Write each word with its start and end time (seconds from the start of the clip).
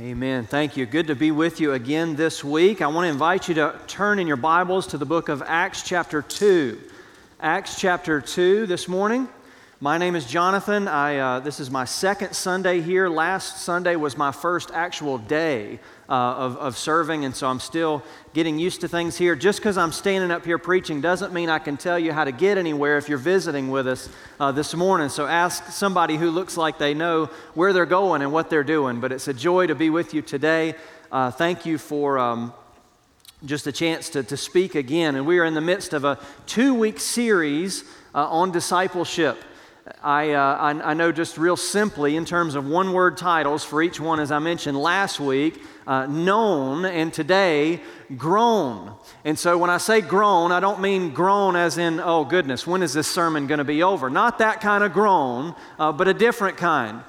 Amen. 0.00 0.46
Thank 0.46 0.78
you. 0.78 0.86
Good 0.86 1.08
to 1.08 1.14
be 1.14 1.32
with 1.32 1.60
you 1.60 1.74
again 1.74 2.16
this 2.16 2.42
week. 2.42 2.80
I 2.80 2.86
want 2.86 3.04
to 3.04 3.10
invite 3.10 3.46
you 3.46 3.54
to 3.56 3.78
turn 3.86 4.18
in 4.18 4.26
your 4.26 4.38
Bibles 4.38 4.86
to 4.86 4.96
the 4.96 5.04
book 5.04 5.28
of 5.28 5.42
Acts, 5.46 5.82
chapter 5.82 6.22
2. 6.22 6.80
Acts, 7.40 7.78
chapter 7.78 8.18
2 8.18 8.64
this 8.64 8.88
morning. 8.88 9.28
My 9.82 9.98
name 9.98 10.14
is 10.14 10.24
Jonathan. 10.26 10.86
I, 10.86 11.16
uh, 11.16 11.40
this 11.40 11.58
is 11.58 11.68
my 11.68 11.84
second 11.86 12.34
Sunday 12.34 12.80
here. 12.80 13.08
Last 13.08 13.64
Sunday 13.64 13.96
was 13.96 14.16
my 14.16 14.30
first 14.30 14.70
actual 14.72 15.18
day 15.18 15.80
uh, 16.08 16.12
of, 16.12 16.56
of 16.58 16.78
serving, 16.78 17.24
and 17.24 17.34
so 17.34 17.48
I'm 17.48 17.58
still 17.58 18.04
getting 18.32 18.60
used 18.60 18.82
to 18.82 18.88
things 18.88 19.18
here. 19.18 19.34
Just 19.34 19.58
because 19.58 19.76
I'm 19.76 19.90
standing 19.90 20.30
up 20.30 20.44
here 20.44 20.56
preaching 20.56 21.00
doesn't 21.00 21.32
mean 21.32 21.48
I 21.48 21.58
can 21.58 21.76
tell 21.76 21.98
you 21.98 22.12
how 22.12 22.22
to 22.22 22.30
get 22.30 22.58
anywhere 22.58 22.96
if 22.96 23.08
you're 23.08 23.18
visiting 23.18 23.72
with 23.72 23.88
us 23.88 24.08
uh, 24.38 24.52
this 24.52 24.72
morning. 24.72 25.08
So 25.08 25.26
ask 25.26 25.66
somebody 25.72 26.16
who 26.16 26.30
looks 26.30 26.56
like 26.56 26.78
they 26.78 26.94
know 26.94 27.24
where 27.54 27.72
they're 27.72 27.84
going 27.84 28.22
and 28.22 28.32
what 28.32 28.50
they're 28.50 28.62
doing. 28.62 29.00
But 29.00 29.10
it's 29.10 29.26
a 29.26 29.34
joy 29.34 29.66
to 29.66 29.74
be 29.74 29.90
with 29.90 30.14
you 30.14 30.22
today. 30.22 30.76
Uh, 31.10 31.32
thank 31.32 31.66
you 31.66 31.76
for. 31.76 32.20
Um, 32.20 32.52
just 33.44 33.66
a 33.66 33.72
chance 33.72 34.08
to, 34.10 34.22
to 34.22 34.36
speak 34.36 34.76
again. 34.76 35.16
And 35.16 35.26
we 35.26 35.40
are 35.40 35.44
in 35.44 35.54
the 35.54 35.60
midst 35.60 35.94
of 35.94 36.04
a 36.04 36.16
two 36.46 36.74
week 36.74 37.00
series 37.00 37.82
uh, 38.14 38.24
on 38.28 38.52
discipleship. 38.52 39.36
I, 40.00 40.32
uh, 40.32 40.56
I, 40.56 40.90
I, 40.90 40.94
know 40.94 41.10
just 41.10 41.36
real 41.36 41.56
simply, 41.56 42.14
in 42.14 42.24
terms 42.24 42.54
of 42.54 42.66
one 42.66 42.92
word 42.92 43.16
titles 43.16 43.64
for 43.64 43.82
each 43.82 43.98
one, 43.98 44.20
as 44.20 44.30
I 44.30 44.38
mentioned 44.38 44.78
last 44.78 45.18
week, 45.18 45.60
uh, 45.88 46.06
known, 46.06 46.84
and 46.84 47.12
today, 47.12 47.80
grown. 48.16 48.94
And 49.24 49.36
so 49.36 49.58
when 49.58 49.70
I 49.70 49.78
say 49.78 50.00
grown, 50.00 50.52
I 50.52 50.60
don't 50.60 50.80
mean 50.80 51.12
grown 51.12 51.56
as 51.56 51.78
in, 51.78 51.98
oh 51.98 52.24
goodness, 52.24 52.64
when 52.64 52.82
is 52.82 52.92
this 52.92 53.08
sermon 53.08 53.48
going 53.48 53.58
to 53.58 53.64
be 53.64 53.82
over? 53.82 54.08
Not 54.08 54.38
that 54.38 54.60
kind 54.60 54.84
of 54.84 54.92
grown, 54.92 55.56
uh, 55.80 55.90
but 55.90 56.06
a 56.06 56.14
different 56.14 56.58
kind. 56.58 57.02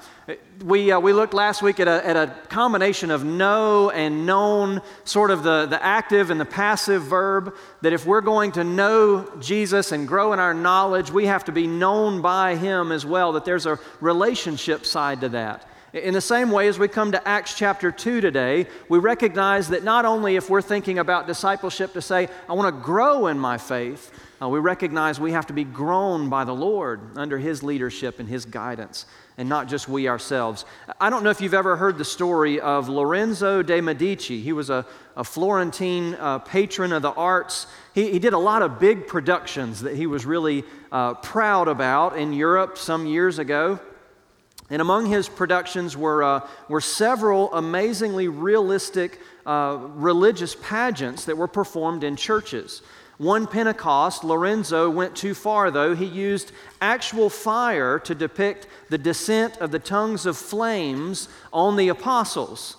We, 0.62 0.92
uh, 0.92 1.00
we 1.00 1.12
looked 1.12 1.34
last 1.34 1.62
week 1.62 1.80
at 1.80 1.88
a, 1.88 2.06
at 2.06 2.16
a 2.16 2.34
combination 2.48 3.10
of 3.10 3.24
know 3.24 3.90
and 3.90 4.26
known, 4.26 4.82
sort 5.04 5.30
of 5.30 5.42
the, 5.42 5.66
the 5.66 5.82
active 5.82 6.30
and 6.30 6.40
the 6.40 6.44
passive 6.44 7.02
verb, 7.02 7.54
that 7.82 7.92
if 7.92 8.06
we're 8.06 8.20
going 8.20 8.52
to 8.52 8.64
know 8.64 9.30
Jesus 9.40 9.92
and 9.92 10.06
grow 10.06 10.32
in 10.32 10.38
our 10.38 10.54
knowledge, 10.54 11.10
we 11.10 11.26
have 11.26 11.44
to 11.44 11.52
be 11.52 11.66
known 11.66 12.22
by 12.22 12.56
Him 12.56 12.92
as 12.92 13.04
well, 13.04 13.32
that 13.32 13.44
there's 13.44 13.66
a 13.66 13.78
relationship 14.00 14.86
side 14.86 15.22
to 15.22 15.28
that. 15.30 15.68
In 15.94 16.12
the 16.12 16.20
same 16.20 16.50
way, 16.50 16.66
as 16.66 16.76
we 16.76 16.88
come 16.88 17.12
to 17.12 17.28
Acts 17.28 17.54
chapter 17.54 17.92
2 17.92 18.20
today, 18.20 18.66
we 18.88 18.98
recognize 18.98 19.68
that 19.68 19.84
not 19.84 20.04
only 20.04 20.34
if 20.34 20.50
we're 20.50 20.60
thinking 20.60 20.98
about 20.98 21.28
discipleship 21.28 21.92
to 21.92 22.02
say, 22.02 22.28
I 22.48 22.54
want 22.54 22.74
to 22.74 22.82
grow 22.82 23.28
in 23.28 23.38
my 23.38 23.58
faith, 23.58 24.10
uh, 24.42 24.48
we 24.48 24.58
recognize 24.58 25.20
we 25.20 25.30
have 25.30 25.46
to 25.46 25.52
be 25.52 25.62
grown 25.62 26.28
by 26.28 26.42
the 26.42 26.52
Lord 26.52 27.16
under 27.16 27.38
His 27.38 27.62
leadership 27.62 28.18
and 28.18 28.28
His 28.28 28.44
guidance 28.44 29.06
and 29.38 29.48
not 29.48 29.68
just 29.68 29.88
we 29.88 30.08
ourselves. 30.08 30.64
I 31.00 31.10
don't 31.10 31.22
know 31.22 31.30
if 31.30 31.40
you've 31.40 31.54
ever 31.54 31.76
heard 31.76 31.96
the 31.96 32.04
story 32.04 32.58
of 32.58 32.88
Lorenzo 32.88 33.62
de' 33.62 33.80
Medici. 33.80 34.40
He 34.40 34.52
was 34.52 34.70
a, 34.70 34.84
a 35.16 35.22
Florentine 35.22 36.16
uh, 36.16 36.40
patron 36.40 36.92
of 36.92 37.02
the 37.02 37.12
arts. 37.12 37.68
He, 37.94 38.10
he, 38.10 38.18
did 38.18 38.32
a 38.32 38.38
lot 38.38 38.62
of 38.62 38.80
big 38.80 39.06
productions 39.06 39.82
that 39.82 39.94
he 39.94 40.08
was 40.08 40.26
really 40.26 40.64
uh, 40.90 41.14
proud 41.14 41.68
about 41.68 42.18
in 42.18 42.32
Europe 42.32 42.78
some 42.78 43.06
years 43.06 43.38
ago. 43.38 43.78
And 44.70 44.80
among 44.80 45.06
his 45.06 45.28
productions 45.28 45.96
were, 45.96 46.22
uh, 46.22 46.48
were 46.68 46.80
several 46.80 47.52
amazingly 47.52 48.28
realistic 48.28 49.20
uh, 49.44 49.78
religious 49.94 50.56
pageants 50.62 51.26
that 51.26 51.36
were 51.36 51.48
performed 51.48 52.02
in 52.02 52.16
churches. 52.16 52.82
One 53.18 53.46
Pentecost, 53.46 54.24
Lorenzo 54.24 54.90
went 54.90 55.14
too 55.14 55.34
far, 55.34 55.70
though. 55.70 55.94
He 55.94 56.06
used 56.06 56.50
actual 56.80 57.30
fire 57.30 57.98
to 58.00 58.14
depict 58.14 58.66
the 58.88 58.98
descent 58.98 59.58
of 59.58 59.70
the 59.70 59.78
tongues 59.78 60.26
of 60.26 60.36
flames 60.36 61.28
on 61.52 61.76
the 61.76 61.88
apostles. 61.88 62.76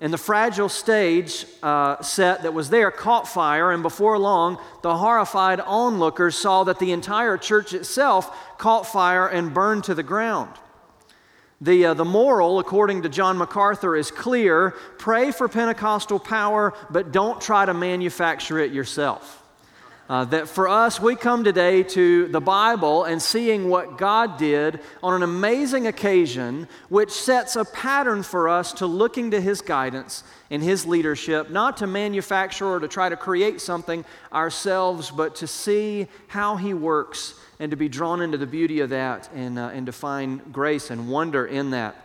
And 0.00 0.12
the 0.12 0.18
fragile 0.18 0.68
stage 0.68 1.46
uh, 1.62 2.00
set 2.02 2.42
that 2.42 2.52
was 2.54 2.68
there 2.68 2.90
caught 2.90 3.26
fire, 3.26 3.72
and 3.72 3.82
before 3.82 4.18
long, 4.18 4.58
the 4.82 4.96
horrified 4.96 5.60
onlookers 5.60 6.36
saw 6.36 6.64
that 6.64 6.78
the 6.78 6.92
entire 6.92 7.38
church 7.38 7.72
itself 7.72 8.58
caught 8.58 8.86
fire 8.86 9.26
and 9.26 9.54
burned 9.54 9.84
to 9.84 9.94
the 9.94 10.02
ground. 10.02 10.50
The, 11.60 11.86
uh, 11.86 11.94
the 11.94 12.04
moral, 12.04 12.58
according 12.58 13.02
to 13.02 13.08
John 13.08 13.38
MacArthur, 13.38 13.96
is 13.96 14.10
clear 14.10 14.70
pray 14.98 15.30
for 15.30 15.48
Pentecostal 15.48 16.18
power, 16.18 16.74
but 16.90 17.12
don't 17.12 17.40
try 17.40 17.64
to 17.64 17.74
manufacture 17.74 18.58
it 18.58 18.72
yourself. 18.72 19.43
Uh, 20.06 20.22
that 20.26 20.46
for 20.46 20.68
us, 20.68 21.00
we 21.00 21.16
come 21.16 21.44
today 21.44 21.82
to 21.82 22.28
the 22.28 22.40
Bible 22.40 23.04
and 23.04 23.22
seeing 23.22 23.70
what 23.70 23.96
God 23.96 24.36
did 24.36 24.80
on 25.02 25.14
an 25.14 25.22
amazing 25.22 25.86
occasion, 25.86 26.68
which 26.90 27.10
sets 27.10 27.56
a 27.56 27.64
pattern 27.64 28.22
for 28.22 28.46
us 28.46 28.74
to 28.74 28.86
looking 28.86 29.30
to 29.30 29.40
His 29.40 29.62
guidance 29.62 30.22
and 30.50 30.62
His 30.62 30.84
leadership, 30.84 31.48
not 31.48 31.78
to 31.78 31.86
manufacture 31.86 32.66
or 32.66 32.80
to 32.80 32.88
try 32.88 33.08
to 33.08 33.16
create 33.16 33.62
something 33.62 34.04
ourselves, 34.30 35.10
but 35.10 35.36
to 35.36 35.46
see 35.46 36.06
how 36.26 36.56
He 36.56 36.74
works 36.74 37.40
and 37.58 37.70
to 37.70 37.76
be 37.76 37.88
drawn 37.88 38.20
into 38.20 38.36
the 38.36 38.46
beauty 38.46 38.80
of 38.80 38.90
that 38.90 39.30
and, 39.34 39.58
uh, 39.58 39.70
and 39.72 39.86
to 39.86 39.92
find 39.92 40.52
grace 40.52 40.90
and 40.90 41.08
wonder 41.08 41.46
in 41.46 41.70
that. 41.70 41.96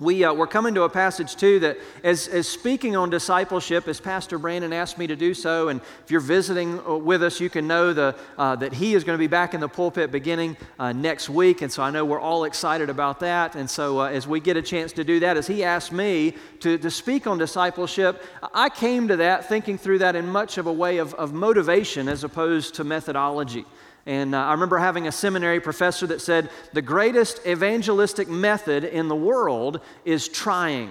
We, 0.00 0.22
uh, 0.22 0.32
we're 0.32 0.46
coming 0.46 0.74
to 0.74 0.82
a 0.82 0.88
passage 0.88 1.34
too 1.34 1.58
that, 1.58 1.76
as, 2.04 2.28
as 2.28 2.46
speaking 2.46 2.94
on 2.94 3.10
discipleship, 3.10 3.88
as 3.88 4.00
Pastor 4.00 4.38
Brandon 4.38 4.72
asked 4.72 4.96
me 4.96 5.08
to 5.08 5.16
do 5.16 5.34
so, 5.34 5.70
and 5.70 5.80
if 6.04 6.10
you're 6.12 6.20
visiting 6.20 6.78
uh, 6.86 6.94
with 6.94 7.20
us, 7.24 7.40
you 7.40 7.50
can 7.50 7.66
know 7.66 7.92
the, 7.92 8.14
uh, 8.36 8.54
that 8.56 8.72
he 8.72 8.94
is 8.94 9.02
going 9.02 9.14
to 9.14 9.18
be 9.18 9.26
back 9.26 9.54
in 9.54 9.60
the 9.60 9.68
pulpit 9.68 10.12
beginning 10.12 10.56
uh, 10.78 10.92
next 10.92 11.28
week. 11.28 11.62
And 11.62 11.72
so 11.72 11.82
I 11.82 11.90
know 11.90 12.04
we're 12.04 12.20
all 12.20 12.44
excited 12.44 12.90
about 12.90 13.18
that. 13.20 13.56
And 13.56 13.68
so 13.68 13.98
uh, 13.98 14.04
as 14.04 14.28
we 14.28 14.38
get 14.38 14.56
a 14.56 14.62
chance 14.62 14.92
to 14.92 15.02
do 15.02 15.18
that, 15.18 15.36
as 15.36 15.48
he 15.48 15.64
asked 15.64 15.90
me 15.90 16.34
to, 16.60 16.78
to 16.78 16.90
speak 16.92 17.26
on 17.26 17.36
discipleship, 17.36 18.22
I 18.54 18.68
came 18.68 19.08
to 19.08 19.16
that 19.16 19.48
thinking 19.48 19.78
through 19.78 19.98
that 19.98 20.14
in 20.14 20.28
much 20.28 20.58
of 20.58 20.68
a 20.68 20.72
way 20.72 20.98
of, 20.98 21.12
of 21.14 21.32
motivation 21.32 22.06
as 22.08 22.22
opposed 22.22 22.76
to 22.76 22.84
methodology. 22.84 23.64
And 24.08 24.34
uh, 24.34 24.38
I 24.38 24.52
remember 24.52 24.78
having 24.78 25.06
a 25.06 25.12
seminary 25.12 25.60
professor 25.60 26.06
that 26.06 26.22
said 26.22 26.48
the 26.72 26.80
greatest 26.80 27.46
evangelistic 27.46 28.26
method 28.26 28.84
in 28.84 29.08
the 29.08 29.14
world 29.14 29.82
is 30.06 30.28
trying. 30.28 30.90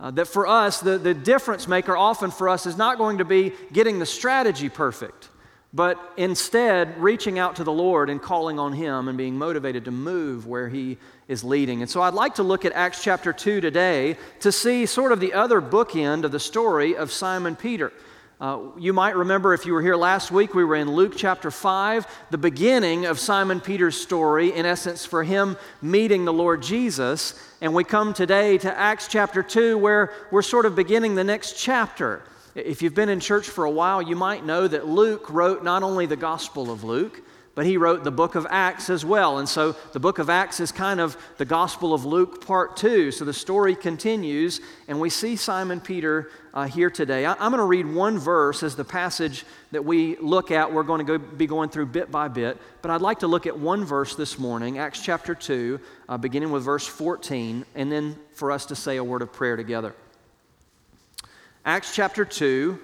Uh, 0.00 0.10
that 0.12 0.26
for 0.26 0.46
us, 0.46 0.80
the, 0.80 0.96
the 0.96 1.12
difference 1.12 1.68
maker 1.68 1.94
often 1.94 2.30
for 2.30 2.48
us 2.48 2.64
is 2.64 2.78
not 2.78 2.96
going 2.96 3.18
to 3.18 3.26
be 3.26 3.52
getting 3.70 3.98
the 3.98 4.06
strategy 4.06 4.70
perfect, 4.70 5.28
but 5.74 6.00
instead 6.16 6.98
reaching 7.02 7.38
out 7.38 7.56
to 7.56 7.64
the 7.64 7.72
Lord 7.72 8.08
and 8.08 8.20
calling 8.20 8.58
on 8.58 8.72
Him 8.72 9.08
and 9.08 9.18
being 9.18 9.36
motivated 9.36 9.84
to 9.84 9.90
move 9.90 10.46
where 10.46 10.70
He 10.70 10.96
is 11.28 11.44
leading. 11.44 11.82
And 11.82 11.90
so 11.90 12.00
I'd 12.00 12.14
like 12.14 12.36
to 12.36 12.42
look 12.42 12.64
at 12.64 12.72
Acts 12.72 13.04
chapter 13.04 13.34
2 13.34 13.60
today 13.60 14.16
to 14.40 14.50
see 14.50 14.86
sort 14.86 15.12
of 15.12 15.20
the 15.20 15.34
other 15.34 15.60
bookend 15.60 16.24
of 16.24 16.32
the 16.32 16.40
story 16.40 16.96
of 16.96 17.12
Simon 17.12 17.56
Peter. 17.56 17.92
Uh, 18.38 18.58
you 18.76 18.92
might 18.92 19.16
remember 19.16 19.54
if 19.54 19.64
you 19.64 19.72
were 19.72 19.80
here 19.80 19.96
last 19.96 20.30
week, 20.30 20.54
we 20.54 20.62
were 20.62 20.76
in 20.76 20.92
Luke 20.92 21.14
chapter 21.16 21.50
5, 21.50 22.06
the 22.30 22.36
beginning 22.36 23.06
of 23.06 23.18
Simon 23.18 23.62
Peter's 23.62 23.98
story, 23.98 24.52
in 24.52 24.66
essence, 24.66 25.06
for 25.06 25.24
him 25.24 25.56
meeting 25.80 26.26
the 26.26 26.34
Lord 26.34 26.62
Jesus. 26.62 27.32
And 27.62 27.72
we 27.72 27.82
come 27.82 28.12
today 28.12 28.58
to 28.58 28.78
Acts 28.78 29.08
chapter 29.08 29.42
2, 29.42 29.78
where 29.78 30.12
we're 30.30 30.42
sort 30.42 30.66
of 30.66 30.76
beginning 30.76 31.14
the 31.14 31.24
next 31.24 31.58
chapter. 31.58 32.24
If 32.54 32.82
you've 32.82 32.94
been 32.94 33.08
in 33.08 33.20
church 33.20 33.48
for 33.48 33.64
a 33.64 33.70
while, 33.70 34.02
you 34.02 34.16
might 34.16 34.44
know 34.44 34.68
that 34.68 34.86
Luke 34.86 35.30
wrote 35.30 35.64
not 35.64 35.82
only 35.82 36.04
the 36.04 36.16
Gospel 36.16 36.70
of 36.70 36.84
Luke, 36.84 37.22
but 37.56 37.64
he 37.64 37.78
wrote 37.78 38.04
the 38.04 38.10
book 38.10 38.34
of 38.34 38.46
Acts 38.50 38.90
as 38.90 39.02
well. 39.02 39.38
And 39.38 39.48
so 39.48 39.74
the 39.94 39.98
book 39.98 40.18
of 40.18 40.28
Acts 40.28 40.60
is 40.60 40.70
kind 40.70 41.00
of 41.00 41.16
the 41.38 41.46
Gospel 41.46 41.94
of 41.94 42.04
Luke 42.04 42.46
part 42.46 42.76
two. 42.76 43.10
So 43.10 43.24
the 43.24 43.32
story 43.32 43.74
continues, 43.74 44.60
and 44.88 45.00
we 45.00 45.08
see 45.08 45.36
Simon 45.36 45.80
Peter 45.80 46.30
uh, 46.56 46.64
here 46.66 46.88
today. 46.88 47.26
I, 47.26 47.32
am 47.32 47.52
going 47.52 47.58
to 47.58 47.64
read 47.64 47.86
one 47.86 48.18
verse 48.18 48.62
as 48.62 48.76
the 48.76 48.84
passage 48.84 49.44
that 49.72 49.84
we 49.84 50.16
look 50.16 50.50
at. 50.50 50.72
We're 50.72 50.84
going 50.84 51.04
to 51.04 51.18
go, 51.18 51.18
be 51.18 51.46
going 51.46 51.68
through 51.68 51.86
bit 51.86 52.10
by 52.10 52.28
bit, 52.28 52.56
but 52.80 52.90
I'd 52.90 53.02
like 53.02 53.18
to 53.18 53.26
look 53.26 53.46
at 53.46 53.58
one 53.58 53.84
verse 53.84 54.16
this 54.16 54.38
morning, 54.38 54.78
Acts 54.78 55.02
chapter 55.02 55.34
2, 55.34 55.78
uh, 56.08 56.16
beginning 56.16 56.50
with 56.50 56.64
verse 56.64 56.86
14, 56.86 57.66
and 57.74 57.92
then 57.92 58.16
for 58.32 58.50
us 58.50 58.64
to 58.66 58.74
say 58.74 58.96
a 58.96 59.04
word 59.04 59.20
of 59.20 59.34
prayer 59.34 59.56
together. 59.56 59.94
Acts 61.66 61.94
chapter 61.94 62.24
2, 62.24 62.78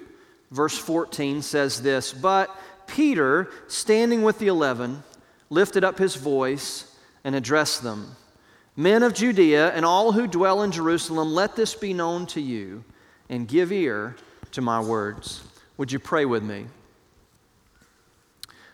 verse 0.51 0.77
14 0.77 1.41
says 1.41 1.81
this 1.81 2.13
But 2.13 2.55
Peter, 2.85 3.49
standing 3.67 4.21
with 4.21 4.37
the 4.37 4.49
eleven, 4.49 5.01
lifted 5.49 5.83
up 5.83 5.97
his 5.97 6.15
voice 6.15 6.95
and 7.23 7.33
addressed 7.33 7.81
them 7.81 8.15
Men 8.75 9.03
of 9.03 9.13
Judea 9.13 9.71
and 9.71 9.85
all 9.85 10.11
who 10.11 10.27
dwell 10.27 10.63
in 10.63 10.71
Jerusalem, 10.71 11.33
let 11.33 11.55
this 11.55 11.75
be 11.75 11.93
known 11.93 12.25
to 12.27 12.41
you, 12.41 12.83
and 13.29 13.47
give 13.47 13.71
ear 13.71 14.15
to 14.51 14.61
my 14.61 14.79
words. 14.79 15.43
Would 15.77 15.91
you 15.91 15.99
pray 15.99 16.25
with 16.25 16.43
me? 16.43 16.67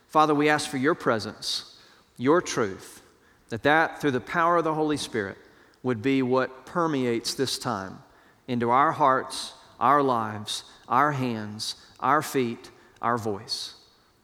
Father, 0.07 0.34
we 0.34 0.50
ask 0.50 0.69
for 0.69 0.78
your 0.78 0.96
presence, 0.96 1.78
your 2.18 2.42
truth, 2.42 3.01
that 3.50 3.63
that 3.63 4.01
through 4.01 4.12
the 4.12 4.19
power 4.19 4.57
of 4.57 4.63
the 4.63 4.74
Holy 4.74 4.98
Spirit 4.98 5.38
would 5.84 6.01
be 6.01 6.22
what 6.22 6.66
permeates 6.66 7.34
this 7.34 7.57
time 7.57 8.00
into 8.48 8.69
our 8.69 8.92
hearts, 8.92 9.54
our 9.80 10.04
lives, 10.04 10.63
our 10.88 11.12
hands, 11.12 11.75
our 12.00 12.22
feet, 12.22 12.72
our 13.01 13.18
voice. 13.18 13.75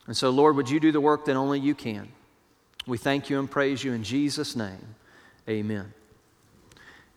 And 0.07 0.17
so, 0.17 0.29
Lord, 0.29 0.55
would 0.55 0.69
you 0.69 0.79
do 0.79 0.91
the 0.91 1.01
work 1.01 1.25
that 1.25 1.35
only 1.35 1.59
you 1.59 1.75
can? 1.75 2.09
We 2.85 2.97
thank 2.97 3.29
you 3.29 3.39
and 3.39 3.49
praise 3.49 3.83
you 3.83 3.93
in 3.93 4.03
Jesus' 4.03 4.55
name. 4.55 4.95
Amen. 5.47 5.93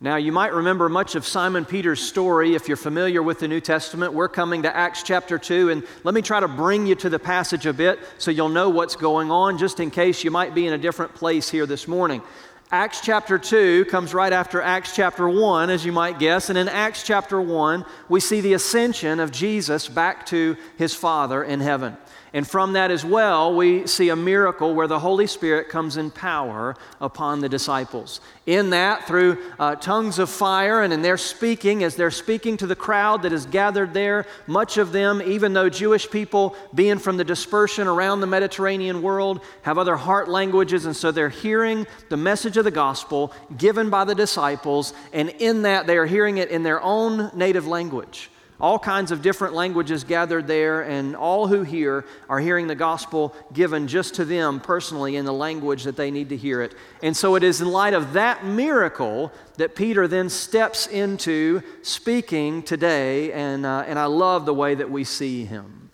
Now, 0.00 0.15
you 0.15 0.31
might 0.31 0.53
remember 0.53 0.89
much 0.89 1.17
of 1.17 1.27
Simon 1.27 1.65
Peter's 1.65 2.00
story 2.00 2.55
if 2.55 2.69
you're 2.69 2.77
familiar 2.77 3.21
with 3.21 3.41
the 3.41 3.49
New 3.49 3.61
Testament. 3.61 4.12
We're 4.12 4.29
coming 4.29 4.62
to 4.62 4.77
Acts 4.77 5.03
chapter 5.03 5.39
2, 5.39 5.71
and 5.71 5.83
let 6.05 6.15
me 6.15 6.23
try 6.23 6.39
to 6.39 6.47
bring 6.47 6.87
you 6.87 6.95
to 6.95 7.11
the 7.11 7.19
passage 7.19 7.67
a 7.67 7.73
bit 7.73 7.99
so 8.17 8.31
you'll 8.31 8.49
know 8.49 8.69
what's 8.69 8.95
going 8.95 9.33
on, 9.33 9.59
just 9.59 9.81
in 9.81 9.91
case 9.91 10.23
you 10.23 10.31
might 10.31 10.55
be 10.55 10.69
in 10.69 10.73
a 10.73 10.79
different 10.79 11.17
place 11.17 11.50
here 11.50 11.67
this 11.67 11.89
morning. 11.89 12.23
Acts 12.71 13.00
chapter 13.00 13.39
2 13.39 13.87
comes 13.87 14.15
right 14.15 14.33
after 14.33 14.62
Acts 14.62 14.95
chapter 14.95 15.29
1, 15.29 15.69
as 15.69 15.85
you 15.85 15.91
might 15.91 16.21
guess, 16.21 16.49
and 16.49 16.56
in 16.56 16.69
Acts 16.69 17.03
chapter 17.03 17.41
1, 17.41 17.85
we 18.09 18.21
see 18.21 18.41
the 18.41 18.53
ascension 18.53 19.19
of 19.19 19.33
Jesus 19.33 19.89
back 19.89 20.27
to 20.27 20.56
his 20.77 20.95
Father 20.95 21.43
in 21.43 21.59
heaven. 21.59 21.97
And 22.33 22.47
from 22.47 22.75
that 22.75 22.91
as 22.91 23.05
well, 23.05 23.55
we 23.55 23.87
see 23.87 24.11
a 24.11 24.17
miracle 24.17 24.75
where 24.75 24.87
the 24.87 24.99
Holy 24.99 25.27
Spirit 25.27 25.69
comes 25.69 25.97
in 25.97 26.11
power 26.11 26.77
upon 27.01 27.41
the 27.41 27.49
disciples. 27.49 28.21
In 28.45 28.71
that, 28.71 29.07
through 29.07 29.39
uh, 29.59 29.77
tongues 29.77 30.19
of 30.19 30.29
fire, 30.29 30.83
and 30.83 30.93
in 30.93 31.03
their 31.03 31.17
speaking, 31.17 31.83
as 31.83 31.97
they're 31.97 32.11
speaking 32.11 32.57
to 32.59 32.67
the 32.67 32.77
crowd 32.77 33.23
that 33.23 33.33
is 33.33 33.47
gathered 33.47 33.95
there, 33.95 34.27
much 34.47 34.77
of 34.77 34.93
them, 34.93 35.23
even 35.25 35.55
though 35.55 35.71
Jewish 35.71 36.11
people, 36.11 36.55
being 36.75 36.99
from 36.99 37.17
the 37.17 37.25
dispersion 37.25 37.87
around 37.87 38.21
the 38.21 38.27
Mediterranean 38.27 39.01
world, 39.01 39.41
have 39.63 39.79
other 39.79 39.97
heart 39.97 40.29
languages, 40.29 40.85
and 40.85 40.97
so 40.97 41.11
they're 41.11 41.29
hearing 41.31 41.87
the 42.11 42.17
message 42.17 42.57
of 42.57 42.65
the 42.65 42.71
gospel 42.71 43.33
given 43.57 43.89
by 43.89 44.05
the 44.05 44.15
disciples, 44.15 44.93
and 45.13 45.31
in 45.31 45.63
that, 45.63 45.87
they 45.87 45.97
are 45.97 46.07
hearing 46.07 46.37
it 46.39 46.51
in 46.51 46.63
their 46.63 46.83
own 46.83 47.31
native 47.35 47.67
language 47.67 48.31
all 48.61 48.79
kinds 48.79 49.13
of 49.13 49.23
different 49.23 49.55
languages 49.55 50.03
gathered 50.03 50.47
there, 50.47 50.83
and 50.83 51.15
all 51.15 51.47
who 51.47 51.63
hear 51.63 52.05
are 52.29 52.41
hearing 52.41 52.67
the 52.67 52.75
gospel 52.75 53.35
given 53.53 53.87
just 53.87 54.15
to 54.15 54.25
them 54.25 54.59
personally 54.59 55.17
in 55.17 55.25
the 55.25 55.33
language 55.33 55.85
that 55.85 55.97
they 55.97 56.11
need 56.11 56.29
to 56.31 56.37
hear 56.37 56.61
it. 56.63 56.75
And 57.03 57.17
so 57.17 57.37
it 57.37 57.45
is 57.45 57.61
in 57.61 57.69
light 57.69 57.95
of 57.95 58.15
that 58.15 58.45
miracle 58.45 59.33
that 59.59 59.77
Peter 59.77 60.09
then 60.09 60.29
steps 60.29 60.87
into 60.89 61.63
speaking 61.83 62.63
today, 62.63 63.33
and, 63.33 63.65
uh, 63.65 63.85
and 63.87 63.99
I 63.99 64.07
love 64.07 64.45
the 64.45 64.55
way 64.55 64.75
that 64.75 64.91
we 64.91 65.05
see 65.05 65.45
him. 65.45 65.91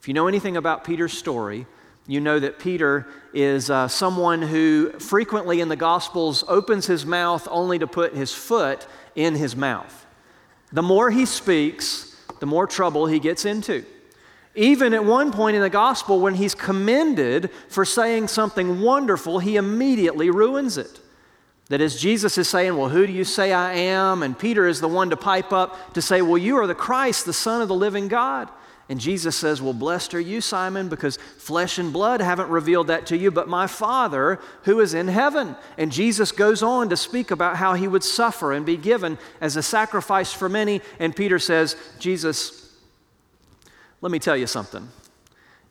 If 0.00 0.08
you 0.08 0.12
know 0.12 0.28
anything 0.28 0.58
about 0.58 0.84
Peter's 0.84 1.16
story, 1.16 1.66
you 2.06 2.20
know 2.20 2.38
that 2.38 2.58
Peter 2.58 3.06
is 3.32 3.70
uh, 3.70 3.88
someone 3.88 4.42
who 4.42 4.90
frequently 4.98 5.60
in 5.62 5.70
the 5.70 5.76
Gospels 5.76 6.44
opens 6.48 6.86
his 6.86 7.06
mouth 7.06 7.48
only 7.50 7.78
to 7.78 7.86
put 7.86 8.14
his 8.14 8.30
foot 8.30 8.86
in 9.14 9.34
his 9.34 9.56
mouth. 9.56 10.03
The 10.74 10.82
more 10.82 11.08
he 11.08 11.24
speaks, 11.24 12.16
the 12.40 12.46
more 12.46 12.66
trouble 12.66 13.06
he 13.06 13.20
gets 13.20 13.44
into. 13.44 13.84
Even 14.56 14.92
at 14.92 15.04
one 15.04 15.30
point 15.30 15.54
in 15.54 15.62
the 15.62 15.70
gospel, 15.70 16.18
when 16.18 16.34
he's 16.34 16.54
commended 16.54 17.50
for 17.68 17.84
saying 17.84 18.26
something 18.26 18.80
wonderful, 18.80 19.38
he 19.38 19.54
immediately 19.54 20.30
ruins 20.30 20.76
it. 20.76 21.00
That 21.68 21.80
as 21.80 22.00
Jesus 22.00 22.36
is 22.38 22.48
saying, 22.48 22.76
Well, 22.76 22.88
who 22.88 23.06
do 23.06 23.12
you 23.12 23.22
say 23.22 23.52
I 23.52 23.74
am? 23.74 24.24
And 24.24 24.36
Peter 24.36 24.66
is 24.66 24.80
the 24.80 24.88
one 24.88 25.10
to 25.10 25.16
pipe 25.16 25.52
up 25.52 25.94
to 25.94 26.02
say, 26.02 26.22
Well, 26.22 26.38
you 26.38 26.56
are 26.56 26.66
the 26.66 26.74
Christ, 26.74 27.24
the 27.24 27.32
Son 27.32 27.62
of 27.62 27.68
the 27.68 27.74
living 27.74 28.08
God. 28.08 28.50
And 28.88 29.00
Jesus 29.00 29.34
says, 29.34 29.62
Well, 29.62 29.72
blessed 29.72 30.14
are 30.14 30.20
you, 30.20 30.40
Simon, 30.40 30.88
because 30.88 31.16
flesh 31.38 31.78
and 31.78 31.92
blood 31.92 32.20
haven't 32.20 32.50
revealed 32.50 32.88
that 32.88 33.06
to 33.06 33.16
you, 33.16 33.30
but 33.30 33.48
my 33.48 33.66
Father 33.66 34.38
who 34.64 34.80
is 34.80 34.92
in 34.92 35.08
heaven. 35.08 35.56
And 35.78 35.90
Jesus 35.90 36.32
goes 36.32 36.62
on 36.62 36.90
to 36.90 36.96
speak 36.96 37.30
about 37.30 37.56
how 37.56 37.74
he 37.74 37.88
would 37.88 38.04
suffer 38.04 38.52
and 38.52 38.66
be 38.66 38.76
given 38.76 39.18
as 39.40 39.56
a 39.56 39.62
sacrifice 39.62 40.32
for 40.32 40.48
many. 40.48 40.82
And 40.98 41.16
Peter 41.16 41.38
says, 41.38 41.76
Jesus, 41.98 42.74
let 44.02 44.12
me 44.12 44.18
tell 44.18 44.36
you 44.36 44.46
something. 44.46 44.86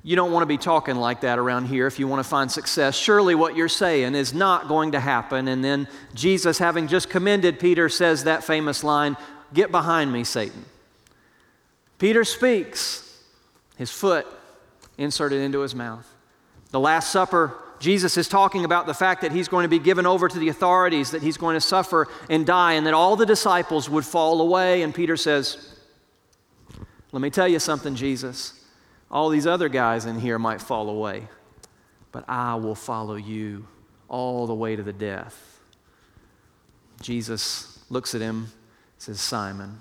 You 0.05 0.17
don't 0.17 0.33
want 0.33 0.41
to 0.41 0.47
be 0.47 0.57
talking 0.57 0.95
like 0.95 1.21
that 1.21 1.39
around 1.39 1.67
here 1.67 1.87
if 1.87 1.97
you 1.97 2.07
want 2.07 2.21
to 2.21 2.27
find 2.27 2.51
success. 2.51 2.97
Surely 2.97 3.35
what 3.35 3.55
you're 3.55 3.69
saying 3.69 4.15
is 4.15 4.33
not 4.33 4.67
going 4.67 4.91
to 4.93 4.99
happen. 4.99 5.47
And 5.47 5.63
then 5.63 5.87
Jesus, 6.13 6.57
having 6.57 6.87
just 6.87 7.09
commended 7.09 7.57
Peter, 7.59 7.87
says 7.87 8.25
that 8.25 8.43
famous 8.43 8.83
line 8.83 9.15
Get 9.53 9.69
behind 9.69 10.11
me, 10.11 10.23
Satan. 10.23 10.65
Peter 11.97 12.23
speaks 12.23 13.21
his 13.77 13.91
foot 13.91 14.27
inserted 14.97 15.41
into 15.41 15.59
his 15.59 15.73
mouth. 15.73 16.07
The 16.71 16.79
Last 16.79 17.11
Supper, 17.11 17.57
Jesus 17.79 18.17
is 18.17 18.27
talking 18.27 18.65
about 18.65 18.85
the 18.85 18.93
fact 18.93 19.21
that 19.21 19.31
he's 19.31 19.47
going 19.47 19.63
to 19.63 19.69
be 19.69 19.79
given 19.79 20.05
over 20.05 20.27
to 20.27 20.39
the 20.39 20.49
authorities, 20.49 21.11
that 21.11 21.21
he's 21.21 21.37
going 21.37 21.55
to 21.55 21.61
suffer 21.61 22.07
and 22.29 22.45
die, 22.45 22.73
and 22.73 22.87
that 22.87 22.93
all 22.93 23.15
the 23.15 23.25
disciples 23.25 23.89
would 23.89 24.05
fall 24.05 24.41
away. 24.41 24.81
And 24.81 24.95
Peter 24.95 25.17
says, 25.17 25.77
Let 27.11 27.21
me 27.21 27.29
tell 27.29 27.47
you 27.47 27.59
something, 27.59 27.95
Jesus. 27.95 28.59
All 29.11 29.29
these 29.29 29.45
other 29.45 29.69
guys 29.69 30.05
in 30.05 30.19
here 30.19 30.39
might 30.39 30.61
fall 30.61 30.89
away, 30.89 31.27
but 32.11 32.23
I 32.27 32.55
will 32.55 32.73
follow 32.73 33.15
you 33.15 33.67
all 34.07 34.47
the 34.47 34.55
way 34.55 34.75
to 34.75 34.81
the 34.81 34.93
death. 34.93 35.59
Jesus 37.01 37.83
looks 37.89 38.15
at 38.15 38.21
him, 38.21 38.47
says, 38.97 39.19
Simon, 39.19 39.79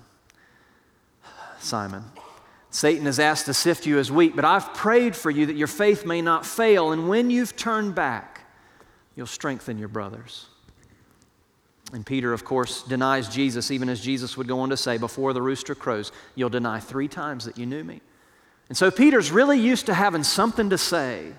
Simon, 1.63 2.03
Satan 2.69 3.05
has 3.05 3.19
asked 3.19 3.45
to 3.45 3.53
sift 3.53 3.85
you 3.85 3.99
as 3.99 4.11
wheat, 4.11 4.35
but 4.35 4.45
I've 4.45 4.73
prayed 4.73 5.15
for 5.15 5.29
you 5.29 5.45
that 5.45 5.55
your 5.55 5.67
faith 5.67 6.05
may 6.05 6.21
not 6.21 6.45
fail. 6.45 6.91
And 6.91 7.07
when 7.07 7.29
you've 7.29 7.55
turned 7.55 7.93
back, 7.93 8.41
you'll 9.15 9.27
strengthen 9.27 9.77
your 9.77 9.87
brothers. 9.87 10.47
And 11.93 12.03
Peter, 12.03 12.33
of 12.33 12.43
course, 12.43 12.81
denies 12.81 13.29
Jesus, 13.29 13.69
even 13.69 13.87
as 13.87 14.01
Jesus 14.01 14.35
would 14.35 14.47
go 14.47 14.61
on 14.61 14.71
to 14.71 14.77
say, 14.77 14.97
Before 14.97 15.33
the 15.33 15.41
rooster 15.41 15.75
crows, 15.75 16.11
you'll 16.33 16.49
deny 16.49 16.79
three 16.79 17.07
times 17.07 17.45
that 17.45 17.59
you 17.59 17.67
knew 17.67 17.83
me. 17.83 18.01
And 18.69 18.77
so 18.77 18.89
Peter's 18.89 19.31
really 19.31 19.59
used 19.59 19.85
to 19.85 19.93
having 19.93 20.23
something 20.23 20.71
to 20.71 20.77
say, 20.77 21.31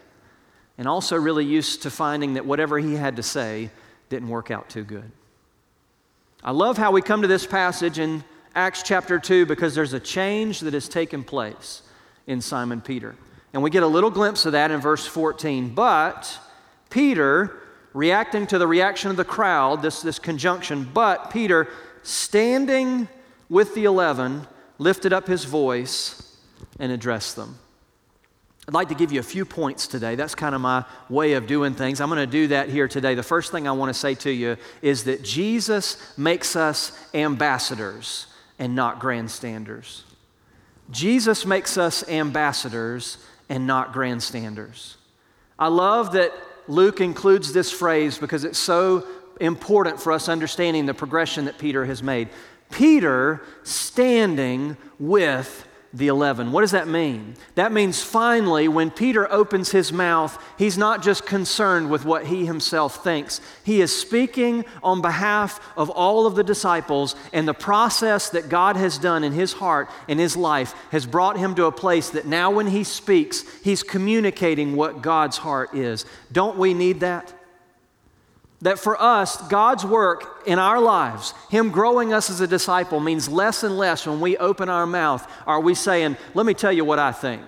and 0.78 0.86
also 0.86 1.16
really 1.16 1.44
used 1.44 1.82
to 1.82 1.90
finding 1.90 2.34
that 2.34 2.46
whatever 2.46 2.78
he 2.78 2.94
had 2.94 3.16
to 3.16 3.22
say 3.24 3.70
didn't 4.08 4.28
work 4.28 4.52
out 4.52 4.68
too 4.68 4.84
good. 4.84 5.10
I 6.44 6.52
love 6.52 6.78
how 6.78 6.92
we 6.92 7.02
come 7.02 7.22
to 7.22 7.28
this 7.28 7.46
passage 7.46 7.98
and 7.98 8.22
Acts 8.54 8.82
chapter 8.84 9.18
2 9.18 9.46
because 9.46 9.74
there's 9.74 9.92
a 9.92 10.00
change 10.00 10.60
that 10.60 10.74
has 10.74 10.88
taken 10.88 11.24
place 11.24 11.82
in 12.26 12.40
Simon 12.40 12.80
Peter. 12.80 13.16
And 13.52 13.62
we 13.62 13.70
get 13.70 13.82
a 13.82 13.88
little 13.88 14.10
glimpse 14.10 14.46
of 14.46 14.52
that 14.52 14.70
in 14.70 14.80
verse 14.80 15.06
14. 15.06 15.74
But 15.74 16.38
Peter, 16.90 17.56
reacting 17.92 18.46
to 18.48 18.58
the 18.58 18.66
reaction 18.66 19.10
of 19.10 19.16
the 19.16 19.24
crowd, 19.24 19.82
this, 19.82 20.02
this 20.02 20.18
conjunction, 20.18 20.88
but 20.92 21.30
Peter, 21.30 21.68
standing 22.02 23.08
with 23.48 23.74
the 23.74 23.84
eleven, 23.84 24.46
lifted 24.78 25.12
up 25.12 25.26
his 25.26 25.44
voice 25.44 26.36
and 26.78 26.92
addressed 26.92 27.36
them. 27.36 27.58
I'd 28.66 28.74
like 28.74 28.88
to 28.88 28.94
give 28.94 29.12
you 29.12 29.20
a 29.20 29.24
few 29.24 29.44
points 29.44 29.86
today. 29.86 30.14
That's 30.14 30.34
kind 30.34 30.54
of 30.54 30.60
my 30.60 30.84
way 31.10 31.34
of 31.34 31.46
doing 31.46 31.74
things. 31.74 32.00
I'm 32.00 32.08
going 32.08 32.18
to 32.18 32.26
do 32.26 32.48
that 32.48 32.70
here 32.70 32.88
today. 32.88 33.14
The 33.14 33.22
first 33.22 33.52
thing 33.52 33.68
I 33.68 33.72
want 33.72 33.90
to 33.90 33.98
say 33.98 34.14
to 34.14 34.30
you 34.30 34.56
is 34.80 35.04
that 35.04 35.22
Jesus 35.22 36.16
makes 36.16 36.56
us 36.56 36.98
ambassadors 37.12 38.26
and 38.58 38.74
not 38.74 38.98
grandstanders. 39.00 40.04
Jesus 40.90 41.46
makes 41.46 41.76
us 41.78 42.06
ambassadors 42.08 43.18
and 43.48 43.66
not 43.66 43.92
grandstanders. 43.92 44.96
I 45.58 45.68
love 45.68 46.12
that 46.12 46.32
Luke 46.66 47.00
includes 47.00 47.52
this 47.52 47.70
phrase 47.70 48.18
because 48.18 48.44
it's 48.44 48.58
so 48.58 49.06
important 49.40 50.00
for 50.00 50.12
us 50.12 50.28
understanding 50.28 50.86
the 50.86 50.94
progression 50.94 51.46
that 51.46 51.58
Peter 51.58 51.84
has 51.84 52.02
made. 52.02 52.28
Peter 52.70 53.42
standing 53.62 54.76
with 54.98 55.66
the 55.94 56.08
11. 56.08 56.50
What 56.50 56.62
does 56.62 56.72
that 56.72 56.88
mean? 56.88 57.36
That 57.54 57.70
means 57.70 58.02
finally, 58.02 58.66
when 58.66 58.90
Peter 58.90 59.30
opens 59.32 59.70
his 59.70 59.92
mouth, 59.92 60.42
he's 60.58 60.76
not 60.76 61.02
just 61.02 61.24
concerned 61.24 61.88
with 61.88 62.04
what 62.04 62.26
he 62.26 62.46
himself 62.46 63.04
thinks. 63.04 63.40
He 63.62 63.80
is 63.80 63.96
speaking 63.96 64.64
on 64.82 65.00
behalf 65.00 65.60
of 65.76 65.88
all 65.90 66.26
of 66.26 66.34
the 66.34 66.42
disciples, 66.42 67.14
and 67.32 67.46
the 67.46 67.54
process 67.54 68.28
that 68.30 68.48
God 68.48 68.76
has 68.76 68.98
done 68.98 69.22
in 69.22 69.32
his 69.32 69.52
heart 69.52 69.88
and 70.08 70.18
his 70.18 70.36
life 70.36 70.74
has 70.90 71.06
brought 71.06 71.38
him 71.38 71.54
to 71.54 71.66
a 71.66 71.72
place 71.72 72.10
that 72.10 72.26
now, 72.26 72.50
when 72.50 72.66
he 72.66 72.82
speaks, 72.82 73.44
he's 73.62 73.84
communicating 73.84 74.74
what 74.74 75.00
God's 75.00 75.38
heart 75.38 75.74
is. 75.74 76.04
Don't 76.32 76.58
we 76.58 76.74
need 76.74 77.00
that? 77.00 77.32
That 78.64 78.78
for 78.78 79.00
us, 79.00 79.36
God's 79.48 79.84
work 79.84 80.42
in 80.46 80.58
our 80.58 80.80
lives, 80.80 81.34
Him 81.50 81.70
growing 81.70 82.14
us 82.14 82.30
as 82.30 82.40
a 82.40 82.46
disciple, 82.46 82.98
means 82.98 83.28
less 83.28 83.62
and 83.62 83.76
less 83.76 84.06
when 84.06 84.22
we 84.22 84.38
open 84.38 84.70
our 84.70 84.86
mouth. 84.86 85.30
Are 85.46 85.60
we 85.60 85.74
saying, 85.74 86.16
Let 86.32 86.46
me 86.46 86.54
tell 86.54 86.72
you 86.72 86.82
what 86.82 86.98
I 86.98 87.12
think? 87.12 87.42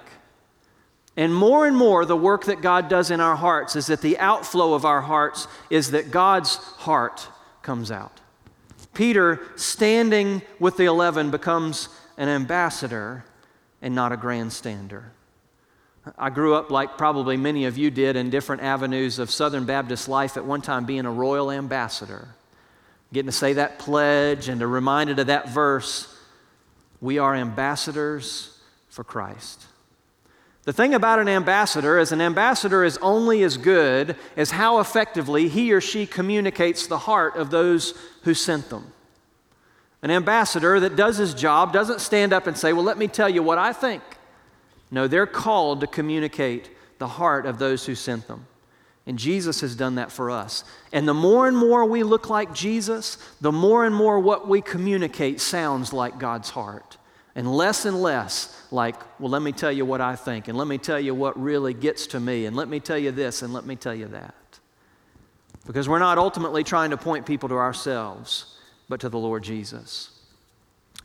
And 1.17 1.35
more 1.35 1.67
and 1.67 1.75
more, 1.75 2.05
the 2.05 2.17
work 2.17 2.45
that 2.45 2.61
God 2.61 2.91
does 2.91 3.11
in 3.11 3.21
our 3.21 3.37
hearts 3.37 3.77
is 3.77 3.87
that 3.87 4.03
the 4.03 4.19
outflow 4.19 4.75
of 4.75 4.85
our 4.85 5.01
hearts 5.01 5.49
is 5.71 5.93
that 5.93 6.11
God's 6.11 6.57
heart 6.57 7.27
comes 7.63 7.91
out. 7.91 8.21
Peter, 8.93 9.41
standing 9.57 10.43
with 10.61 10.77
the 10.77 10.85
eleven, 10.85 11.31
becomes 11.31 11.89
an 12.19 12.29
ambassador 12.29 13.25
and 13.81 13.95
not 13.95 14.13
a 14.13 14.19
grandstander. 14.19 15.05
I 16.17 16.31
grew 16.31 16.55
up, 16.55 16.71
like 16.71 16.97
probably 16.97 17.37
many 17.37 17.65
of 17.65 17.77
you 17.77 17.91
did, 17.91 18.17
in 18.17 18.31
different 18.31 18.63
avenues 18.63 19.19
of 19.19 19.31
Southern 19.31 19.65
Baptist 19.65 20.09
life, 20.09 20.37
at 20.37 20.45
one 20.45 20.63
time 20.63 20.85
being 20.85 21.05
a 21.05 21.11
royal 21.11 21.51
ambassador. 21.51 22.29
Getting 23.13 23.27
to 23.27 23.33
say 23.33 23.55
that 23.55 23.79
pledge 23.79 24.49
and 24.49 24.61
to 24.61 24.67
reminded 24.67 25.19
of 25.19 25.29
that 25.29 25.49
verse 25.49 26.13
we 27.01 27.19
are 27.19 27.35
ambassadors 27.35 28.59
for 28.89 29.05
Christ. 29.05 29.67
The 30.65 30.73
thing 30.73 30.95
about 30.95 31.21
an 31.21 31.29
ambassador 31.29 31.99
is 31.99 32.11
an 32.11 32.21
ambassador 32.21 32.83
is 32.83 32.99
only 32.99 33.43
as 33.43 33.57
good 33.57 34.17
as 34.37 34.51
how 34.51 34.81
effectively 34.81 35.49
he 35.49 35.73
or 35.73 35.81
she 35.81 36.07
communicates 36.07 36.87
the 36.87 36.99
heart 36.99 37.37
of 37.37 37.51
those 37.51 37.95
who 38.23 38.35
sent 38.35 38.71
them. 38.71 38.93
An 40.03 40.11
ambassador 40.11 40.81
that 40.81 40.97
does 40.97 41.19
his 41.19 41.35
job 41.35 41.73
doesn't 41.73 42.01
stand 42.01 42.33
up 42.33 42.47
and 42.47 42.57
say, 42.57 42.73
Well, 42.73 42.83
let 42.83 42.99
me 42.99 43.07
tell 43.07 43.29
you 43.29 43.43
what 43.43 43.59
I 43.59 43.73
think. 43.73 44.03
No, 44.91 45.09
they're 45.09 45.27
called 45.27 45.81
to 45.81 45.87
communicate 45.87 46.71
the 46.99 47.09
heart 47.09 47.47
of 47.47 47.59
those 47.59 47.87
who 47.87 47.95
sent 47.95 48.29
them. 48.29 48.47
And 49.07 49.19
Jesus 49.19 49.61
has 49.61 49.77
done 49.77 49.97
that 49.97 50.11
for 50.11 50.31
us. 50.31 50.65
And 50.93 51.07
the 51.07 51.15
more 51.15 51.47
and 51.47 51.57
more 51.57 51.85
we 51.85 52.03
look 52.03 52.29
like 52.29 52.53
Jesus, 52.53 53.19
the 53.41 53.53
more 53.53 53.85
and 53.85 53.95
more 53.95 54.19
what 54.19 54.49
we 54.49 54.61
communicate 54.61 55.41
sounds 55.41 55.93
like 55.93 56.19
God's 56.19 56.51
heart. 56.51 56.99
And 57.37 57.55
less 57.55 57.85
and 57.85 58.01
less 58.03 58.61
like, 58.73 58.97
well, 59.21 59.31
let 59.31 59.43
me 59.43 59.53
tell 59.53 59.71
you 59.71 59.85
what 59.85 60.01
I 60.01 60.17
think, 60.17 60.49
and 60.49 60.57
let 60.57 60.67
me 60.67 60.79
tell 60.79 60.99
you 60.99 61.15
what 61.15 61.41
really 61.41 61.75
gets 61.75 62.07
to 62.09 62.21
me, 62.21 62.47
and 62.47 62.57
let 62.57 62.67
me 62.67 62.81
tell 62.81 62.99
you 62.99 63.13
this, 63.13 63.43
and 63.43 63.53
let 63.53 63.67
me 63.67 63.77
tell 63.77 63.95
you 63.95 64.07
that. 64.07 64.35
Because 65.67 65.89
we're 65.89 65.99
not 65.99 66.17
ultimately 66.17 66.65
trying 66.65 66.91
to 66.91 66.97
point 66.97 67.27
people 67.27 67.51
to 67.51 67.57
ourselves, 67.57 68.57
but 68.89 69.01
to 69.01 69.09
the 69.09 69.19
Lord 69.19 69.45
Jesus. 69.45 70.16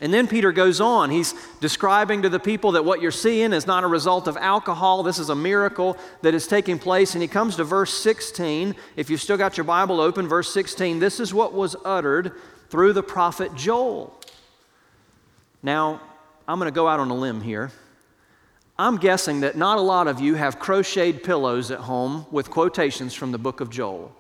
And 0.01 0.12
then 0.12 0.27
Peter 0.27 0.51
goes 0.51 0.81
on. 0.81 1.12
He's 1.12 1.36
describing 1.60 2.24
to 2.24 2.29
the 2.29 2.39
people 2.39 2.72
that 2.72 2.84
what 2.84 3.01
you're 3.01 3.12
seeing 3.12 3.53
is 3.53 3.67
not 3.67 3.84
a 3.84 3.88
result 3.88 4.27
of 4.27 4.36
alcohol. 4.36 5.03
This 5.03 5.20
is 5.20 5.29
a 5.29 5.36
miracle 5.36 5.96
that 6.24 6.34
is 6.34 6.48
taking 6.48 6.79
place. 6.79 7.13
And 7.13 7.22
he 7.22 7.27
comes 7.27 7.55
to 7.58 7.63
verse 7.63 7.93
16. 7.93 8.75
If 8.96 9.12
you've 9.12 9.22
still 9.22 9.38
got 9.38 9.58
your 9.58 9.63
Bible 9.63 10.01
open, 10.01 10.27
verse 10.27 10.51
16, 10.51 10.98
this 10.98 11.20
is 11.20 11.36
what 11.36 11.53
was 11.53 11.75
uttered 11.86 12.34
through 12.70 12.93
the 12.93 13.03
prophet 13.03 13.53
Joel. 13.53 14.20
Now, 15.62 16.01
I'm 16.48 16.58
going 16.58 16.72
to 16.72 16.75
go 16.75 16.88
out 16.88 17.00
on 17.00 17.12
a 17.12 17.15
limb 17.15 17.41
here. 17.41 17.72
I'm 18.79 18.98
guessing 18.98 19.41
that 19.41 19.55
not 19.55 19.77
a 19.77 19.81
lot 19.81 20.08
of 20.08 20.20
you 20.20 20.34
have 20.34 20.58
crocheted 20.58 21.24
pillows 21.24 21.70
at 21.70 21.79
home 21.79 22.25
with 22.31 22.50
quotations 22.50 23.13
from 23.13 23.31
the 23.31 23.38
book 23.38 23.62
of 23.62 23.70
Joel. 23.70 24.15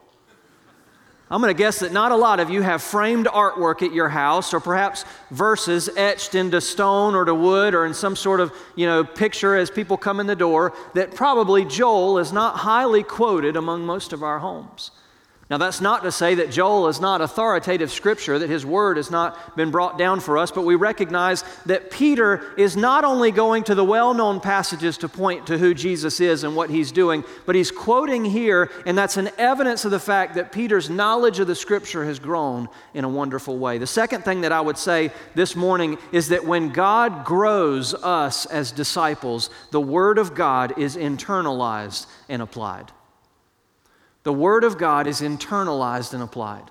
I'm 1.31 1.39
going 1.39 1.49
to 1.49 1.57
guess 1.57 1.79
that 1.79 1.93
not 1.93 2.11
a 2.11 2.17
lot 2.17 2.41
of 2.41 2.49
you 2.49 2.61
have 2.61 2.83
framed 2.83 3.25
artwork 3.25 3.81
at 3.81 3.93
your 3.93 4.09
house 4.09 4.53
or 4.53 4.59
perhaps 4.59 5.05
verses 5.29 5.89
etched 5.95 6.35
into 6.35 6.59
stone 6.59 7.15
or 7.15 7.23
to 7.23 7.33
wood 7.33 7.73
or 7.73 7.85
in 7.85 7.93
some 7.93 8.17
sort 8.17 8.41
of, 8.41 8.51
you 8.75 8.85
know, 8.85 9.05
picture 9.05 9.55
as 9.55 9.71
people 9.71 9.95
come 9.95 10.19
in 10.19 10.27
the 10.27 10.35
door 10.35 10.73
that 10.93 11.15
probably 11.15 11.63
Joel 11.63 12.17
is 12.17 12.33
not 12.33 12.57
highly 12.57 13.01
quoted 13.01 13.55
among 13.55 13.85
most 13.85 14.11
of 14.11 14.23
our 14.23 14.39
homes. 14.39 14.91
Now, 15.51 15.57
that's 15.57 15.81
not 15.81 16.03
to 16.03 16.13
say 16.13 16.35
that 16.35 16.49
Joel 16.49 16.87
is 16.87 17.01
not 17.01 17.19
authoritative 17.19 17.91
scripture, 17.91 18.39
that 18.39 18.49
his 18.49 18.65
word 18.65 18.95
has 18.95 19.11
not 19.11 19.57
been 19.57 19.69
brought 19.69 19.97
down 19.97 20.21
for 20.21 20.37
us, 20.37 20.49
but 20.49 20.61
we 20.61 20.75
recognize 20.75 21.43
that 21.65 21.91
Peter 21.91 22.53
is 22.57 22.77
not 22.77 23.03
only 23.03 23.31
going 23.31 23.65
to 23.65 23.75
the 23.75 23.83
well 23.83 24.13
known 24.13 24.39
passages 24.39 24.97
to 24.99 25.09
point 25.09 25.47
to 25.47 25.57
who 25.57 25.73
Jesus 25.73 26.21
is 26.21 26.45
and 26.45 26.55
what 26.55 26.69
he's 26.69 26.93
doing, 26.93 27.25
but 27.45 27.53
he's 27.53 27.69
quoting 27.69 28.23
here, 28.23 28.71
and 28.85 28.97
that's 28.97 29.17
an 29.17 29.29
evidence 29.37 29.83
of 29.83 29.91
the 29.91 29.99
fact 29.99 30.35
that 30.35 30.53
Peter's 30.53 30.89
knowledge 30.89 31.39
of 31.39 31.47
the 31.47 31.55
scripture 31.55 32.05
has 32.05 32.17
grown 32.17 32.69
in 32.93 33.03
a 33.03 33.09
wonderful 33.09 33.57
way. 33.57 33.77
The 33.77 33.85
second 33.85 34.23
thing 34.23 34.39
that 34.41 34.53
I 34.53 34.61
would 34.61 34.77
say 34.77 35.11
this 35.35 35.53
morning 35.53 35.97
is 36.13 36.29
that 36.29 36.45
when 36.45 36.69
God 36.69 37.25
grows 37.25 37.93
us 37.93 38.45
as 38.45 38.71
disciples, 38.71 39.49
the 39.71 39.81
word 39.81 40.17
of 40.17 40.33
God 40.33 40.79
is 40.79 40.95
internalized 40.95 42.05
and 42.29 42.41
applied. 42.41 42.93
The 44.23 44.33
Word 44.33 44.63
of 44.63 44.77
God 44.77 45.07
is 45.07 45.21
internalized 45.21 46.13
and 46.13 46.21
applied. 46.21 46.69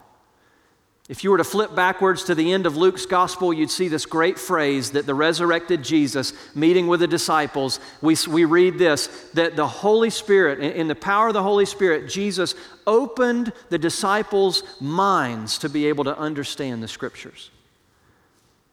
If 1.11 1.25
you 1.25 1.33
were 1.33 1.39
to 1.39 1.45
flip 1.45 1.75
backwards 1.75 2.23
to 2.25 2.37
the 2.37 2.53
end 2.53 2.67
of 2.67 2.77
Luke's 2.77 3.05
gospel, 3.05 3.53
you'd 3.53 3.73
see 3.73 3.89
this 3.89 4.07
great 4.07 4.39
phrase 4.39 4.93
that 4.93 5.07
the 5.07 5.15
resurrected 5.15 5.83
Jesus, 5.83 6.33
meeting 6.55 6.87
with 6.87 7.01
the 7.01 7.09
disciples, 7.09 7.81
we, 8.01 8.15
we 8.29 8.45
read 8.45 8.79
this 8.79 9.09
that 9.35 9.57
the 9.57 9.67
Holy 9.67 10.11
Spirit, 10.11 10.61
in 10.61 10.87
the 10.87 10.95
power 10.95 11.27
of 11.27 11.35
the 11.35 11.43
Holy 11.43 11.67
Spirit, 11.67 12.09
Jesus 12.09 12.55
opened 12.87 13.53
the 13.71 13.79
disciples' 13.79 14.63
minds 14.81 15.59
to 15.59 15.69
be 15.69 15.87
able 15.87 16.05
to 16.05 16.17
understand 16.17 16.81
the 16.81 16.87
scriptures. 16.87 17.51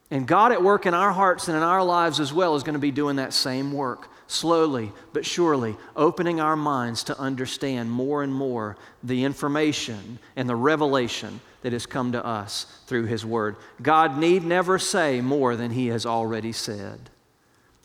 And 0.08 0.24
God 0.24 0.52
at 0.52 0.62
work 0.62 0.86
in 0.86 0.94
our 0.94 1.10
hearts 1.10 1.48
and 1.48 1.56
in 1.56 1.62
our 1.64 1.82
lives 1.82 2.20
as 2.20 2.32
well 2.32 2.54
is 2.54 2.62
going 2.62 2.74
to 2.74 2.78
be 2.78 2.92
doing 2.92 3.16
that 3.16 3.32
same 3.32 3.72
work 3.72 4.08
slowly 4.28 4.92
but 5.12 5.26
surely, 5.26 5.76
opening 5.96 6.38
our 6.40 6.54
minds 6.54 7.02
to 7.04 7.18
understand 7.18 7.90
more 7.90 8.22
and 8.22 8.32
more 8.32 8.76
the 9.02 9.24
information 9.24 10.20
and 10.36 10.48
the 10.48 10.54
revelation 10.54 11.40
that 11.62 11.72
has 11.72 11.86
come 11.86 12.12
to 12.12 12.24
us 12.24 12.66
through 12.86 13.06
His 13.06 13.26
Word. 13.26 13.56
God 13.82 14.18
need 14.18 14.44
never 14.44 14.78
say 14.78 15.20
more 15.20 15.56
than 15.56 15.72
He 15.72 15.88
has 15.88 16.06
already 16.06 16.52
said. 16.52 17.10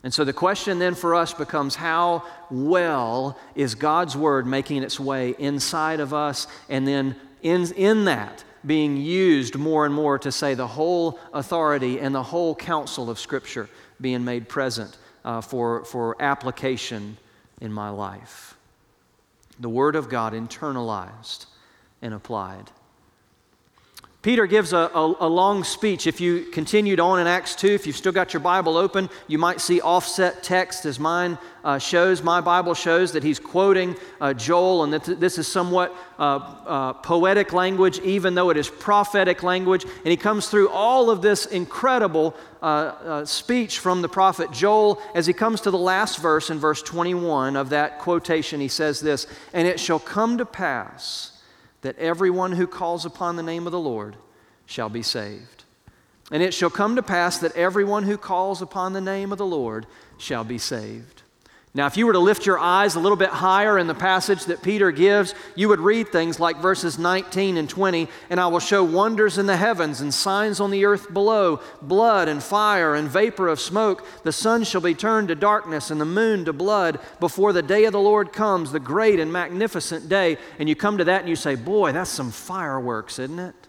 And 0.03 0.13
so 0.13 0.25
the 0.25 0.33
question 0.33 0.79
then 0.79 0.95
for 0.95 1.15
us 1.15 1.33
becomes 1.33 1.75
how 1.75 2.25
well 2.51 3.37
is 3.55 3.73
God's 3.73 4.17
Word 4.17 4.45
making 4.45 4.83
its 4.83 4.99
way 4.99 5.33
inside 5.39 6.01
of 6.01 6.13
us 6.13 6.45
and 6.69 6.85
then 6.85 7.15
in, 7.41 7.71
in 7.73 8.05
that 8.05 8.43
being 8.65 8.97
used 8.97 9.55
more 9.57 9.85
and 9.85 9.93
more 9.93 10.19
to 10.19 10.31
say 10.31 10.53
the 10.53 10.67
whole 10.67 11.19
authority 11.33 11.99
and 11.99 12.13
the 12.13 12.23
whole 12.23 12.53
counsel 12.53 13.09
of 13.09 13.17
Scripture 13.17 13.69
being 14.01 14.25
made 14.25 14.49
present 14.49 14.97
uh, 15.23 15.41
for, 15.41 15.85
for 15.85 16.21
application 16.21 17.17
in 17.61 17.71
my 17.71 17.89
life. 17.89 18.55
The 19.59 19.69
Word 19.69 19.95
of 19.95 20.09
God 20.09 20.33
internalized 20.33 21.45
and 22.01 22.13
applied. 22.13 22.71
Peter 24.23 24.47
gives 24.47 24.71
a, 24.71 24.77
a, 24.77 25.15
a, 25.19 25.27
long 25.27 25.65
speech. 25.65 26.07
If 26.07 26.21
you 26.21 26.45
continued 26.45 27.01
on 27.01 27.19
in 27.19 27.27
Acts 27.27 27.55
2, 27.55 27.67
if 27.67 27.85
you've 27.85 27.97
still 27.97 28.13
got 28.13 28.33
your 28.33 28.39
Bible 28.39 28.77
open, 28.77 29.09
you 29.27 29.37
might 29.37 29.59
see 29.59 29.81
offset 29.81 30.41
text 30.41 30.85
as 30.85 30.97
mine 30.97 31.37
uh, 31.65 31.77
shows. 31.77 32.23
My 32.23 32.39
Bible 32.39 32.73
shows 32.73 33.11
that 33.11 33.21
he's 33.21 33.37
quoting 33.37 33.97
uh, 34.21 34.33
Joel, 34.33 34.85
and 34.85 34.93
that 34.93 35.03
th- 35.03 35.19
this 35.19 35.37
is 35.37 35.45
somewhat 35.45 35.93
uh, 36.17 36.23
uh 36.65 36.93
poetic 36.93 37.51
language, 37.51 37.99
even 37.99 38.33
though 38.33 38.49
it 38.49 38.55
is 38.55 38.69
prophetic 38.69 39.43
language. 39.43 39.83
And 39.83 40.07
he 40.07 40.17
comes 40.17 40.47
through 40.47 40.69
all 40.69 41.09
of 41.09 41.21
this 41.21 41.45
incredible 41.45 42.33
uh, 42.61 42.65
uh, 42.65 43.25
speech 43.25 43.79
from 43.79 44.01
the 44.01 44.09
prophet 44.09 44.53
Joel. 44.53 45.01
As 45.13 45.27
he 45.27 45.33
comes 45.33 45.59
to 45.61 45.71
the 45.71 45.77
last 45.77 46.19
verse 46.19 46.49
in 46.49 46.59
verse 46.59 46.81
21 46.81 47.57
of 47.57 47.71
that 47.71 47.99
quotation, 47.99 48.61
he 48.61 48.69
says 48.69 49.01
this 49.01 49.27
And 49.51 49.67
it 49.67 49.81
shall 49.81 49.99
come 49.99 50.37
to 50.37 50.45
pass 50.45 51.32
that 51.83 51.97
everyone 51.99 52.53
who 52.53 52.67
calls 52.67 53.05
upon 53.05 53.37
the 53.37 53.43
name 53.43 53.65
of 53.65 53.71
the 53.71 53.79
Lord 53.79 54.17
shall 54.65 54.89
be 54.89 55.03
saved. 55.03 55.63
And 56.31 56.41
it 56.41 56.53
shall 56.53 56.69
come 56.69 56.95
to 56.95 57.03
pass 57.03 57.37
that 57.39 57.55
everyone 57.55 58.03
who 58.03 58.17
calls 58.17 58.61
upon 58.61 58.93
the 58.93 59.01
name 59.01 59.31
of 59.31 59.37
the 59.37 59.45
Lord 59.45 59.85
shall 60.17 60.43
be 60.43 60.57
saved. 60.57 61.22
Now, 61.75 61.87
if 61.87 61.97
you 61.97 62.05
were 62.05 62.13
to 62.13 62.19
lift 62.19 62.45
your 62.45 62.59
eyes 62.59 62.93
a 62.93 62.99
little 62.99 63.15
bit 63.15 63.29
higher 63.29 63.79
in 63.79 63.87
the 63.87 63.95
passage 63.95 64.45
that 64.45 64.61
Peter 64.61 64.91
gives, 64.91 65.33
you 65.55 65.69
would 65.69 65.79
read 65.79 66.09
things 66.09 66.39
like 66.39 66.57
verses 66.57 66.99
19 66.99 67.57
and 67.57 67.67
20, 67.67 68.07
and 68.29 68.39
I 68.39 68.45
will 68.45 68.59
show 68.59 68.83
wonders 68.83 69.39
in 69.39 69.47
the 69.47 69.57
heavens 69.57 69.99
and 69.99 70.13
signs 70.13 70.59
on 70.59 70.69
the 70.69 70.85
earth 70.85 71.11
below 71.11 71.61
blood 71.81 72.27
and 72.27 72.43
fire 72.43 72.93
and 72.93 73.09
vapor 73.09 73.47
of 73.47 73.59
smoke. 73.59 74.05
The 74.21 74.31
sun 74.31 74.65
shall 74.65 74.81
be 74.81 74.93
turned 74.93 75.29
to 75.29 75.35
darkness 75.35 75.89
and 75.89 75.99
the 75.99 76.05
moon 76.05 76.45
to 76.45 76.53
blood 76.53 76.99
before 77.19 77.53
the 77.53 77.63
day 77.63 77.85
of 77.85 77.93
the 77.93 77.99
Lord 77.99 78.31
comes, 78.31 78.71
the 78.71 78.79
great 78.79 79.19
and 79.19 79.33
magnificent 79.33 80.07
day. 80.07 80.37
And 80.59 80.69
you 80.69 80.75
come 80.75 80.99
to 80.99 81.05
that 81.05 81.21
and 81.21 81.29
you 81.29 81.35
say, 81.35 81.55
Boy, 81.55 81.91
that's 81.91 82.11
some 82.11 82.29
fireworks, 82.29 83.17
isn't 83.17 83.39
it? 83.39 83.62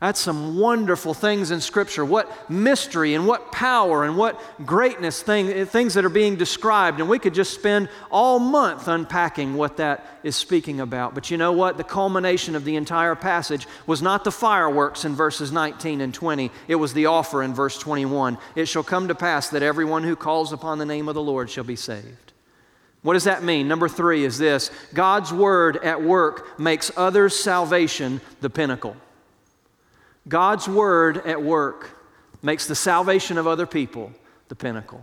That's 0.00 0.20
some 0.20 0.56
wonderful 0.56 1.12
things 1.12 1.50
in 1.50 1.60
Scripture. 1.60 2.04
What 2.04 2.48
mystery 2.48 3.14
and 3.14 3.26
what 3.26 3.50
power 3.50 4.04
and 4.04 4.16
what 4.16 4.40
greatness 4.64 5.22
thing, 5.22 5.66
things 5.66 5.94
that 5.94 6.04
are 6.04 6.08
being 6.08 6.36
described. 6.36 7.00
And 7.00 7.08
we 7.08 7.18
could 7.18 7.34
just 7.34 7.52
spend 7.52 7.88
all 8.08 8.38
month 8.38 8.86
unpacking 8.86 9.54
what 9.54 9.78
that 9.78 10.06
is 10.22 10.36
speaking 10.36 10.78
about. 10.78 11.16
But 11.16 11.32
you 11.32 11.36
know 11.36 11.50
what? 11.50 11.78
The 11.78 11.84
culmination 11.84 12.54
of 12.54 12.64
the 12.64 12.76
entire 12.76 13.16
passage 13.16 13.66
was 13.88 14.00
not 14.00 14.22
the 14.22 14.30
fireworks 14.30 15.04
in 15.04 15.16
verses 15.16 15.50
19 15.50 16.00
and 16.00 16.14
20, 16.14 16.52
it 16.68 16.76
was 16.76 16.92
the 16.92 17.06
offer 17.06 17.42
in 17.42 17.52
verse 17.52 17.76
21. 17.76 18.38
It 18.54 18.66
shall 18.66 18.84
come 18.84 19.08
to 19.08 19.16
pass 19.16 19.48
that 19.48 19.64
everyone 19.64 20.04
who 20.04 20.14
calls 20.14 20.52
upon 20.52 20.78
the 20.78 20.86
name 20.86 21.08
of 21.08 21.16
the 21.16 21.22
Lord 21.22 21.50
shall 21.50 21.64
be 21.64 21.76
saved. 21.76 22.32
What 23.02 23.14
does 23.14 23.24
that 23.24 23.42
mean? 23.42 23.66
Number 23.66 23.88
three 23.88 24.24
is 24.24 24.38
this 24.38 24.70
God's 24.94 25.32
word 25.32 25.78
at 25.78 26.02
work 26.02 26.58
makes 26.60 26.92
others' 26.96 27.34
salvation 27.34 28.20
the 28.40 28.50
pinnacle. 28.50 28.96
God's 30.28 30.68
word 30.68 31.18
at 31.26 31.42
work 31.42 31.90
makes 32.42 32.66
the 32.66 32.74
salvation 32.74 33.38
of 33.38 33.46
other 33.46 33.66
people 33.66 34.12
the 34.48 34.54
pinnacle. 34.54 35.02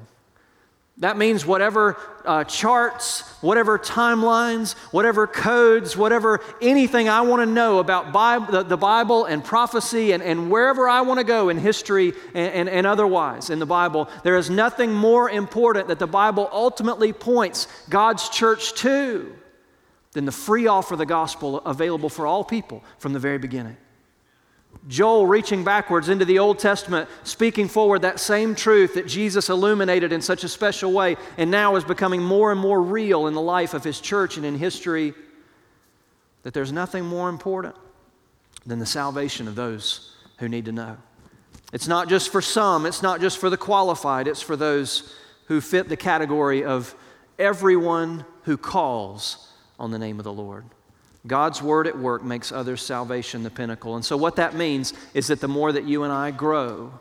That 1.00 1.18
means 1.18 1.46
whatever 1.46 1.98
uh, 2.24 2.46
charts, 2.46 3.22
whatever 3.42 3.78
timelines, 3.78 4.74
whatever 4.92 5.28
codes, 5.28 5.98
whatever 5.98 6.40
anything 6.62 7.10
I 7.10 7.22
want 7.22 7.42
to 7.42 7.46
know 7.46 7.80
about 7.80 8.14
the, 8.50 8.64
the, 8.64 8.78
Bible 8.78 9.26
and 9.26 9.44
prophecy 9.44 10.14
and, 10.14 10.24
and 10.24 10.50
wherever 10.50 10.88
I 10.88 11.02
want 11.02 11.20
to 11.20 11.26
go 11.26 11.50
in 11.50 11.58
history 11.58 12.14
and, 12.34 12.54
and, 12.54 12.70
and 12.70 12.88
otherwise 12.88 13.50
in 13.50 13.60
the 13.60 13.66
Bible, 13.66 14.10
there 14.24 14.38
is 14.38 14.50
nothing 14.50 14.94
more 14.94 15.30
important 15.30 15.90
that 15.90 16.00
the 16.00 16.08
Bible 16.08 16.50
ultimately 16.54 17.12
points 17.12 17.68
God's 17.90 18.30
church 18.30 18.74
to 18.76 19.36
than 20.14 20.24
the 20.24 20.32
free 20.32 20.66
offer 20.66 20.94
of 20.94 21.00
the 21.00 21.06
gospel 21.06 21.58
available 21.60 22.08
for 22.08 22.26
all 22.26 22.46
people 22.46 22.82
from 23.00 23.12
the 23.12 23.20
very 23.20 23.38
beginning. 23.38 23.76
Joel 24.88 25.26
reaching 25.26 25.64
backwards 25.64 26.10
into 26.10 26.26
the 26.26 26.40
Old 26.40 26.60
Testament, 26.60 27.10
speaking 27.24 27.68
forward 27.68 28.04
that 28.04 28.20
same 28.20 28.54
truth 28.54 28.94
that 28.94 29.08
Jesus 29.08 29.50
illuminated 29.50 30.12
in 30.12 30.22
such 30.22 30.44
a 30.44 30.50
special 30.50 30.92
way, 30.92 31.18
and 31.38 31.50
now 31.50 31.76
is 31.76 31.84
becoming 31.84 32.22
more 32.22 32.52
and 32.52 32.60
more 32.60 32.82
real 32.82 33.26
in 33.28 33.34
the 33.34 33.42
life 33.42 33.74
of 33.74 33.84
his 33.84 34.00
church 34.00 34.38
and 34.38 34.46
in 34.46 34.56
history, 34.56 35.14
that 36.44 36.54
there's 36.54 36.72
nothing 36.72 37.04
more 37.04 37.30
important 37.30 37.76
than 38.66 38.78
the 38.78 38.86
salvation 38.86 39.48
of 39.48 39.56
those 39.56 40.14
who 40.38 40.48
need 40.48 40.66
to 40.66 40.72
know. 40.72 40.98
It's 41.74 41.88
not 41.88 42.08
just 42.08 42.32
for 42.32 42.42
some, 42.42 42.86
it's 42.86 43.02
not 43.02 43.22
just 43.22 43.40
for 43.40 43.50
the 43.50 43.58
qualified, 43.58 44.28
it's 44.28 44.42
for 44.42 44.56
those 44.56 45.16
who 45.48 45.62
fit 45.62 45.90
the 45.90 45.98
category 45.98 46.64
of 46.64 46.96
everyone 47.40 48.24
who 48.44 48.56
calls 48.56 49.52
on 49.80 49.90
the 49.90 50.00
name 50.00 50.20
of 50.20 50.24
the 50.24 50.34
Lord. 50.34 50.66
God's 51.28 51.62
word 51.62 51.88
at 51.88 51.98
work 51.98 52.24
makes 52.24 52.52
others' 52.52 52.82
salvation 52.82 53.44
the 53.44 53.50
pinnacle. 53.50 53.96
And 53.96 54.06
so, 54.06 54.16
what 54.16 54.36
that 54.36 54.56
means 54.56 54.94
is 55.14 55.28
that 55.28 55.42
the 55.42 55.48
more 55.48 55.72
that 55.72 55.86
you 55.86 56.04
and 56.04 56.14
I 56.14 56.32
grow, 56.32 57.00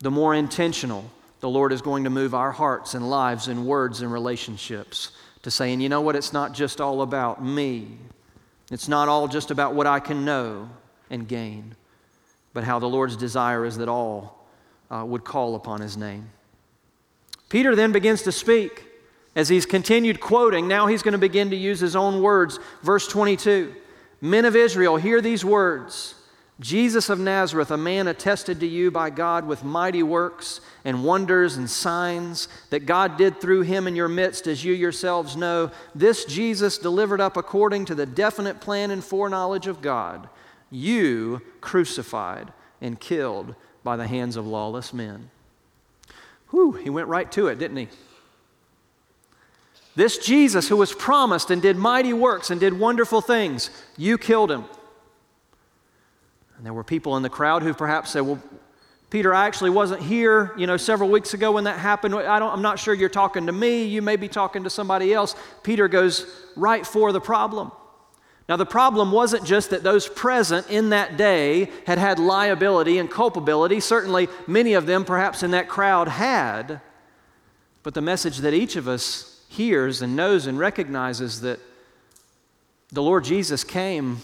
the 0.00 0.10
more 0.10 0.34
intentional 0.34 1.10
the 1.40 1.48
Lord 1.48 1.72
is 1.72 1.82
going 1.82 2.04
to 2.04 2.10
move 2.10 2.34
our 2.34 2.52
hearts 2.52 2.94
and 2.94 3.08
lives 3.08 3.48
and 3.48 3.66
words 3.66 4.00
and 4.00 4.12
relationships 4.12 5.12
to 5.42 5.50
saying, 5.50 5.80
you 5.80 5.88
know 5.88 6.00
what, 6.00 6.16
it's 6.16 6.32
not 6.32 6.54
just 6.54 6.80
all 6.80 7.02
about 7.02 7.44
me. 7.44 7.98
It's 8.70 8.88
not 8.88 9.08
all 9.08 9.28
just 9.28 9.50
about 9.50 9.74
what 9.74 9.86
I 9.86 10.00
can 10.00 10.24
know 10.24 10.68
and 11.08 11.28
gain, 11.28 11.76
but 12.52 12.64
how 12.64 12.78
the 12.78 12.88
Lord's 12.88 13.16
desire 13.16 13.64
is 13.64 13.78
that 13.78 13.88
all 13.88 14.44
uh, 14.90 15.04
would 15.06 15.24
call 15.24 15.54
upon 15.54 15.80
his 15.80 15.96
name. 15.96 16.30
Peter 17.48 17.76
then 17.76 17.92
begins 17.92 18.22
to 18.22 18.32
speak. 18.32 18.85
As 19.36 19.50
he's 19.50 19.66
continued 19.66 20.18
quoting, 20.18 20.66
now 20.66 20.86
he's 20.86 21.02
going 21.02 21.12
to 21.12 21.18
begin 21.18 21.50
to 21.50 21.56
use 21.56 21.78
his 21.78 21.94
own 21.94 22.22
words. 22.22 22.58
Verse 22.82 23.06
22 23.06 23.72
Men 24.20 24.46
of 24.46 24.56
Israel, 24.56 24.96
hear 24.96 25.20
these 25.20 25.44
words 25.44 26.14
Jesus 26.58 27.10
of 27.10 27.20
Nazareth, 27.20 27.70
a 27.70 27.76
man 27.76 28.08
attested 28.08 28.60
to 28.60 28.66
you 28.66 28.90
by 28.90 29.10
God 29.10 29.46
with 29.46 29.62
mighty 29.62 30.02
works 30.02 30.62
and 30.86 31.04
wonders 31.04 31.58
and 31.58 31.68
signs 31.68 32.48
that 32.70 32.86
God 32.86 33.18
did 33.18 33.42
through 33.42 33.62
him 33.62 33.86
in 33.86 33.94
your 33.94 34.08
midst, 34.08 34.46
as 34.46 34.64
you 34.64 34.72
yourselves 34.72 35.36
know. 35.36 35.70
This 35.94 36.24
Jesus 36.24 36.78
delivered 36.78 37.20
up 37.20 37.36
according 37.36 37.84
to 37.86 37.94
the 37.94 38.06
definite 38.06 38.58
plan 38.58 38.90
and 38.90 39.04
foreknowledge 39.04 39.66
of 39.66 39.82
God, 39.82 40.30
you 40.70 41.42
crucified 41.60 42.54
and 42.80 42.98
killed 42.98 43.54
by 43.84 43.96
the 43.98 44.06
hands 44.06 44.36
of 44.36 44.46
lawless 44.46 44.94
men. 44.94 45.28
Whew, 46.50 46.72
he 46.72 46.88
went 46.88 47.08
right 47.08 47.30
to 47.32 47.48
it, 47.48 47.58
didn't 47.58 47.76
he? 47.76 47.88
This 49.96 50.18
Jesus 50.18 50.68
who 50.68 50.76
was 50.76 50.92
promised 50.92 51.50
and 51.50 51.60
did 51.60 51.76
mighty 51.76 52.12
works 52.12 52.50
and 52.50 52.60
did 52.60 52.78
wonderful 52.78 53.22
things, 53.22 53.70
you 53.96 54.18
killed 54.18 54.50
him. 54.50 54.66
And 56.56 56.64
there 56.64 56.74
were 56.74 56.84
people 56.84 57.16
in 57.16 57.22
the 57.22 57.30
crowd 57.30 57.62
who 57.62 57.72
perhaps 57.72 58.10
said, 58.10 58.20
Well, 58.20 58.40
Peter, 59.08 59.32
I 59.32 59.46
actually 59.46 59.70
wasn't 59.70 60.02
here, 60.02 60.52
you 60.58 60.66
know, 60.66 60.76
several 60.76 61.08
weeks 61.08 61.32
ago 61.32 61.52
when 61.52 61.64
that 61.64 61.78
happened. 61.78 62.14
I 62.14 62.38
don't, 62.38 62.52
I'm 62.52 62.62
not 62.62 62.78
sure 62.78 62.92
you're 62.92 63.08
talking 63.08 63.46
to 63.46 63.52
me. 63.52 63.84
You 63.84 64.02
may 64.02 64.16
be 64.16 64.28
talking 64.28 64.64
to 64.64 64.70
somebody 64.70 65.14
else. 65.14 65.34
Peter 65.62 65.88
goes 65.88 66.26
right 66.56 66.86
for 66.86 67.12
the 67.12 67.20
problem. 67.20 67.72
Now, 68.48 68.56
the 68.56 68.66
problem 68.66 69.12
wasn't 69.12 69.44
just 69.44 69.70
that 69.70 69.82
those 69.82 70.08
present 70.08 70.68
in 70.70 70.90
that 70.90 71.16
day 71.16 71.70
had 71.86 71.98
had 71.98 72.18
liability 72.18 72.98
and 72.98 73.10
culpability. 73.10 73.80
Certainly, 73.80 74.28
many 74.46 74.74
of 74.74 74.86
them, 74.86 75.04
perhaps 75.04 75.42
in 75.42 75.52
that 75.52 75.68
crowd, 75.68 76.08
had. 76.08 76.80
But 77.82 77.94
the 77.94 78.02
message 78.02 78.38
that 78.38 78.54
each 78.54 78.76
of 78.76 78.86
us 78.86 79.35
hears 79.48 80.02
and 80.02 80.16
knows 80.16 80.46
and 80.46 80.58
recognizes 80.58 81.40
that 81.42 81.60
the 82.90 83.02
Lord 83.02 83.24
Jesus 83.24 83.64
came 83.64 84.18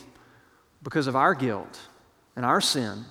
because 0.83 1.07
of 1.07 1.17
our 1.17 1.35
guilt 1.35 1.81
and 2.37 2.45
our 2.45 2.61
sin. 2.61 3.05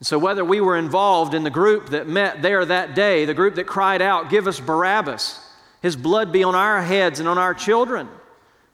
And 0.00 0.06
so, 0.06 0.18
whether 0.18 0.44
we 0.44 0.60
were 0.60 0.76
involved 0.76 1.34
in 1.34 1.44
the 1.44 1.50
group 1.50 1.90
that 1.90 2.08
met 2.08 2.42
there 2.42 2.64
that 2.64 2.94
day, 2.94 3.24
the 3.24 3.34
group 3.34 3.54
that 3.54 3.64
cried 3.64 4.02
out, 4.02 4.30
Give 4.30 4.46
us 4.46 4.60
Barabbas, 4.60 5.38
his 5.82 5.96
blood 5.96 6.32
be 6.32 6.44
on 6.44 6.54
our 6.54 6.82
heads 6.82 7.20
and 7.20 7.28
on 7.28 7.38
our 7.38 7.54
children, 7.54 8.08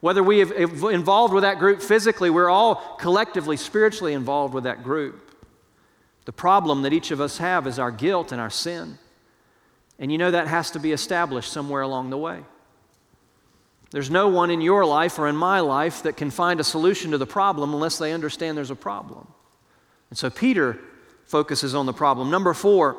whether 0.01 0.23
we 0.23 0.39
have 0.39 0.53
involved 0.53 1.35
with 1.35 1.43
that 1.43 1.59
group 1.59 1.83
physically, 1.83 2.31
we're 2.31 2.49
all 2.49 2.97
collectively, 2.99 3.57
spiritually 3.57 4.15
involved 4.15 4.55
with 4.55 4.65
that 4.65 4.83
group. 4.83 5.31
The 6.25 6.33
problem 6.33 6.83
that 6.83 6.93
each 6.93 7.11
of 7.11 7.21
us 7.21 7.39
have 7.39 7.67
is 7.67 7.79
our 7.79 7.91
guilt 7.91 8.33
and 8.33 8.41
our 8.41 8.51
sin. 8.51 8.99
And 9.99 10.11
you 10.11 10.17
know 10.17 10.31
that 10.31 10.49
has 10.49 10.71
to 10.71 10.79
be 10.79 10.93
established 10.93 11.53
somewhere 11.53 11.83
along 11.83 12.11
the 12.11 12.19
way. 12.19 12.41
There's 13.91 14.11
no 14.11 14.29
one 14.29 14.51
in 14.51 14.61
your 14.61 14.85
life 14.85 15.19
or 15.19 15.27
in 15.27 15.37
my 15.37 15.61
life 15.61 16.05
that 16.05 16.17
can 16.17 16.31
find 16.31 16.61
a 16.61 16.65
solution 16.65 17.11
to 17.11 17.19
the 17.19 17.27
problem 17.27 17.75
unless 17.75 17.99
they 17.99 18.13
understand 18.13 18.57
there's 18.57 18.71
a 18.71 18.77
problem. 18.77 19.27
And 20.11 20.19
so 20.19 20.31
Peter 20.31 20.79
focuses 21.27 21.75
on 21.75 21.87
the 21.87 21.93
problem. 21.93 22.31
Number 22.31 22.55
four, 22.55 22.97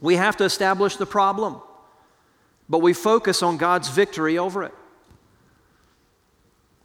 we 0.00 0.16
have 0.16 0.36
to 0.38 0.44
establish 0.44 0.96
the 0.96 1.06
problem, 1.06 1.60
but 2.68 2.78
we 2.78 2.92
focus 2.92 3.42
on 3.42 3.56
God's 3.56 3.88
victory 3.88 4.38
over 4.38 4.64
it. 4.64 4.74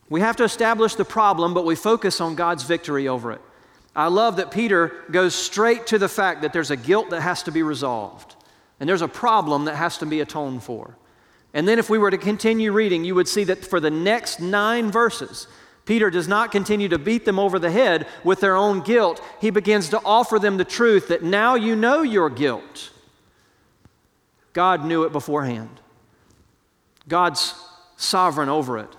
We 0.09 0.21
have 0.21 0.35
to 0.37 0.43
establish 0.43 0.95
the 0.95 1.05
problem, 1.05 1.53
but 1.53 1.65
we 1.65 1.75
focus 1.75 2.21
on 2.21 2.35
God's 2.35 2.63
victory 2.63 3.07
over 3.07 3.31
it. 3.31 3.41
I 3.95 4.07
love 4.07 4.37
that 4.37 4.51
Peter 4.51 5.03
goes 5.09 5.35
straight 5.35 5.87
to 5.87 5.97
the 5.97 6.09
fact 6.09 6.41
that 6.41 6.53
there's 6.53 6.71
a 6.71 6.77
guilt 6.77 7.09
that 7.09 7.21
has 7.21 7.43
to 7.43 7.51
be 7.51 7.63
resolved, 7.63 8.35
and 8.79 8.87
there's 8.87 9.01
a 9.01 9.07
problem 9.07 9.65
that 9.65 9.75
has 9.75 9.97
to 9.99 10.05
be 10.05 10.19
atoned 10.19 10.63
for. 10.63 10.97
And 11.53 11.67
then, 11.67 11.79
if 11.79 11.89
we 11.89 11.97
were 11.97 12.11
to 12.11 12.17
continue 12.17 12.71
reading, 12.71 13.03
you 13.03 13.15
would 13.15 13.27
see 13.27 13.43
that 13.45 13.65
for 13.65 13.79
the 13.79 13.91
next 13.91 14.39
nine 14.39 14.89
verses, 14.89 15.47
Peter 15.85 16.09
does 16.09 16.27
not 16.27 16.51
continue 16.51 16.87
to 16.87 16.99
beat 16.99 17.25
them 17.25 17.39
over 17.39 17.59
the 17.59 17.71
head 17.71 18.07
with 18.23 18.39
their 18.39 18.55
own 18.55 18.81
guilt. 18.81 19.21
He 19.41 19.49
begins 19.49 19.89
to 19.89 20.01
offer 20.05 20.39
them 20.39 20.57
the 20.57 20.63
truth 20.63 21.09
that 21.09 21.23
now 21.23 21.55
you 21.55 21.75
know 21.75 22.03
your 22.03 22.29
guilt. 22.29 22.91
God 24.53 24.85
knew 24.85 25.03
it 25.03 25.11
beforehand. 25.11 25.81
God's 27.07 27.55
sovereign 27.97 28.49
over 28.49 28.77
it. 28.77 28.95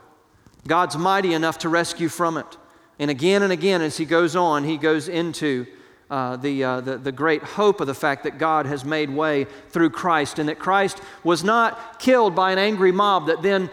God's 0.66 0.96
mighty 0.96 1.34
enough 1.34 1.58
to 1.58 1.68
rescue 1.68 2.08
from 2.08 2.36
it. 2.36 2.58
And 2.98 3.10
again 3.10 3.42
and 3.42 3.52
again, 3.52 3.80
as 3.80 3.96
he 3.96 4.04
goes 4.04 4.36
on, 4.36 4.64
he 4.64 4.76
goes 4.76 5.08
into 5.08 5.66
uh, 6.12 6.36
the, 6.36 6.62
uh, 6.62 6.80
the, 6.82 6.98
the 6.98 7.10
great 7.10 7.42
hope 7.42 7.80
of 7.80 7.86
the 7.86 7.94
fact 7.94 8.24
that 8.24 8.36
God 8.36 8.66
has 8.66 8.84
made 8.84 9.08
way 9.08 9.46
through 9.70 9.88
Christ 9.88 10.38
and 10.38 10.50
that 10.50 10.58
Christ 10.58 11.00
was 11.24 11.42
not 11.42 11.98
killed 11.98 12.34
by 12.34 12.52
an 12.52 12.58
angry 12.58 12.92
mob 12.92 13.28
that 13.28 13.40
then 13.40 13.70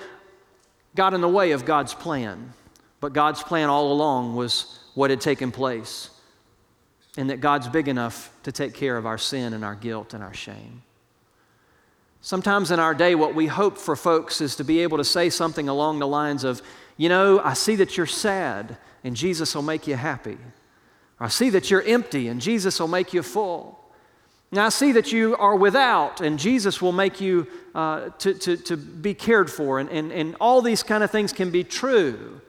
got 0.95 1.13
in 1.13 1.19
the 1.19 1.27
way 1.27 1.51
of 1.51 1.65
God's 1.65 1.93
plan. 1.93 2.53
But 3.01 3.11
God's 3.11 3.43
plan 3.43 3.67
all 3.67 3.91
along 3.91 4.37
was 4.37 4.79
what 4.93 5.09
had 5.09 5.19
taken 5.19 5.51
place, 5.51 6.11
and 7.17 7.29
that 7.29 7.41
God's 7.41 7.67
big 7.67 7.89
enough 7.89 8.31
to 8.43 8.53
take 8.53 8.73
care 8.73 8.95
of 8.95 9.05
our 9.05 9.17
sin 9.17 9.51
and 9.53 9.65
our 9.65 9.75
guilt 9.75 10.13
and 10.13 10.23
our 10.23 10.33
shame. 10.33 10.83
Sometimes 12.21 12.71
in 12.71 12.79
our 12.79 12.93
day, 12.93 13.15
what 13.15 13.35
we 13.35 13.47
hope 13.47 13.77
for 13.77 13.97
folks 13.97 14.39
is 14.39 14.55
to 14.55 14.63
be 14.63 14.79
able 14.79 14.97
to 14.97 15.03
say 15.03 15.29
something 15.29 15.67
along 15.67 15.99
the 15.99 16.07
lines 16.07 16.45
of, 16.45 16.61
You 16.95 17.09
know, 17.09 17.41
I 17.41 17.53
see 17.53 17.75
that 17.75 17.97
you're 17.97 18.05
sad, 18.05 18.77
and 19.03 19.13
Jesus 19.13 19.53
will 19.53 19.61
make 19.61 19.87
you 19.87 19.97
happy. 19.97 20.37
I 21.19 21.27
see 21.27 21.49
that 21.49 21.69
you're 21.69 21.83
empty, 21.83 22.27
and 22.27 22.39
Jesus 22.39 22.79
will 22.79 22.87
make 22.87 23.13
you 23.13 23.23
full. 23.23 23.77
Now, 24.51 24.65
I 24.65 24.69
see 24.69 24.93
that 24.93 25.11
you 25.11 25.35
are 25.35 25.55
without, 25.55 26.21
and 26.21 26.39
Jesus 26.39 26.81
will 26.81 26.91
make 26.91 27.21
you 27.21 27.45
uh, 27.75 28.09
to, 28.19 28.33
to, 28.33 28.57
to 28.57 28.77
be 28.77 29.13
cared 29.13 29.51
for. 29.51 29.79
And, 29.79 29.89
and, 29.89 30.11
and 30.11 30.35
all 30.41 30.61
these 30.61 30.81
kind 30.81 31.03
of 31.03 31.11
things 31.11 31.31
can 31.31 31.51
be 31.51 31.63
true. 31.63 32.41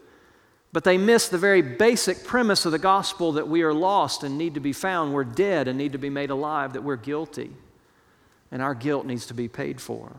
But 0.72 0.85
they 0.85 0.96
miss 0.96 1.28
the 1.28 1.37
very 1.37 1.62
basic 1.62 2.24
premise 2.24 2.64
of 2.64 2.72
the 2.72 2.78
gospel 2.78 3.33
that 3.33 3.48
we 3.48 3.62
are 3.62 3.74
lost 3.74 4.22
and 4.22 4.38
need 4.38 4.54
to 4.54 4.61
be 4.61 4.72
found. 4.72 5.12
We're 5.12 5.24
dead 5.24 5.68
and 5.68 5.76
need 5.76 5.92
to 5.92 5.98
be 5.98 6.11
made 6.11 6.30
alive, 6.30 6.72
that 6.72 6.83
we're 6.83 6.96
guilty. 6.96 7.50
And 8.50 8.62
our 8.62 8.74
guilt 8.74 9.04
needs 9.04 9.26
to 9.26 9.35
be 9.35 9.48
paid 9.48 9.80
for. 9.80 10.16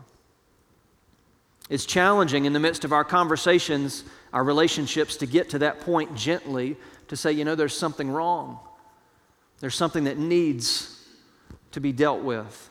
It's 1.68 1.86
challenging 1.86 2.44
in 2.44 2.52
the 2.52 2.60
midst 2.60 2.84
of 2.84 2.92
our 2.92 3.04
conversations, 3.04 4.04
our 4.32 4.44
relationships, 4.44 5.16
to 5.16 5.26
get 5.26 5.50
to 5.50 5.58
that 5.60 5.80
point 5.80 6.14
gently 6.14 6.76
to 7.12 7.16
say, 7.18 7.30
you 7.30 7.44
know, 7.44 7.54
there's 7.54 7.76
something 7.76 8.10
wrong. 8.10 8.58
There's 9.60 9.74
something 9.74 10.04
that 10.04 10.16
needs 10.16 10.98
to 11.72 11.78
be 11.78 11.92
dealt 11.92 12.22
with. 12.22 12.70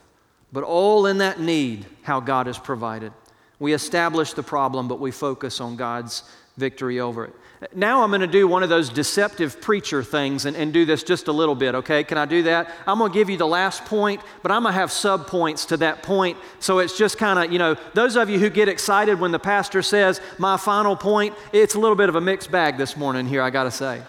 But 0.52 0.64
all 0.64 1.06
in 1.06 1.18
that 1.18 1.38
need, 1.38 1.86
how 2.02 2.18
God 2.18 2.48
has 2.48 2.58
provided. 2.58 3.12
We 3.60 3.72
establish 3.72 4.32
the 4.32 4.42
problem, 4.42 4.88
but 4.88 4.98
we 4.98 5.12
focus 5.12 5.60
on 5.60 5.76
God's 5.76 6.24
victory 6.56 6.98
over 6.98 7.26
it. 7.26 7.34
Now 7.72 8.02
I'm 8.02 8.10
going 8.10 8.20
to 8.20 8.26
do 8.26 8.48
one 8.48 8.64
of 8.64 8.68
those 8.68 8.88
deceptive 8.90 9.60
preacher 9.60 10.02
things 10.02 10.44
and, 10.44 10.56
and 10.56 10.72
do 10.72 10.84
this 10.84 11.04
just 11.04 11.28
a 11.28 11.32
little 11.32 11.54
bit, 11.54 11.76
okay? 11.76 12.02
Can 12.02 12.18
I 12.18 12.26
do 12.26 12.42
that? 12.42 12.68
I'm 12.84 12.98
going 12.98 13.12
to 13.12 13.16
give 13.16 13.30
you 13.30 13.36
the 13.36 13.46
last 13.46 13.84
point, 13.84 14.20
but 14.42 14.50
I'm 14.50 14.64
going 14.64 14.74
to 14.74 14.80
have 14.80 14.90
sub 14.90 15.28
points 15.28 15.66
to 15.66 15.76
that 15.76 16.02
point. 16.02 16.36
So 16.58 16.80
it's 16.80 16.98
just 16.98 17.16
kind 17.16 17.38
of, 17.38 17.52
you 17.52 17.60
know, 17.60 17.76
those 17.94 18.16
of 18.16 18.28
you 18.28 18.40
who 18.40 18.50
get 18.50 18.68
excited 18.68 19.20
when 19.20 19.30
the 19.30 19.38
pastor 19.38 19.82
says, 19.82 20.20
my 20.36 20.56
final 20.56 20.96
point, 20.96 21.36
it's 21.52 21.76
a 21.76 21.78
little 21.78 21.94
bit 21.94 22.08
of 22.08 22.16
a 22.16 22.20
mixed 22.20 22.50
bag 22.50 22.76
this 22.76 22.96
morning 22.96 23.28
here, 23.28 23.40
I 23.40 23.50
got 23.50 23.64
to 23.64 23.70
say. 23.70 24.02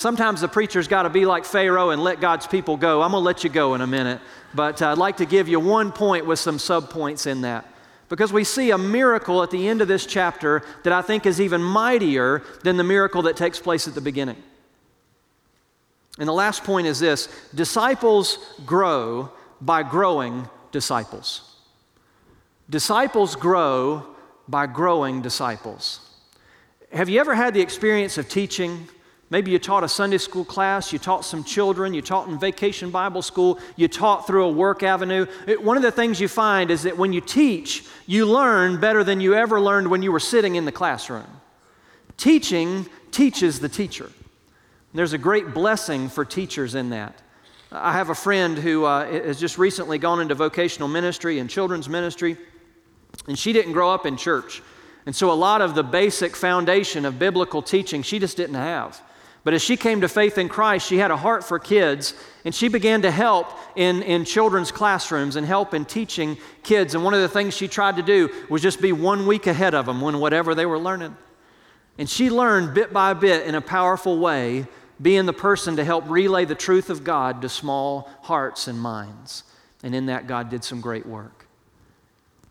Sometimes 0.00 0.40
the 0.40 0.48
preacher's 0.48 0.88
got 0.88 1.02
to 1.02 1.10
be 1.10 1.26
like 1.26 1.44
Pharaoh 1.44 1.90
and 1.90 2.02
let 2.02 2.22
God's 2.22 2.46
people 2.46 2.78
go. 2.78 3.02
I'm 3.02 3.10
going 3.10 3.20
to 3.20 3.26
let 3.26 3.44
you 3.44 3.50
go 3.50 3.74
in 3.74 3.82
a 3.82 3.86
minute, 3.86 4.22
but 4.54 4.80
uh, 4.80 4.92
I'd 4.92 4.96
like 4.96 5.18
to 5.18 5.26
give 5.26 5.46
you 5.46 5.60
one 5.60 5.92
point 5.92 6.24
with 6.24 6.38
some 6.38 6.58
sub 6.58 6.88
points 6.88 7.26
in 7.26 7.42
that 7.42 7.70
because 8.08 8.32
we 8.32 8.42
see 8.42 8.70
a 8.70 8.78
miracle 8.78 9.42
at 9.42 9.50
the 9.50 9.68
end 9.68 9.82
of 9.82 9.88
this 9.88 10.06
chapter 10.06 10.62
that 10.84 10.92
I 10.94 11.02
think 11.02 11.26
is 11.26 11.38
even 11.38 11.62
mightier 11.62 12.42
than 12.64 12.78
the 12.78 12.82
miracle 12.82 13.20
that 13.20 13.36
takes 13.36 13.60
place 13.60 13.86
at 13.86 13.94
the 13.94 14.00
beginning. 14.00 14.42
And 16.18 16.26
the 16.26 16.32
last 16.32 16.64
point 16.64 16.86
is 16.86 16.98
this 16.98 17.28
disciples 17.54 18.38
grow 18.64 19.30
by 19.60 19.82
growing 19.82 20.48
disciples. 20.72 21.58
Disciples 22.70 23.36
grow 23.36 24.06
by 24.48 24.66
growing 24.66 25.20
disciples. 25.20 26.00
Have 26.90 27.10
you 27.10 27.20
ever 27.20 27.34
had 27.34 27.52
the 27.52 27.60
experience 27.60 28.16
of 28.16 28.30
teaching 28.30 28.88
Maybe 29.30 29.52
you 29.52 29.60
taught 29.60 29.84
a 29.84 29.88
Sunday 29.88 30.18
school 30.18 30.44
class, 30.44 30.92
you 30.92 30.98
taught 30.98 31.24
some 31.24 31.44
children, 31.44 31.94
you 31.94 32.02
taught 32.02 32.28
in 32.28 32.36
vacation 32.36 32.90
Bible 32.90 33.22
school, 33.22 33.60
you 33.76 33.86
taught 33.86 34.26
through 34.26 34.44
a 34.44 34.50
work 34.50 34.82
avenue. 34.82 35.26
It, 35.46 35.62
one 35.62 35.76
of 35.76 35.84
the 35.84 35.92
things 35.92 36.20
you 36.20 36.26
find 36.26 36.68
is 36.68 36.82
that 36.82 36.98
when 36.98 37.12
you 37.12 37.20
teach, 37.20 37.84
you 38.06 38.26
learn 38.26 38.80
better 38.80 39.04
than 39.04 39.20
you 39.20 39.34
ever 39.34 39.60
learned 39.60 39.88
when 39.88 40.02
you 40.02 40.10
were 40.10 40.20
sitting 40.20 40.56
in 40.56 40.64
the 40.64 40.72
classroom. 40.72 41.28
Teaching 42.16 42.86
teaches 43.12 43.60
the 43.60 43.68
teacher. 43.68 44.10
There's 44.92 45.12
a 45.12 45.18
great 45.18 45.54
blessing 45.54 46.08
for 46.08 46.24
teachers 46.24 46.74
in 46.74 46.90
that. 46.90 47.22
I 47.70 47.92
have 47.92 48.10
a 48.10 48.16
friend 48.16 48.58
who 48.58 48.84
uh, 48.84 49.06
has 49.06 49.38
just 49.38 49.58
recently 49.58 49.98
gone 49.98 50.20
into 50.20 50.34
vocational 50.34 50.88
ministry 50.88 51.38
and 51.38 51.48
children's 51.48 51.88
ministry, 51.88 52.36
and 53.28 53.38
she 53.38 53.52
didn't 53.52 53.74
grow 53.74 53.92
up 53.92 54.06
in 54.06 54.16
church. 54.16 54.60
And 55.06 55.14
so, 55.14 55.30
a 55.30 55.34
lot 55.34 55.62
of 55.62 55.76
the 55.76 55.84
basic 55.84 56.34
foundation 56.34 57.04
of 57.04 57.20
biblical 57.20 57.62
teaching 57.62 58.02
she 58.02 58.18
just 58.18 58.36
didn't 58.36 58.56
have. 58.56 59.00
But 59.42 59.54
as 59.54 59.62
she 59.62 59.76
came 59.76 60.02
to 60.02 60.08
faith 60.08 60.36
in 60.36 60.48
Christ, 60.48 60.86
she 60.86 60.98
had 60.98 61.10
a 61.10 61.16
heart 61.16 61.44
for 61.44 61.58
kids, 61.58 62.14
and 62.44 62.54
she 62.54 62.68
began 62.68 63.02
to 63.02 63.10
help 63.10 63.48
in, 63.74 64.02
in 64.02 64.24
children's 64.24 64.70
classrooms 64.70 65.36
and 65.36 65.46
help 65.46 65.72
in 65.72 65.86
teaching 65.86 66.36
kids. 66.62 66.94
And 66.94 67.02
one 67.02 67.14
of 67.14 67.20
the 67.20 67.28
things 67.28 67.56
she 67.56 67.66
tried 67.66 67.96
to 67.96 68.02
do 68.02 68.28
was 68.50 68.60
just 68.60 68.82
be 68.82 68.92
one 68.92 69.26
week 69.26 69.46
ahead 69.46 69.74
of 69.74 69.86
them 69.86 70.00
when 70.02 70.20
whatever 70.20 70.54
they 70.54 70.66
were 70.66 70.78
learning. 70.78 71.16
And 71.96 72.08
she 72.08 72.28
learned 72.30 72.74
bit 72.74 72.92
by 72.92 73.14
bit 73.14 73.46
in 73.46 73.54
a 73.54 73.60
powerful 73.60 74.18
way, 74.18 74.66
being 75.00 75.24
the 75.24 75.32
person 75.32 75.76
to 75.76 75.84
help 75.84 76.04
relay 76.08 76.44
the 76.44 76.54
truth 76.54 76.90
of 76.90 77.02
God 77.02 77.40
to 77.42 77.48
small 77.48 78.10
hearts 78.22 78.68
and 78.68 78.78
minds. 78.78 79.44
And 79.82 79.94
in 79.94 80.06
that, 80.06 80.26
God 80.26 80.50
did 80.50 80.64
some 80.64 80.82
great 80.82 81.06
work. 81.06 81.39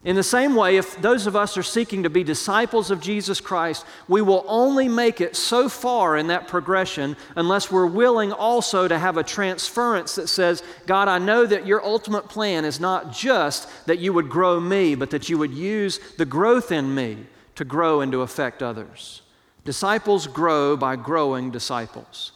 In 0.05 0.15
the 0.15 0.23
same 0.23 0.55
way, 0.55 0.77
if 0.77 1.01
those 1.01 1.27
of 1.27 1.35
us 1.35 1.57
are 1.57 1.63
seeking 1.63 2.03
to 2.03 2.09
be 2.09 2.23
disciples 2.23 2.89
of 2.89 3.01
Jesus 3.01 3.41
Christ, 3.41 3.85
we 4.07 4.21
will 4.21 4.45
only 4.47 4.87
make 4.87 5.19
it 5.19 5.35
so 5.35 5.67
far 5.67 6.15
in 6.15 6.27
that 6.27 6.47
progression 6.47 7.17
unless 7.35 7.69
we're 7.69 7.85
willing 7.85 8.31
also 8.31 8.87
to 8.87 8.97
have 8.97 9.17
a 9.17 9.23
transference 9.23 10.15
that 10.15 10.29
says, 10.29 10.63
God, 10.87 11.09
I 11.09 11.17
know 11.17 11.45
that 11.45 11.67
your 11.67 11.83
ultimate 11.83 12.29
plan 12.29 12.63
is 12.63 12.79
not 12.79 13.11
just 13.11 13.67
that 13.87 13.99
you 13.99 14.13
would 14.13 14.29
grow 14.29 14.61
me, 14.61 14.95
but 14.95 15.09
that 15.09 15.27
you 15.27 15.37
would 15.37 15.53
use 15.53 15.99
the 16.17 16.25
growth 16.25 16.71
in 16.71 16.95
me 16.95 17.25
to 17.55 17.65
grow 17.65 17.99
and 17.99 18.09
to 18.13 18.21
affect 18.21 18.63
others. 18.63 19.21
Disciples 19.65 20.27
grow 20.27 20.77
by 20.77 20.95
growing 20.95 21.51
disciples. 21.51 22.31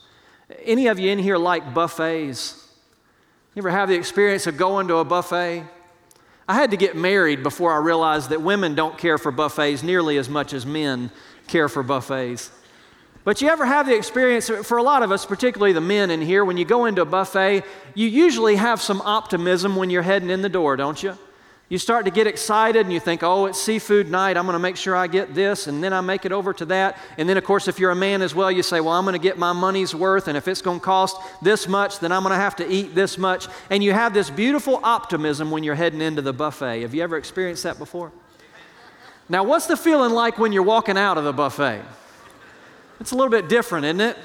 Any 0.66 0.88
of 0.88 1.00
you 1.00 1.10
in 1.12 1.20
here 1.20 1.38
like 1.38 1.74
buffets? 1.74 2.68
You 3.56 3.62
ever 3.62 3.72
have 3.72 3.88
the 3.88 3.96
experience 3.96 4.48
of 4.48 4.58
going 4.58 4.90
to 4.90 4.98
a 4.98 5.06
buffet? 5.06 5.64
I 6.48 6.56
had 6.56 6.72
to 6.72 6.78
get 6.78 6.96
married 6.96 7.42
before 7.42 7.74
I 7.74 7.78
realized 7.78 8.30
that 8.30 8.42
women 8.42 8.76
don't 8.76 8.98
care 8.98 9.18
for 9.18 9.32
buffets 9.32 9.82
nearly 9.84 10.18
as 10.18 10.28
much 10.28 10.54
as 10.54 10.66
men 10.66 11.10
care 11.48 11.70
for 11.70 11.84
buffets. 11.84 12.52
But 13.24 13.42
you 13.42 13.48
ever 13.48 13.66
have 13.66 13.86
the 13.86 13.96
experience, 13.96 14.50
for 14.50 14.78
a 14.78 14.84
lot 14.84 15.02
of 15.02 15.12
us, 15.12 15.26
particularly 15.26 15.72
the 15.72 15.80
men 15.80 16.12
in 16.12 16.22
here, 16.22 16.44
when 16.44 16.58
you 16.58 16.66
go 16.66 16.86
into 16.86 17.02
a 17.02 17.06
buffet, 17.06 17.64
you 17.96 18.08
usually 18.08 18.58
have 18.58 18.82
some 18.82 19.02
optimism 19.02 19.78
when 19.78 19.90
you're 19.90 20.02
heading 20.02 20.30
in 20.30 20.42
the 20.42 20.50
door, 20.50 20.76
don't 20.76 21.02
you? 21.02 21.18
You 21.70 21.78
start 21.78 22.06
to 22.06 22.12
get 22.12 22.28
excited 22.28 22.82
and 22.82 22.94
you 22.94 23.00
think, 23.00 23.24
oh, 23.24 23.46
it's 23.46 23.60
seafood 23.60 24.12
night. 24.12 24.38
I'm 24.38 24.46
going 24.46 24.54
to 24.54 24.60
make 24.60 24.76
sure 24.76 24.96
I 24.96 25.08
get 25.08 25.34
this. 25.34 25.68
And 25.68 25.84
then 25.84 25.94
I 25.94 26.02
make 26.02 26.26
it 26.26 26.32
over 26.32 26.54
to 26.54 26.66
that. 26.66 26.98
And 27.18 27.28
then, 27.28 27.38
of 27.38 27.44
course, 27.44 27.68
if 27.68 27.80
you're 27.80 27.92
a 27.92 27.96
man 27.96 28.22
as 28.22 28.36
well, 28.36 28.52
you 28.52 28.62
say, 28.62 28.80
well, 28.80 28.94
I'm 28.94 29.06
going 29.06 29.14
to 29.14 29.20
get 29.20 29.38
my 29.38 29.54
money's 29.54 29.96
worth. 29.96 30.28
And 30.28 30.38
if 30.38 30.48
it's 30.48 30.62
going 30.62 30.80
to 30.80 30.86
cost 30.86 31.18
this 31.42 31.68
much, 31.68 32.00
then 32.00 32.12
I'm 32.12 32.22
going 32.22 32.34
to 32.34 32.40
have 32.40 32.58
to 32.58 32.70
eat 32.70 32.94
this 32.94 33.18
much. 33.18 33.48
And 33.70 33.84
you 33.84 33.94
have 33.94 34.14
this 34.14 34.30
beautiful 34.30 34.82
optimism 34.84 35.50
when 35.50 35.64
you're 35.64 35.74
heading 35.74 36.02
into 36.02 36.22
the 36.22 36.34
buffet. 36.34 36.82
Have 36.82 36.94
you 36.94 37.02
ever 37.02 37.18
experienced 37.18 37.64
that 37.64 37.80
before? 37.80 38.12
Now, 39.30 39.44
what's 39.44 39.66
the 39.66 39.78
feeling 39.78 40.12
like 40.12 40.38
when 40.38 40.52
you're 40.52 40.64
walking 40.64 40.98
out 40.98 41.18
of 41.18 41.24
the 41.24 41.34
buffet? 41.34 41.82
It's 43.00 43.12
a 43.12 43.16
little 43.16 43.32
bit 43.32 43.50
different, 43.50 43.86
isn't 43.86 44.02
it? 44.02 44.18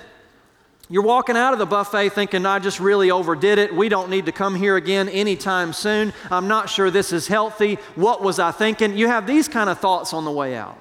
You're 0.91 1.03
walking 1.03 1.37
out 1.37 1.53
of 1.53 1.59
the 1.59 1.67
buffet 1.67 2.11
thinking, 2.11 2.47
I 2.47 2.59
just 2.59 2.81
really 2.81 3.11
overdid 3.11 3.59
it. 3.59 3.75
We 3.75 3.91
don't 3.91 4.09
need 4.09 4.25
to 4.27 4.33
come 4.33 4.55
here 4.55 4.77
again 4.77 5.09
anytime 5.11 5.75
soon. 5.75 6.15
I'm 6.31 6.49
not 6.49 6.71
sure 6.71 6.91
this 6.91 7.13
is 7.13 7.29
healthy. 7.29 7.75
What 7.95 8.23
was 8.23 8.39
I 8.39 8.53
thinking? 8.53 8.97
You 8.97 9.07
have 9.09 9.27
these 9.27 9.49
kind 9.49 9.69
of 9.69 9.79
thoughts 9.79 10.15
on 10.15 10.25
the 10.25 10.31
way 10.31 10.57
out. 10.57 10.79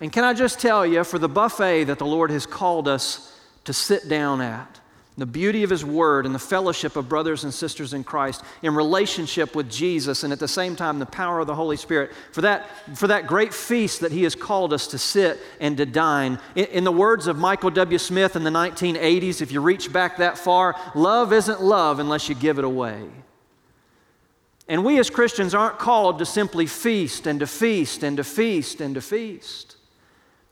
And 0.00 0.12
can 0.12 0.24
I 0.24 0.32
just 0.32 0.58
tell 0.60 0.84
you, 0.84 1.04
for 1.04 1.18
the 1.18 1.28
buffet 1.28 1.84
that 1.84 1.98
the 1.98 2.06
Lord 2.06 2.30
has 2.30 2.44
called 2.44 2.88
us 2.88 3.36
to 3.64 3.72
sit 3.72 4.08
down 4.08 4.40
at, 4.40 4.80
the 5.18 5.26
beauty 5.26 5.64
of 5.64 5.70
His 5.70 5.84
Word 5.84 6.26
and 6.26 6.34
the 6.34 6.38
fellowship 6.38 6.94
of 6.94 7.08
brothers 7.08 7.42
and 7.42 7.52
sisters 7.52 7.92
in 7.92 8.04
Christ 8.04 8.42
in 8.62 8.74
relationship 8.74 9.56
with 9.56 9.70
Jesus, 9.70 10.22
and 10.22 10.32
at 10.32 10.38
the 10.38 10.46
same 10.46 10.76
time, 10.76 11.00
the 11.00 11.06
power 11.06 11.40
of 11.40 11.48
the 11.48 11.54
Holy 11.56 11.76
Spirit, 11.76 12.12
for 12.32 12.42
that, 12.42 12.68
for 12.96 13.08
that 13.08 13.26
great 13.26 13.52
feast 13.52 14.00
that 14.00 14.12
He 14.12 14.22
has 14.22 14.36
called 14.36 14.72
us 14.72 14.86
to 14.88 14.98
sit 14.98 15.40
and 15.60 15.76
to 15.76 15.86
dine. 15.86 16.38
In, 16.54 16.66
in 16.66 16.84
the 16.84 16.92
words 16.92 17.26
of 17.26 17.36
Michael 17.36 17.70
W. 17.70 17.98
Smith 17.98 18.36
in 18.36 18.44
the 18.44 18.50
1980s, 18.50 19.42
if 19.42 19.50
you 19.50 19.60
reach 19.60 19.92
back 19.92 20.18
that 20.18 20.38
far, 20.38 20.76
love 20.94 21.32
isn't 21.32 21.60
love 21.60 21.98
unless 21.98 22.28
you 22.28 22.36
give 22.36 22.58
it 22.58 22.64
away. 22.64 23.08
And 24.68 24.84
we 24.84 25.00
as 25.00 25.10
Christians 25.10 25.54
aren't 25.54 25.78
called 25.78 26.18
to 26.18 26.26
simply 26.26 26.66
feast 26.66 27.26
and 27.26 27.40
to 27.40 27.46
feast 27.46 28.02
and 28.04 28.18
to 28.18 28.24
feast 28.24 28.80
and 28.80 28.94
to 28.94 29.00
feast. 29.00 29.77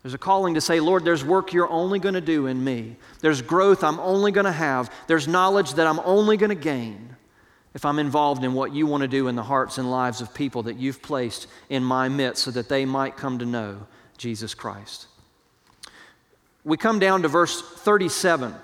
There's 0.07 0.15
a 0.15 0.19
calling 0.19 0.55
to 0.55 0.61
say, 0.61 0.79
Lord, 0.79 1.05
there's 1.05 1.25
work 1.25 1.53
you're 1.53 1.69
only 1.69 1.99
going 1.99 2.15
to 2.15 2.21
do 2.21 2.47
in 2.47 2.63
me. 2.63 2.95
There's 3.23 3.43
growth 3.43 3.83
I'm 3.83 3.99
only 3.99 4.31
going 4.31 4.45
to 4.45 4.53
have. 4.53 4.89
There's 5.09 5.27
knowledge 5.27 5.75
that 5.75 5.87
I'm 5.89 5.99
only 6.05 6.37
going 6.37 6.51
to 6.51 6.55
gain 6.55 7.17
if 7.75 7.85
I'm 7.85 7.99
involved 7.99 8.45
in 8.45 8.55
what 8.55 8.73
you 8.73 8.87
want 8.87 9.01
to 9.01 9.09
do 9.09 9.27
in 9.27 9.35
the 9.35 9.43
hearts 9.43 9.79
and 9.79 9.91
lives 9.91 10.21
of 10.21 10.33
people 10.33 10.63
that 10.63 10.77
you've 10.77 11.03
placed 11.03 11.49
in 11.71 11.83
my 11.83 12.09
midst 12.09 12.45
so 12.45 12.53
that 12.53 12.69
they 12.69 12.85
might 12.85 13.17
come 13.17 13.41
to 13.41 13.45
know 13.45 13.85
Jesus 14.17 14.55
Christ. 14.55 15.09
We 16.63 16.77
come 16.77 17.01
down 17.01 17.23
to 17.23 17.29
verse 17.29 17.61
37, 17.61 18.55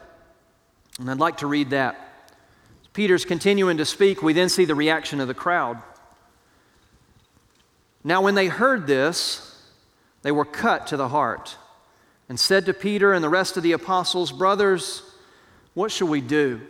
and 1.01 1.11
I'd 1.11 1.19
like 1.19 1.39
to 1.39 1.49
read 1.49 1.71
that. 1.71 2.31
Peter's 2.93 3.25
continuing 3.25 3.79
to 3.79 3.85
speak. 3.85 4.23
We 4.23 4.33
then 4.33 4.49
see 4.49 4.65
the 4.65 4.77
reaction 4.77 5.19
of 5.19 5.27
the 5.27 5.35
crowd. 5.35 5.83
Now, 8.05 8.23
when 8.23 8.37
they 8.37 8.47
heard 8.47 8.87
this, 8.87 9.52
they 10.23 10.33
were 10.33 10.45
cut 10.45 10.87
to 10.89 10.97
the 10.97 11.09
heart 11.09 11.57
and 12.29 12.39
said 12.39 12.67
to 12.67 12.75
Peter 12.75 13.13
and 13.13 13.23
the 13.23 13.29
rest 13.29 13.57
of 13.57 13.63
the 13.63 13.73
apostles, 13.73 14.33
Brothers, 14.33 15.03
what 15.75 15.91
shall 15.91 16.09
we 16.09 16.21
do? 16.21 16.61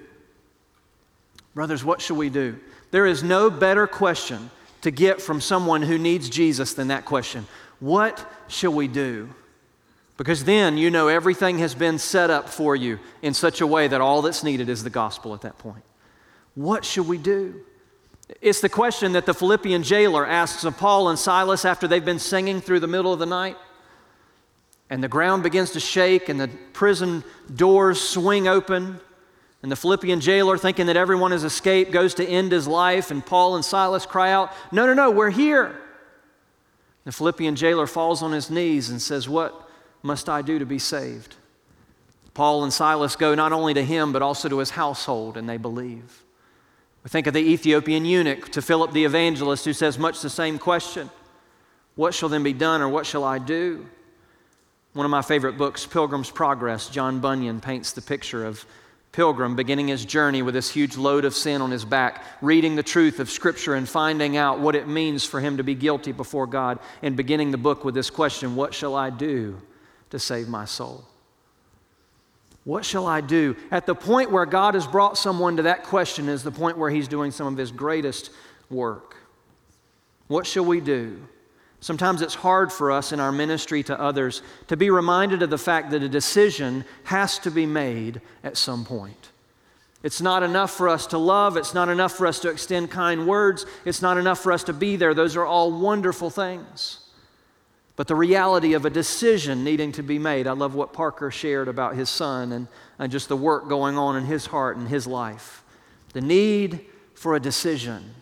Brothers, 1.54 1.84
what 1.84 2.00
shall 2.00 2.16
we 2.16 2.30
do? 2.30 2.58
There 2.90 3.06
is 3.06 3.22
no 3.22 3.50
better 3.50 3.86
question 3.86 4.50
to 4.82 4.90
get 4.90 5.20
from 5.20 5.40
someone 5.40 5.82
who 5.82 5.98
needs 5.98 6.28
Jesus 6.28 6.74
than 6.74 6.88
that 6.88 7.04
question 7.04 7.46
What 7.80 8.26
shall 8.48 8.72
we 8.72 8.88
do? 8.88 9.28
Because 10.16 10.44
then 10.44 10.76
you 10.78 10.90
know 10.90 11.08
everything 11.08 11.58
has 11.58 11.74
been 11.74 11.98
set 11.98 12.30
up 12.30 12.48
for 12.48 12.76
you 12.76 12.98
in 13.22 13.34
such 13.34 13.60
a 13.60 13.66
way 13.66 13.88
that 13.88 14.00
all 14.00 14.22
that's 14.22 14.44
needed 14.44 14.68
is 14.68 14.84
the 14.84 14.90
gospel 14.90 15.34
at 15.34 15.40
that 15.40 15.58
point. 15.58 15.82
What 16.54 16.84
shall 16.84 17.04
we 17.04 17.18
do? 17.18 17.64
It's 18.40 18.60
the 18.60 18.68
question 18.68 19.12
that 19.12 19.26
the 19.26 19.34
Philippian 19.34 19.82
jailer 19.82 20.26
asks 20.26 20.64
of 20.64 20.76
Paul 20.78 21.08
and 21.08 21.18
Silas 21.18 21.64
after 21.64 21.86
they've 21.86 22.04
been 22.04 22.18
singing 22.18 22.60
through 22.60 22.80
the 22.80 22.86
middle 22.86 23.12
of 23.12 23.18
the 23.18 23.26
night. 23.26 23.56
And 24.88 25.02
the 25.02 25.08
ground 25.08 25.42
begins 25.42 25.70
to 25.72 25.80
shake, 25.80 26.28
and 26.28 26.40
the 26.40 26.48
prison 26.72 27.24
doors 27.54 28.00
swing 28.00 28.46
open. 28.46 29.00
And 29.62 29.72
the 29.72 29.76
Philippian 29.76 30.20
jailer, 30.20 30.58
thinking 30.58 30.86
that 30.86 30.96
everyone 30.96 31.30
has 31.32 31.44
escaped, 31.44 31.92
goes 31.92 32.14
to 32.14 32.26
end 32.26 32.52
his 32.52 32.68
life. 32.68 33.10
And 33.10 33.24
Paul 33.24 33.56
and 33.56 33.64
Silas 33.64 34.06
cry 34.06 34.30
out, 34.32 34.52
No, 34.70 34.86
no, 34.86 34.94
no, 34.94 35.10
we're 35.10 35.30
here. 35.30 35.80
The 37.04 37.12
Philippian 37.12 37.56
jailer 37.56 37.86
falls 37.86 38.22
on 38.22 38.32
his 38.32 38.50
knees 38.50 38.90
and 38.90 39.00
says, 39.00 39.28
What 39.28 39.68
must 40.02 40.28
I 40.28 40.42
do 40.42 40.58
to 40.58 40.66
be 40.66 40.78
saved? 40.78 41.36
Paul 42.34 42.64
and 42.64 42.72
Silas 42.72 43.16
go 43.16 43.34
not 43.34 43.52
only 43.52 43.74
to 43.74 43.84
him, 43.84 44.12
but 44.12 44.22
also 44.22 44.48
to 44.48 44.58
his 44.58 44.70
household, 44.70 45.36
and 45.36 45.48
they 45.48 45.58
believe. 45.58 46.21
We 47.04 47.08
think 47.08 47.26
of 47.26 47.34
the 47.34 47.40
Ethiopian 47.40 48.04
eunuch 48.04 48.50
to 48.52 48.62
Philip 48.62 48.92
the 48.92 49.04
evangelist 49.04 49.64
who 49.64 49.72
says 49.72 49.98
much 49.98 50.20
the 50.20 50.30
same 50.30 50.58
question 50.58 51.10
What 51.96 52.14
shall 52.14 52.28
then 52.28 52.42
be 52.42 52.52
done, 52.52 52.80
or 52.80 52.88
what 52.88 53.06
shall 53.06 53.24
I 53.24 53.38
do? 53.38 53.86
One 54.92 55.06
of 55.06 55.10
my 55.10 55.22
favorite 55.22 55.56
books, 55.56 55.86
Pilgrim's 55.86 56.30
Progress, 56.30 56.88
John 56.88 57.20
Bunyan 57.20 57.60
paints 57.60 57.92
the 57.92 58.02
picture 58.02 58.44
of 58.44 58.64
Pilgrim 59.10 59.56
beginning 59.56 59.88
his 59.88 60.04
journey 60.04 60.42
with 60.42 60.54
this 60.54 60.70
huge 60.70 60.96
load 60.96 61.24
of 61.24 61.34
sin 61.34 61.60
on 61.60 61.70
his 61.70 61.84
back, 61.84 62.24
reading 62.40 62.76
the 62.76 62.82
truth 62.82 63.18
of 63.18 63.30
Scripture 63.30 63.74
and 63.74 63.88
finding 63.88 64.36
out 64.36 64.60
what 64.60 64.74
it 64.74 64.88
means 64.88 65.24
for 65.24 65.40
him 65.40 65.56
to 65.56 65.64
be 65.64 65.74
guilty 65.74 66.12
before 66.12 66.46
God, 66.46 66.78
and 67.02 67.16
beginning 67.16 67.50
the 67.50 67.58
book 67.58 67.84
with 67.84 67.94
this 67.94 68.10
question 68.10 68.54
What 68.54 68.74
shall 68.74 68.94
I 68.94 69.10
do 69.10 69.60
to 70.10 70.18
save 70.18 70.48
my 70.48 70.64
soul? 70.66 71.04
What 72.64 72.84
shall 72.84 73.06
I 73.06 73.20
do? 73.20 73.56
At 73.70 73.86
the 73.86 73.94
point 73.94 74.30
where 74.30 74.46
God 74.46 74.74
has 74.74 74.86
brought 74.86 75.18
someone 75.18 75.56
to 75.56 75.62
that 75.64 75.82
question 75.84 76.28
is 76.28 76.42
the 76.42 76.52
point 76.52 76.78
where 76.78 76.90
He's 76.90 77.08
doing 77.08 77.30
some 77.32 77.46
of 77.46 77.56
His 77.56 77.72
greatest 77.72 78.30
work. 78.70 79.16
What 80.28 80.46
shall 80.46 80.64
we 80.64 80.80
do? 80.80 81.20
Sometimes 81.80 82.22
it's 82.22 82.36
hard 82.36 82.72
for 82.72 82.92
us 82.92 83.10
in 83.10 83.18
our 83.18 83.32
ministry 83.32 83.82
to 83.82 84.00
others 84.00 84.42
to 84.68 84.76
be 84.76 84.88
reminded 84.90 85.42
of 85.42 85.50
the 85.50 85.58
fact 85.58 85.90
that 85.90 86.02
a 86.04 86.08
decision 86.08 86.84
has 87.04 87.40
to 87.40 87.50
be 87.50 87.66
made 87.66 88.20
at 88.44 88.56
some 88.56 88.84
point. 88.84 89.30
It's 90.04 90.20
not 90.20 90.44
enough 90.44 90.70
for 90.70 90.88
us 90.88 91.08
to 91.08 91.18
love. 91.18 91.56
It's 91.56 91.74
not 91.74 91.88
enough 91.88 92.12
for 92.12 92.28
us 92.28 92.38
to 92.40 92.50
extend 92.50 92.90
kind 92.90 93.26
words. 93.26 93.66
It's 93.84 94.02
not 94.02 94.16
enough 94.16 94.38
for 94.38 94.52
us 94.52 94.62
to 94.64 94.72
be 94.72 94.94
there. 94.94 95.14
Those 95.14 95.36
are 95.36 95.44
all 95.44 95.72
wonderful 95.72 96.30
things. 96.30 97.01
But 98.02 98.08
the 98.08 98.16
reality 98.16 98.72
of 98.72 98.84
a 98.84 98.90
decision 98.90 99.62
needing 99.62 99.92
to 99.92 100.02
be 100.02 100.18
made. 100.18 100.48
I 100.48 100.54
love 100.54 100.74
what 100.74 100.92
Parker 100.92 101.30
shared 101.30 101.68
about 101.68 101.94
his 101.94 102.10
son 102.10 102.50
and, 102.50 102.66
and 102.98 103.12
just 103.12 103.28
the 103.28 103.36
work 103.36 103.68
going 103.68 103.96
on 103.96 104.16
in 104.16 104.24
his 104.24 104.46
heart 104.46 104.76
and 104.76 104.88
his 104.88 105.06
life. 105.06 105.62
The 106.12 106.20
need 106.20 106.84
for 107.14 107.36
a 107.36 107.40
decision. 107.40 108.12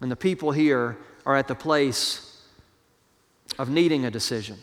And 0.00 0.10
the 0.10 0.16
people 0.16 0.50
here 0.50 0.96
are 1.26 1.36
at 1.36 1.46
the 1.46 1.54
place 1.54 2.42
of 3.58 3.68
needing 3.68 4.06
a 4.06 4.10
decision. 4.10 4.56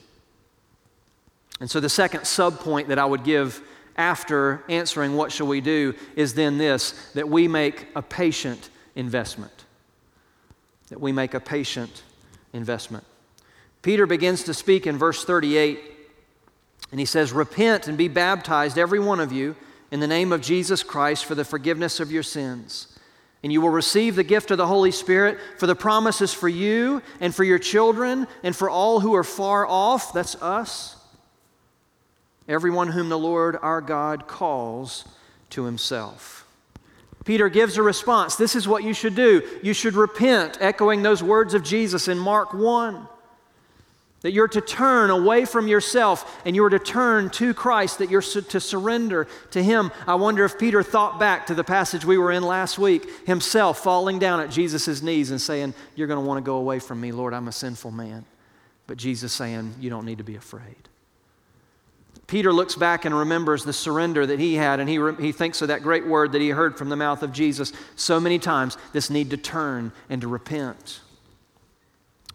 And 1.59 1.69
so 1.69 1.79
the 1.79 1.87
second 1.87 2.21
subpoint 2.21 2.87
that 2.87 2.97
I 2.97 3.05
would 3.05 3.23
give 3.23 3.61
after 3.97 4.63
answering 4.67 5.15
what 5.15 5.31
shall 5.31 5.45
we 5.45 5.61
do 5.61 5.93
is 6.15 6.33
then 6.33 6.57
this 6.57 7.11
that 7.13 7.29
we 7.29 7.47
make 7.47 7.85
a 7.95 8.01
patient 8.01 8.71
investment. 8.95 9.65
That 10.89 10.99
we 10.99 11.11
make 11.11 11.35
a 11.35 11.39
patient 11.39 12.01
investment. 12.51 13.05
Peter 13.83 14.07
begins 14.07 14.43
to 14.43 14.53
speak 14.53 14.87
in 14.87 14.97
verse 14.97 15.23
38, 15.23 15.79
and 16.89 16.99
he 16.99 17.05
says, 17.05 17.31
Repent 17.31 17.87
and 17.87 17.97
be 17.97 18.07
baptized, 18.07 18.79
every 18.79 18.99
one 18.99 19.19
of 19.19 19.31
you, 19.31 19.55
in 19.91 19.99
the 19.99 20.07
name 20.07 20.31
of 20.31 20.41
Jesus 20.41 20.81
Christ 20.81 21.25
for 21.25 21.35
the 21.35 21.45
forgiveness 21.45 21.99
of 21.99 22.11
your 22.11 22.23
sins. 22.23 22.87
And 23.43 23.51
you 23.51 23.61
will 23.61 23.69
receive 23.69 24.15
the 24.15 24.23
gift 24.23 24.49
of 24.49 24.57
the 24.57 24.65
Holy 24.65 24.89
Spirit, 24.89 25.37
for 25.59 25.67
the 25.67 25.75
promises 25.75 26.33
for 26.33 26.49
you 26.49 27.03
and 27.19 27.35
for 27.35 27.43
your 27.43 27.59
children 27.59 28.25
and 28.41 28.55
for 28.55 28.69
all 28.69 29.01
who 29.01 29.13
are 29.13 29.23
far 29.23 29.67
off. 29.67 30.13
That's 30.13 30.41
us 30.41 30.95
everyone 32.47 32.89
whom 32.89 33.09
the 33.09 33.17
Lord 33.17 33.57
our 33.61 33.81
God 33.81 34.27
calls 34.27 35.05
to 35.51 35.63
himself. 35.63 36.47
Peter 37.25 37.47
gives 37.47 37.77
a 37.77 37.83
response. 37.83 38.35
This 38.35 38.55
is 38.55 38.67
what 38.67 38.83
you 38.83 38.93
should 38.93 39.15
do. 39.15 39.41
You 39.61 39.73
should 39.73 39.93
repent, 39.93 40.57
echoing 40.59 41.03
those 41.03 41.23
words 41.23 41.53
of 41.53 41.63
Jesus 41.63 42.07
in 42.07 42.17
Mark 42.17 42.53
1. 42.53 43.07
That 44.23 44.31
you're 44.31 44.47
to 44.47 44.61
turn 44.61 45.09
away 45.09 45.45
from 45.45 45.67
yourself 45.67 46.41
and 46.45 46.55
you're 46.55 46.69
to 46.69 46.79
turn 46.79 47.29
to 47.31 47.53
Christ, 47.53 47.99
that 47.99 48.09
you're 48.09 48.21
to 48.21 48.59
surrender 48.59 49.27
to 49.51 49.61
Him. 49.61 49.91
I 50.07 50.15
wonder 50.15 50.45
if 50.45 50.57
Peter 50.57 50.81
thought 50.81 51.19
back 51.19 51.45
to 51.47 51.53
the 51.53 51.63
passage 51.63 52.05
we 52.05 52.17
were 52.17 52.31
in 52.31 52.41
last 52.41 52.79
week, 52.79 53.07
himself 53.27 53.79
falling 53.79 54.19
down 54.19 54.39
at 54.39 54.49
Jesus' 54.49 55.01
knees 55.01 55.29
and 55.29 55.39
saying, 55.39 55.73
You're 55.95 56.07
going 56.07 56.21
to 56.21 56.25
want 56.25 56.37
to 56.37 56.45
go 56.45 56.55
away 56.55 56.79
from 56.79 56.99
me, 56.99 57.11
Lord, 57.11 57.33
I'm 57.33 57.47
a 57.47 57.51
sinful 57.51 57.91
man. 57.91 58.25
But 58.87 58.97
Jesus 58.97 59.33
saying, 59.33 59.75
You 59.79 59.89
don't 59.89 60.05
need 60.05 60.17
to 60.17 60.23
be 60.23 60.35
afraid. 60.35 60.89
Peter 62.27 62.53
looks 62.53 62.75
back 62.75 63.05
and 63.05 63.13
remembers 63.13 63.63
the 63.63 63.73
surrender 63.73 64.25
that 64.25 64.39
he 64.39 64.55
had, 64.55 64.79
and 64.79 64.89
he, 64.89 64.97
re- 64.97 65.21
he 65.21 65.31
thinks 65.31 65.61
of 65.61 65.67
that 65.67 65.83
great 65.83 66.07
word 66.07 66.31
that 66.31 66.41
he 66.41 66.49
heard 66.49 66.77
from 66.77 66.89
the 66.89 66.95
mouth 66.95 67.21
of 67.21 67.33
Jesus 67.33 67.73
so 67.95 68.19
many 68.19 68.39
times 68.39 68.77
this 68.93 69.09
need 69.09 69.29
to 69.31 69.37
turn 69.37 69.91
and 70.09 70.21
to 70.21 70.27
repent. 70.27 71.01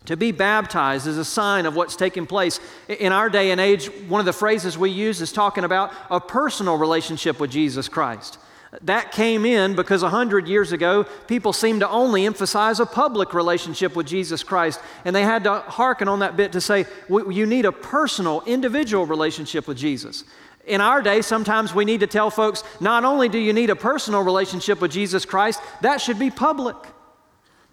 To 0.09 0.16
be 0.16 0.33
baptized 0.33 1.07
is 1.07 1.18
a 1.18 1.25
sign 1.25 1.66
of 1.66 1.77
what's 1.77 1.94
taking 1.94 2.25
place. 2.25 2.61
In 2.88 3.12
our 3.12 3.29
day 3.29 3.51
and 3.51 3.61
age, 3.61 3.90
one 4.09 4.21
of 4.21 4.25
the 4.25 4.33
phrases 4.33 4.79
we 4.79 4.88
use 4.88 5.21
is 5.21 5.33
talking 5.33 5.64
about 5.64 5.92
a 6.09 6.18
personal 6.18 6.79
relationship 6.79 7.38
with 7.38 7.51
Jesus 7.51 7.90
Christ. 7.90 8.38
That 8.81 9.12
came 9.12 9.44
in 9.44 9.77
because 9.77 10.03
a 10.03 10.09
hundred 10.09 10.49
years 10.49 10.73
ago, 10.73 11.05
people 11.27 11.53
seemed 11.53 11.81
to 11.81 11.90
only 11.90 12.25
emphasize 12.25 12.81
a 12.81 12.87
public 12.87 13.35
relationship 13.35 13.94
with 13.94 14.07
Jesus 14.07 14.42
Christ. 14.42 14.81
And 15.05 15.14
they 15.14 15.25
had 15.25 15.44
to 15.44 15.59
hearken 15.59 16.09
on 16.09 16.21
that 16.21 16.38
bit 16.38 16.53
to 16.53 16.61
say, 16.62 16.87
you 17.11 17.44
need 17.44 17.66
a 17.66 17.73
personal, 17.73 18.42
individual 18.47 19.05
relationship 19.05 19.68
with 19.68 19.77
Jesus. 19.77 20.25
In 20.64 20.81
our 20.81 21.03
day, 21.03 21.21
sometimes 21.21 21.75
we 21.75 21.85
need 21.85 22.01
to 22.01 22.07
tell 22.07 22.31
folks, 22.31 22.64
not 22.81 23.05
only 23.05 23.29
do 23.29 23.38
you 23.38 23.53
need 23.53 23.68
a 23.68 23.77
personal 23.77 24.23
relationship 24.23 24.81
with 24.81 24.90
Jesus 24.90 25.27
Christ, 25.27 25.61
that 25.83 26.01
should 26.01 26.18
be 26.18 26.31
public. 26.31 26.77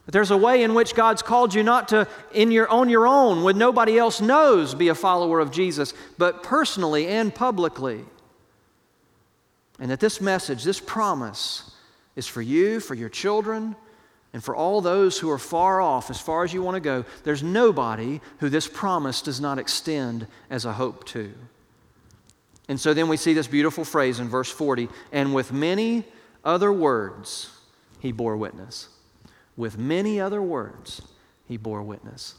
But 0.06 0.14
there's 0.14 0.32
a 0.32 0.38
way 0.38 0.64
in 0.64 0.76
which 0.76 0.94
God's 0.94 1.24
called 1.24 1.54
you 1.54 1.64
not 1.64 1.88
to, 1.90 2.08
in 2.32 2.52
your, 2.52 2.70
on 2.70 2.90
your 2.90 3.08
own, 3.08 3.44
when 3.44 3.58
nobody 3.58 3.98
else 3.98 4.22
knows, 4.22 4.76
be 4.76 4.90
a 4.90 4.96
follower 4.96 5.40
of 5.40 5.52
Jesus, 5.52 5.94
but 6.18 6.44
personally 6.44 7.08
and 7.08 7.34
publicly. 7.34 8.06
And 9.80 9.90
that 9.90 10.00
this 10.00 10.22
message, 10.22 10.64
this 10.64 10.80
promise, 10.80 11.72
is 12.16 12.28
for 12.28 12.42
you, 12.42 12.80
for 12.80 12.94
your 12.94 13.10
children, 13.10 13.76
and 14.32 14.44
for 14.44 14.56
all 14.56 14.82
those 14.82 15.18
who 15.18 15.32
are 15.32 15.40
far 15.40 15.82
off, 15.82 16.10
as 16.10 16.20
far 16.20 16.44
as 16.44 16.54
you 16.54 16.62
want 16.62 16.76
to 16.76 16.82
go. 16.82 17.06
There's 17.24 17.42
nobody 17.42 18.22
who 18.40 18.50
this 18.50 18.68
promise 18.68 19.22
does 19.22 19.40
not 19.40 19.58
extend 19.58 20.28
as 20.50 20.66
a 20.66 20.74
hope 20.74 21.06
to. 21.08 21.34
And 22.68 22.80
so 22.80 22.94
then 22.94 23.08
we 23.08 23.18
see 23.18 23.34
this 23.34 23.48
beautiful 23.48 23.86
phrase 23.86 24.20
in 24.20 24.28
verse 24.28 24.52
40 24.52 24.90
and 25.12 25.34
with 25.34 25.54
many 25.54 26.04
other 26.44 26.72
words, 26.72 27.50
he 28.00 28.12
bore 28.12 28.36
witness. 28.38 28.90
With 29.58 29.78
many 29.78 30.20
other 30.20 30.42
words, 30.42 31.02
he 31.48 31.58
bore 31.58 31.82
witness. 31.82 32.36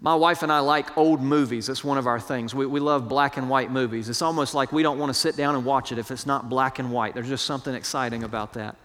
My 0.00 0.14
wife 0.14 0.42
and 0.42 0.52
I 0.52 0.60
like 0.60 0.96
old 0.96 1.20
movies. 1.20 1.68
It's 1.68 1.82
one 1.82 1.98
of 1.98 2.06
our 2.06 2.20
things. 2.20 2.54
We, 2.54 2.66
we 2.66 2.78
love 2.78 3.08
black 3.08 3.36
and 3.36 3.50
white 3.50 3.72
movies. 3.72 4.08
It's 4.08 4.22
almost 4.22 4.54
like 4.54 4.70
we 4.70 4.84
don't 4.84 4.98
want 4.98 5.10
to 5.10 5.18
sit 5.18 5.36
down 5.36 5.56
and 5.56 5.64
watch 5.64 5.90
it 5.90 5.98
if 5.98 6.10
it's 6.10 6.24
not 6.24 6.48
black 6.48 6.78
and 6.78 6.92
white. 6.92 7.14
There's 7.14 7.28
just 7.28 7.46
something 7.46 7.74
exciting 7.74 8.22
about 8.22 8.52
that. 8.52 8.76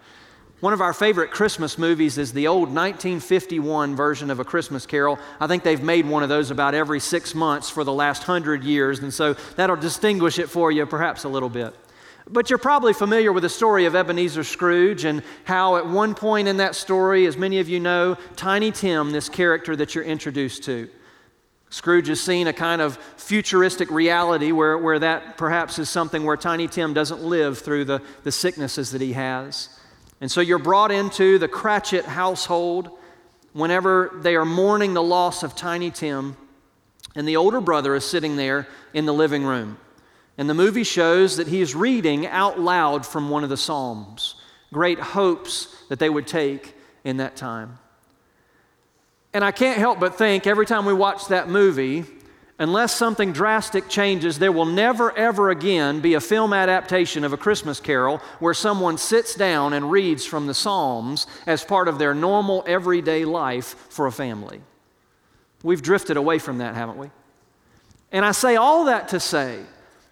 One 0.60 0.72
of 0.72 0.80
our 0.80 0.94
favorite 0.94 1.30
Christmas 1.30 1.78
movies 1.78 2.16
is 2.16 2.32
the 2.32 2.46
old 2.46 2.68
1951 2.68 3.94
version 3.94 4.30
of 4.30 4.40
A 4.40 4.44
Christmas 4.44 4.86
Carol. 4.86 5.18
I 5.38 5.46
think 5.46 5.62
they've 5.62 5.82
made 5.82 6.06
one 6.06 6.22
of 6.22 6.28
those 6.28 6.50
about 6.50 6.74
every 6.74 7.00
six 7.00 7.34
months 7.34 7.68
for 7.68 7.84
the 7.84 7.92
last 7.92 8.22
hundred 8.22 8.64
years, 8.64 9.00
and 9.00 9.12
so 9.12 9.34
that'll 9.56 9.76
distinguish 9.76 10.38
it 10.38 10.48
for 10.48 10.72
you 10.72 10.86
perhaps 10.86 11.24
a 11.24 11.28
little 11.28 11.50
bit. 11.50 11.74
But 12.26 12.48
you're 12.48 12.58
probably 12.58 12.94
familiar 12.94 13.32
with 13.32 13.42
the 13.42 13.50
story 13.50 13.84
of 13.84 13.94
Ebenezer 13.94 14.44
Scrooge 14.44 15.04
and 15.04 15.22
how, 15.44 15.76
at 15.76 15.86
one 15.86 16.14
point 16.14 16.48
in 16.48 16.56
that 16.56 16.74
story, 16.74 17.26
as 17.26 17.36
many 17.36 17.60
of 17.60 17.68
you 17.68 17.80
know, 17.80 18.16
Tiny 18.34 18.72
Tim, 18.72 19.10
this 19.10 19.28
character 19.28 19.76
that 19.76 19.94
you're 19.94 20.04
introduced 20.04 20.64
to, 20.64 20.88
Scrooge 21.68 22.06
has 22.06 22.20
seen 22.20 22.46
a 22.46 22.52
kind 22.52 22.80
of 22.80 22.96
futuristic 23.16 23.90
reality 23.90 24.52
where, 24.52 24.78
where 24.78 25.00
that 25.00 25.36
perhaps 25.36 25.78
is 25.78 25.90
something 25.90 26.24
where 26.24 26.36
Tiny 26.36 26.68
Tim 26.68 26.94
doesn't 26.94 27.20
live 27.20 27.58
through 27.58 27.84
the, 27.84 28.00
the 28.22 28.32
sicknesses 28.32 28.92
that 28.92 29.00
he 29.00 29.12
has. 29.12 29.68
And 30.20 30.30
so 30.30 30.40
you're 30.40 30.58
brought 30.58 30.92
into 30.92 31.36
the 31.38 31.48
Cratchit 31.48 32.04
household 32.04 32.90
whenever 33.52 34.18
they 34.22 34.36
are 34.36 34.44
mourning 34.44 34.94
the 34.94 35.02
loss 35.02 35.42
of 35.42 35.56
Tiny 35.56 35.90
Tim, 35.90 36.36
and 37.16 37.26
the 37.26 37.36
older 37.36 37.60
brother 37.60 37.94
is 37.94 38.04
sitting 38.04 38.36
there 38.36 38.66
in 38.92 39.04
the 39.04 39.12
living 39.12 39.44
room. 39.44 39.76
And 40.36 40.50
the 40.50 40.54
movie 40.54 40.84
shows 40.84 41.36
that 41.36 41.48
he 41.48 41.60
is 41.60 41.74
reading 41.74 42.26
out 42.26 42.58
loud 42.58 43.06
from 43.06 43.30
one 43.30 43.44
of 43.44 43.50
the 43.50 43.56
Psalms. 43.56 44.34
Great 44.72 44.98
hopes 44.98 45.84
that 45.88 45.98
they 45.98 46.10
would 46.10 46.26
take 46.26 46.74
in 47.04 47.18
that 47.18 47.36
time. 47.36 47.78
And 49.32 49.44
I 49.44 49.52
can't 49.52 49.78
help 49.78 50.00
but 50.00 50.16
think 50.16 50.46
every 50.46 50.66
time 50.66 50.84
we 50.84 50.92
watch 50.92 51.28
that 51.28 51.48
movie, 51.48 52.04
unless 52.58 52.94
something 52.94 53.32
drastic 53.32 53.88
changes, 53.88 54.38
there 54.38 54.52
will 54.52 54.64
never, 54.64 55.16
ever 55.16 55.50
again 55.50 56.00
be 56.00 56.14
a 56.14 56.20
film 56.20 56.52
adaptation 56.52 57.24
of 57.24 57.32
A 57.32 57.36
Christmas 57.36 57.78
Carol 57.78 58.18
where 58.38 58.54
someone 58.54 58.98
sits 58.98 59.34
down 59.34 59.72
and 59.72 59.90
reads 59.90 60.24
from 60.24 60.46
the 60.46 60.54
Psalms 60.54 61.26
as 61.46 61.64
part 61.64 61.88
of 61.88 61.98
their 61.98 62.14
normal, 62.14 62.64
everyday 62.66 63.24
life 63.24 63.76
for 63.88 64.06
a 64.06 64.12
family. 64.12 64.60
We've 65.62 65.82
drifted 65.82 66.16
away 66.16 66.38
from 66.38 66.58
that, 66.58 66.74
haven't 66.74 66.98
we? 66.98 67.10
And 68.12 68.24
I 68.24 68.32
say 68.32 68.56
all 68.56 68.84
that 68.84 69.08
to 69.08 69.20
say 69.20 69.60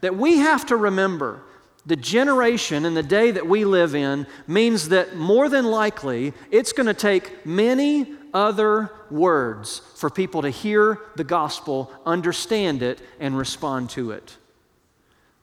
that 0.02 0.16
we 0.16 0.36
have 0.38 0.66
to 0.66 0.76
remember 0.76 1.40
the 1.86 1.96
generation 1.96 2.84
and 2.84 2.96
the 2.96 3.02
day 3.02 3.30
that 3.30 3.46
we 3.46 3.64
live 3.64 3.94
in 3.94 4.26
means 4.46 4.90
that 4.90 5.16
more 5.16 5.48
than 5.48 5.64
likely 5.64 6.32
it's 6.50 6.72
going 6.72 6.86
to 6.86 6.94
take 6.94 7.44
many 7.44 8.14
other 8.34 8.90
words 9.10 9.80
for 9.96 10.08
people 10.08 10.42
to 10.42 10.50
hear 10.50 11.00
the 11.16 11.24
gospel, 11.24 11.90
understand 12.06 12.82
it, 12.82 13.00
and 13.18 13.36
respond 13.36 13.90
to 13.90 14.12
it. 14.12 14.36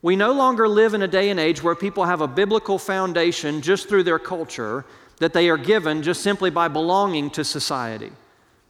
We 0.01 0.15
no 0.15 0.31
longer 0.31 0.67
live 0.67 0.93
in 0.93 1.01
a 1.01 1.07
day 1.07 1.29
and 1.29 1.39
age 1.39 1.61
where 1.61 1.75
people 1.75 2.05
have 2.05 2.21
a 2.21 2.27
biblical 2.27 2.79
foundation 2.79 3.61
just 3.61 3.89
through 3.89 4.03
their 4.03 4.19
culture 4.19 4.85
that 5.17 5.33
they 5.33 5.49
are 5.49 5.57
given 5.57 6.03
just 6.03 6.21
simply 6.21 6.49
by 6.49 6.69
belonging 6.69 7.29
to 7.31 7.43
society. 7.43 8.11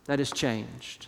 That 0.06 0.17
has 0.17 0.32
changed. 0.32 1.06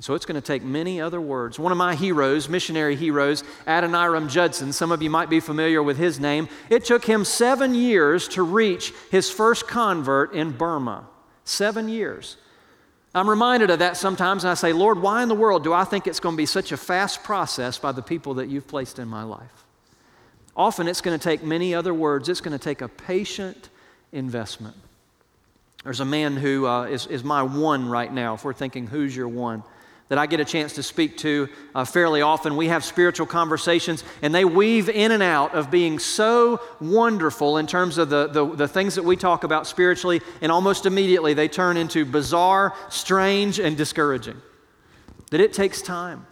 So 0.00 0.14
it's 0.14 0.26
going 0.26 0.40
to 0.40 0.46
take 0.46 0.64
many 0.64 1.00
other 1.00 1.20
words. 1.20 1.58
One 1.58 1.70
of 1.70 1.78
my 1.78 1.94
heroes, 1.94 2.48
missionary 2.48 2.96
heroes, 2.96 3.44
Adoniram 3.66 4.28
Judson, 4.28 4.72
some 4.72 4.90
of 4.90 5.02
you 5.02 5.10
might 5.10 5.30
be 5.30 5.38
familiar 5.38 5.82
with 5.82 5.96
his 5.96 6.18
name. 6.18 6.48
It 6.70 6.84
took 6.84 7.04
him 7.04 7.24
seven 7.24 7.74
years 7.74 8.26
to 8.28 8.42
reach 8.42 8.92
his 9.10 9.30
first 9.30 9.68
convert 9.68 10.32
in 10.32 10.50
Burma. 10.52 11.06
Seven 11.44 11.88
years. 11.88 12.36
I'm 13.14 13.28
reminded 13.28 13.70
of 13.70 13.80
that 13.80 13.96
sometimes, 13.96 14.42
and 14.44 14.50
I 14.50 14.54
say, 14.54 14.72
Lord, 14.72 15.00
why 15.00 15.22
in 15.22 15.28
the 15.28 15.34
world 15.34 15.62
do 15.62 15.72
I 15.72 15.84
think 15.84 16.06
it's 16.06 16.20
going 16.20 16.34
to 16.34 16.38
be 16.38 16.46
such 16.46 16.72
a 16.72 16.76
fast 16.76 17.22
process 17.22 17.78
by 17.78 17.92
the 17.92 18.02
people 18.02 18.34
that 18.34 18.48
you've 18.48 18.66
placed 18.66 18.98
in 18.98 19.06
my 19.06 19.22
life? 19.22 19.66
Often 20.56 20.88
it's 20.88 21.02
going 21.02 21.18
to 21.18 21.22
take 21.22 21.42
many 21.42 21.74
other 21.74 21.92
words, 21.92 22.28
it's 22.28 22.40
going 22.40 22.58
to 22.58 22.62
take 22.62 22.80
a 22.80 22.88
patient 22.88 23.68
investment. 24.12 24.76
There's 25.84 26.00
a 26.00 26.04
man 26.06 26.36
who 26.36 26.66
uh, 26.66 26.84
is 26.84 27.06
is, 27.06 27.24
my 27.24 27.42
one 27.42 27.88
right 27.88 28.12
now, 28.12 28.34
if 28.34 28.44
we're 28.44 28.52
thinking, 28.52 28.86
who's 28.86 29.14
your 29.14 29.28
one? 29.28 29.62
That 30.08 30.18
I 30.18 30.26
get 30.26 30.40
a 30.40 30.44
chance 30.44 30.74
to 30.74 30.82
speak 30.82 31.16
to 31.18 31.48
uh, 31.74 31.84
fairly 31.84 32.20
often. 32.20 32.56
We 32.56 32.68
have 32.68 32.84
spiritual 32.84 33.26
conversations, 33.26 34.04
and 34.20 34.34
they 34.34 34.44
weave 34.44 34.88
in 34.88 35.10
and 35.10 35.22
out 35.22 35.54
of 35.54 35.70
being 35.70 35.98
so 35.98 36.60
wonderful 36.80 37.56
in 37.56 37.66
terms 37.66 37.98
of 37.98 38.10
the, 38.10 38.26
the, 38.26 38.44
the 38.44 38.68
things 38.68 38.94
that 38.96 39.04
we 39.04 39.16
talk 39.16 39.44
about 39.44 39.66
spiritually, 39.66 40.20
and 40.40 40.52
almost 40.52 40.84
immediately 40.84 41.34
they 41.34 41.48
turn 41.48 41.76
into 41.76 42.04
bizarre, 42.04 42.74
strange, 42.90 43.58
and 43.58 43.76
discouraging. 43.76 44.36
that 45.30 45.40
it 45.40 45.52
takes 45.52 45.80
time. 45.80 46.26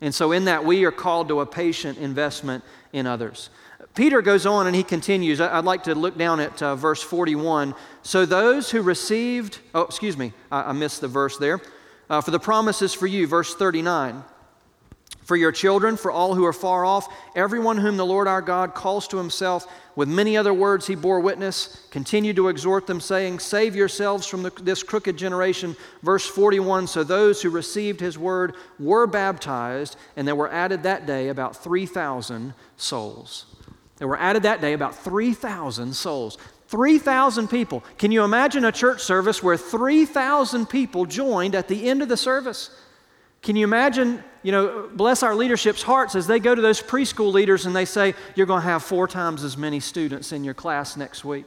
And 0.00 0.14
so, 0.14 0.32
in 0.32 0.46
that, 0.46 0.64
we 0.64 0.84
are 0.84 0.92
called 0.92 1.28
to 1.28 1.40
a 1.40 1.46
patient 1.46 1.98
investment 1.98 2.64
in 2.92 3.06
others. 3.06 3.50
Peter 3.94 4.22
goes 4.22 4.46
on 4.46 4.66
and 4.66 4.74
he 4.74 4.82
continues. 4.82 5.40
I'd 5.40 5.64
like 5.64 5.84
to 5.84 5.94
look 5.94 6.16
down 6.16 6.40
at 6.40 6.62
uh, 6.62 6.74
verse 6.74 7.02
41. 7.02 7.74
So, 8.02 8.24
those 8.24 8.70
who 8.70 8.82
received, 8.82 9.58
oh, 9.74 9.82
excuse 9.82 10.16
me, 10.16 10.32
I, 10.50 10.70
I 10.70 10.72
missed 10.72 11.00
the 11.00 11.08
verse 11.08 11.36
there. 11.36 11.60
Uh, 12.10 12.20
for 12.20 12.30
the 12.32 12.38
promises 12.38 12.92
for 12.92 13.06
you, 13.06 13.26
verse 13.26 13.54
39 13.54 14.22
for 15.30 15.36
your 15.36 15.52
children, 15.52 15.96
for 15.96 16.10
all 16.10 16.34
who 16.34 16.44
are 16.44 16.52
far 16.52 16.84
off, 16.84 17.06
everyone 17.36 17.78
whom 17.78 17.96
the 17.96 18.04
Lord 18.04 18.26
our 18.26 18.42
God 18.42 18.74
calls 18.74 19.06
to 19.06 19.16
himself. 19.16 19.72
With 19.94 20.08
many 20.08 20.36
other 20.36 20.52
words 20.52 20.88
he 20.88 20.96
bore 20.96 21.20
witness, 21.20 21.86
continued 21.92 22.34
to 22.34 22.48
exhort 22.48 22.88
them, 22.88 23.00
saying, 23.00 23.38
Save 23.38 23.76
yourselves 23.76 24.26
from 24.26 24.42
the, 24.42 24.50
this 24.60 24.82
crooked 24.82 25.16
generation. 25.16 25.76
Verse 26.02 26.26
41 26.26 26.88
So 26.88 27.04
those 27.04 27.40
who 27.40 27.50
received 27.50 28.00
his 28.00 28.18
word 28.18 28.56
were 28.80 29.06
baptized, 29.06 29.94
and 30.16 30.26
there 30.26 30.34
were 30.34 30.50
added 30.50 30.82
that 30.82 31.06
day 31.06 31.28
about 31.28 31.54
3,000 31.54 32.52
souls. 32.76 33.46
There 33.98 34.08
were 34.08 34.18
added 34.18 34.42
that 34.42 34.60
day 34.60 34.72
about 34.72 34.96
3,000 34.96 35.94
souls. 35.94 36.38
3,000 36.70 37.48
people. 37.48 37.82
Can 37.98 38.12
you 38.12 38.22
imagine 38.22 38.64
a 38.64 38.70
church 38.70 39.00
service 39.00 39.42
where 39.42 39.56
3,000 39.56 40.66
people 40.66 41.04
joined 41.04 41.56
at 41.56 41.66
the 41.66 41.88
end 41.88 42.00
of 42.00 42.08
the 42.08 42.16
service? 42.16 42.70
Can 43.42 43.56
you 43.56 43.64
imagine, 43.64 44.22
you 44.44 44.52
know, 44.52 44.88
bless 44.94 45.24
our 45.24 45.34
leadership's 45.34 45.82
hearts 45.82 46.14
as 46.14 46.28
they 46.28 46.38
go 46.38 46.54
to 46.54 46.62
those 46.62 46.80
preschool 46.80 47.32
leaders 47.32 47.66
and 47.66 47.74
they 47.74 47.84
say, 47.84 48.14
You're 48.36 48.46
going 48.46 48.60
to 48.60 48.68
have 48.68 48.84
four 48.84 49.08
times 49.08 49.42
as 49.42 49.56
many 49.56 49.80
students 49.80 50.30
in 50.30 50.44
your 50.44 50.54
class 50.54 50.96
next 50.96 51.24
week? 51.24 51.44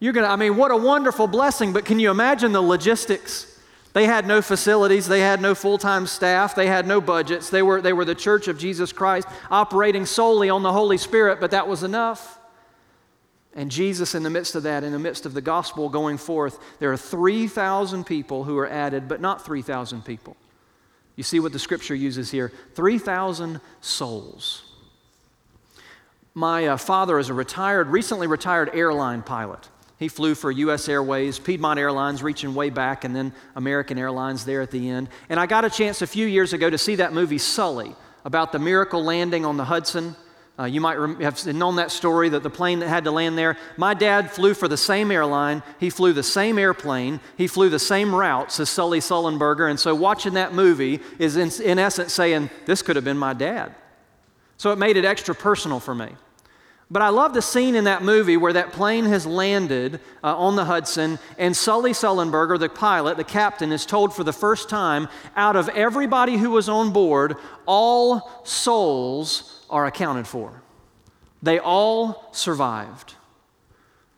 You're 0.00 0.12
going 0.12 0.26
to, 0.26 0.30
I 0.30 0.36
mean, 0.36 0.58
what 0.58 0.70
a 0.70 0.76
wonderful 0.76 1.26
blessing, 1.26 1.72
but 1.72 1.86
can 1.86 1.98
you 1.98 2.10
imagine 2.10 2.52
the 2.52 2.60
logistics? 2.60 3.58
They 3.94 4.04
had 4.04 4.26
no 4.26 4.42
facilities, 4.42 5.08
they 5.08 5.20
had 5.20 5.40
no 5.40 5.54
full 5.54 5.78
time 5.78 6.06
staff, 6.06 6.54
they 6.54 6.66
had 6.66 6.86
no 6.86 7.00
budgets. 7.00 7.48
They 7.48 7.62
were, 7.62 7.80
they 7.80 7.94
were 7.94 8.04
the 8.04 8.14
church 8.14 8.48
of 8.48 8.58
Jesus 8.58 8.92
Christ 8.92 9.26
operating 9.50 10.04
solely 10.04 10.50
on 10.50 10.62
the 10.62 10.72
Holy 10.72 10.98
Spirit, 10.98 11.40
but 11.40 11.52
that 11.52 11.66
was 11.66 11.82
enough. 11.82 12.38
And 13.54 13.70
Jesus, 13.70 14.14
in 14.14 14.24
the 14.24 14.30
midst 14.30 14.56
of 14.56 14.64
that, 14.64 14.82
in 14.82 14.92
the 14.92 14.98
midst 14.98 15.26
of 15.26 15.34
the 15.34 15.40
gospel 15.40 15.88
going 15.88 16.18
forth, 16.18 16.58
there 16.80 16.92
are 16.92 16.96
3,000 16.96 18.04
people 18.04 18.44
who 18.44 18.58
are 18.58 18.68
added, 18.68 19.08
but 19.08 19.20
not 19.20 19.44
3,000 19.44 20.04
people. 20.04 20.36
You 21.16 21.22
see 21.22 21.38
what 21.38 21.52
the 21.52 21.58
scripture 21.58 21.94
uses 21.94 22.30
here 22.30 22.52
3,000 22.74 23.60
souls. 23.80 24.62
My 26.34 26.66
uh, 26.66 26.76
father 26.76 27.20
is 27.20 27.28
a 27.28 27.34
retired, 27.34 27.88
recently 27.88 28.26
retired 28.26 28.70
airline 28.74 29.22
pilot. 29.22 29.68
He 30.00 30.08
flew 30.08 30.34
for 30.34 30.50
US 30.50 30.88
Airways, 30.88 31.38
Piedmont 31.38 31.78
Airlines, 31.78 32.22
reaching 32.24 32.56
way 32.56 32.70
back, 32.70 33.04
and 33.04 33.14
then 33.14 33.32
American 33.54 33.96
Airlines 33.96 34.44
there 34.44 34.60
at 34.60 34.72
the 34.72 34.90
end. 34.90 35.08
And 35.28 35.38
I 35.38 35.46
got 35.46 35.64
a 35.64 35.70
chance 35.70 36.02
a 36.02 36.08
few 36.08 36.26
years 36.26 36.52
ago 36.52 36.68
to 36.68 36.76
see 36.76 36.96
that 36.96 37.12
movie 37.12 37.38
Sully 37.38 37.94
about 38.24 38.50
the 38.50 38.58
miracle 38.58 39.04
landing 39.04 39.44
on 39.44 39.56
the 39.56 39.64
Hudson. 39.64 40.16
Uh, 40.56 40.64
you 40.64 40.80
might 40.80 40.96
have 41.20 41.44
known 41.46 41.76
that 41.76 41.90
story 41.90 42.28
that 42.28 42.44
the 42.44 42.50
plane 42.50 42.78
that 42.78 42.88
had 42.88 43.04
to 43.04 43.10
land 43.10 43.36
there. 43.36 43.56
My 43.76 43.92
dad 43.92 44.30
flew 44.30 44.54
for 44.54 44.68
the 44.68 44.76
same 44.76 45.10
airline. 45.10 45.64
He 45.80 45.90
flew 45.90 46.12
the 46.12 46.22
same 46.22 46.58
airplane. 46.58 47.20
He 47.36 47.48
flew 47.48 47.70
the 47.70 47.80
same 47.80 48.14
routes 48.14 48.60
as 48.60 48.70
Sully 48.70 49.00
Sullenberger. 49.00 49.68
And 49.68 49.80
so 49.80 49.96
watching 49.96 50.34
that 50.34 50.54
movie 50.54 51.00
is, 51.18 51.36
in, 51.36 51.50
in 51.66 51.80
essence, 51.80 52.12
saying, 52.12 52.50
This 52.66 52.82
could 52.82 52.94
have 52.94 53.04
been 53.04 53.18
my 53.18 53.32
dad. 53.32 53.74
So 54.56 54.70
it 54.70 54.78
made 54.78 54.96
it 54.96 55.04
extra 55.04 55.34
personal 55.34 55.80
for 55.80 55.94
me. 55.94 56.10
But 56.88 57.02
I 57.02 57.08
love 57.08 57.34
the 57.34 57.42
scene 57.42 57.74
in 57.74 57.84
that 57.84 58.04
movie 58.04 58.36
where 58.36 58.52
that 58.52 58.72
plane 58.72 59.06
has 59.06 59.26
landed 59.26 59.98
uh, 60.22 60.36
on 60.36 60.54
the 60.54 60.66
Hudson, 60.66 61.18
and 61.38 61.56
Sully 61.56 61.92
Sullenberger, 61.92 62.60
the 62.60 62.68
pilot, 62.68 63.16
the 63.16 63.24
captain, 63.24 63.72
is 63.72 63.84
told 63.84 64.14
for 64.14 64.22
the 64.22 64.32
first 64.32 64.68
time 64.68 65.08
out 65.34 65.56
of 65.56 65.68
everybody 65.70 66.36
who 66.36 66.50
was 66.50 66.68
on 66.68 66.92
board, 66.92 67.36
all 67.66 68.42
souls 68.44 69.53
are 69.74 69.86
accounted 69.86 70.24
for. 70.24 70.62
They 71.42 71.58
all 71.58 72.28
survived. 72.30 73.14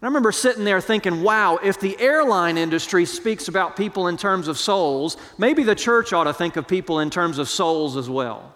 I 0.02 0.06
remember 0.06 0.30
sitting 0.30 0.64
there 0.64 0.82
thinking, 0.82 1.22
wow, 1.22 1.58
if 1.62 1.80
the 1.80 1.98
airline 1.98 2.58
industry 2.58 3.06
speaks 3.06 3.48
about 3.48 3.74
people 3.74 4.06
in 4.08 4.18
terms 4.18 4.48
of 4.48 4.58
souls, 4.58 5.16
maybe 5.38 5.62
the 5.62 5.74
church 5.74 6.12
ought 6.12 6.24
to 6.24 6.34
think 6.34 6.56
of 6.56 6.68
people 6.68 7.00
in 7.00 7.08
terms 7.08 7.38
of 7.38 7.48
souls 7.48 7.96
as 7.96 8.10
well. 8.10 8.54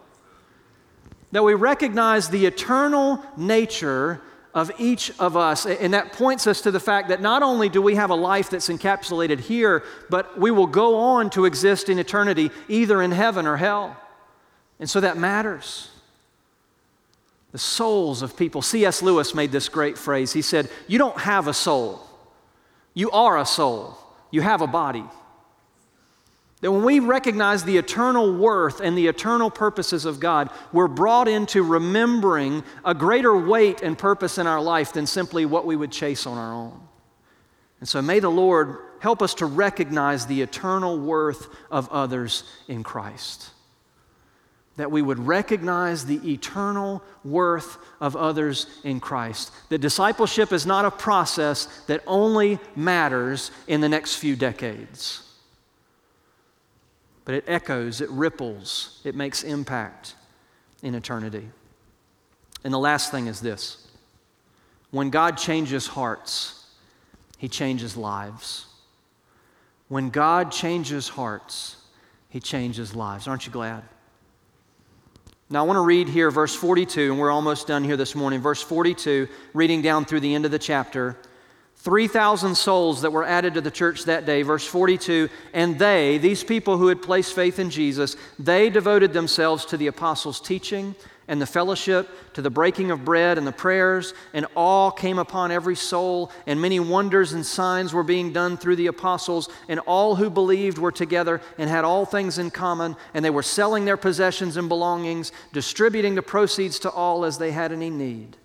That 1.33 1.43
we 1.43 1.55
recognize 1.55 2.29
the 2.29 2.45
eternal 2.45 3.25
nature 3.35 4.21
of 4.53 4.71
each 4.79 5.11
of 5.19 5.39
us. 5.39 5.65
And 5.65 5.95
that 5.95 6.13
points 6.13 6.47
us 6.47 6.61
to 6.63 6.71
the 6.71 6.81
fact 6.81 7.09
that 7.09 7.23
not 7.23 7.43
only 7.43 7.71
do 7.71 7.81
we 7.81 7.95
have 7.95 8.11
a 8.11 8.15
life 8.15 8.51
that's 8.51 8.69
encapsulated 8.69 9.41
here, 9.41 9.85
but 10.11 10.39
we 10.39 10.51
will 10.51 10.67
go 10.67 10.99
on 10.99 11.31
to 11.31 11.47
exist 11.47 11.89
in 11.89 11.99
eternity, 11.99 12.51
either 12.69 13.01
in 13.01 13.11
heaven 13.11 13.47
or 13.47 13.57
hell. 13.57 13.97
And 14.79 14.91
so 14.91 15.01
that 15.01 15.17
matters 15.17 15.90
the 17.53 17.59
souls 17.59 18.23
of 18.23 18.37
people. 18.37 18.63
C.S. 18.63 19.03
Lewis 19.03 19.35
made 19.35 19.53
this 19.53 19.69
great 19.69 19.99
phrase. 19.99 20.33
He 20.33 20.43
said, 20.43 20.71
You 20.87 20.99
don't 20.99 21.19
have 21.19 21.49
a 21.49 21.55
soul, 21.55 22.07
you 22.95 23.11
are 23.11 23.39
a 23.39 23.47
soul, 23.47 23.99
you 24.31 24.41
have 24.41 24.63
a 24.63 24.67
body. 24.67 25.05
That 26.61 26.73
when 26.73 26.85
we 26.85 27.01
recognize 27.01 27.65
the 27.65 27.79
eternal 27.79 28.37
worth 28.37 28.81
and 28.81 28.97
the 28.97 29.07
eternal 29.07 29.51
purposes 29.51 30.05
of 30.05 30.21
God, 30.21 30.51
we're 30.75 30.89
brought 30.89 31.27
into 31.27 31.63
remembering 31.63 32.63
a 32.85 32.93
greater 32.93 33.35
weight 33.35 33.81
and 33.81 33.97
purpose 33.97 34.37
in 34.37 34.47
our 34.47 34.61
life 34.61 34.93
than 34.93 35.07
simply 35.07 35.47
what 35.47 35.65
we 35.65 35.75
would 35.75 35.91
chase 35.91 36.27
on 36.27 36.37
our 36.37 36.53
own. 36.53 36.79
And 37.81 37.89
so 37.89 38.03
may 38.03 38.21
the 38.21 38.31
Lord 38.31 38.77
help 39.01 39.23
us 39.23 39.33
to 39.35 39.47
recognize 39.47 40.27
the 40.27 40.43
eternal 40.43 40.99
worth 40.99 41.49
of 41.71 41.89
others 41.89 42.45
in 42.69 42.83
Christ 42.83 43.53
that 44.77 44.91
we 44.91 45.03
would 45.03 45.19
recognize 45.19 46.07
the 46.07 46.33
eternal 46.33 47.03
worth 47.25 47.79
of 48.01 48.17
others 48.17 48.67
in 48.85 49.01
Christ. 49.01 49.53
That 49.69 49.79
discipleship 49.79 50.53
is 50.53 50.65
not 50.65 50.85
a 50.85 50.91
process 50.91 51.67
that 51.87 52.03
only 52.07 52.59
matters 52.75 53.51
in 53.67 53.81
the 53.81 53.89
next 53.89 54.17
few 54.17 54.37
decades, 54.37 55.23
but 57.25 57.35
it 57.35 57.45
echoes, 57.47 58.01
it 58.01 58.09
ripples, 58.11 59.01
it 59.05 59.15
makes 59.15 59.43
impact 59.43 60.15
in 60.83 60.95
eternity. 60.95 61.49
And 62.65 62.73
the 62.73 62.79
last 62.79 63.11
thing 63.11 63.27
is 63.27 63.41
this 63.41 63.87
when 64.91 65.11
God 65.11 65.37
changes 65.37 65.87
hearts, 65.87 66.67
He 67.39 67.49
changes 67.49 67.97
lives. 67.97 68.67
When 69.89 70.11
God 70.11 70.53
changes 70.53 71.09
hearts, 71.09 71.77
He 72.29 72.41
changes 72.41 72.95
lives. 72.95 73.27
Aren't 73.27 73.47
you 73.47 73.53
glad? 73.53 73.83
Now, 75.53 75.65
I 75.65 75.67
want 75.67 75.79
to 75.79 75.81
read 75.81 76.09
here 76.09 76.31
verse 76.31 76.55
42, 76.55 77.11
and 77.11 77.19
we're 77.19 77.33
almost 77.33 77.67
done 77.67 77.83
here 77.83 77.97
this 77.97 78.15
morning. 78.15 78.41
Verse 78.41 78.63
42, 78.63 79.27
reading 79.53 79.83
down 79.83 80.05
through 80.05 80.21
the 80.21 80.33
end 80.33 80.45
of 80.45 80.53
the 80.53 80.61
chapter. 80.61 81.17
3,000 81.75 82.55
souls 82.55 83.03
that 83.03 83.11
were 83.11 83.25
added 83.25 83.55
to 83.55 83.61
the 83.61 83.71
church 83.71 84.05
that 84.05 84.25
day. 84.25 84.43
Verse 84.43 84.65
42 84.65 85.29
And 85.53 85.77
they, 85.77 86.19
these 86.19 86.45
people 86.45 86.79
who 86.79 86.87
had 86.87 87.03
placed 87.03 87.35
faith 87.35 87.59
in 87.59 87.69
Jesus, 87.69 88.17
they 88.39 88.71
devoted 88.71 89.13
themselves 89.13 89.65
to 89.65 89.77
the 89.77 89.89
apostles' 89.89 90.41
teaching 90.41 90.95
and 91.31 91.41
the 91.41 91.47
fellowship, 91.47 92.09
to 92.35 92.43
the 92.43 92.51
breaking 92.51 92.91
of 92.91 93.05
bread 93.05 93.39
and 93.39 93.47
the 93.47 93.53
prayers, 93.53 94.15
and 94.35 94.45
awe 94.57 94.91
came 94.91 95.17
upon 95.17 95.53
every 95.53 95.77
soul, 95.77 96.33
and 96.45 96.61
many 96.61 96.81
wonders 96.81 97.33
and 97.33 97.47
signs 97.47 97.95
were 97.95 98.03
being 98.03 98.33
done 98.33 98.57
through 98.57 98.75
the 98.75 98.89
apostles, 98.89 99.49
and 99.69 99.79
all 99.87 100.17
who 100.17 100.29
believed 100.29 100.77
were 100.77 100.91
together 100.91 101.41
and 101.57 101.71
had 101.71 101.85
all 101.85 102.05
things 102.05 102.39
in 102.39 102.51
common, 102.51 102.97
and 103.15 103.25
they 103.25 103.31
were 103.31 103.45
selling 103.45 103.85
their 103.85 103.97
possessions 103.97 104.57
and 104.57 104.69
belongings, 104.69 105.31
distributing 105.53 106.17
the 106.17 106.23
proceeds 106.23 106.81
to 106.81 106.91
all 106.91 107.25
as 107.25 107.39
they 107.39 107.53
had 107.53 107.71
any 107.71 107.91
need. 107.91 108.37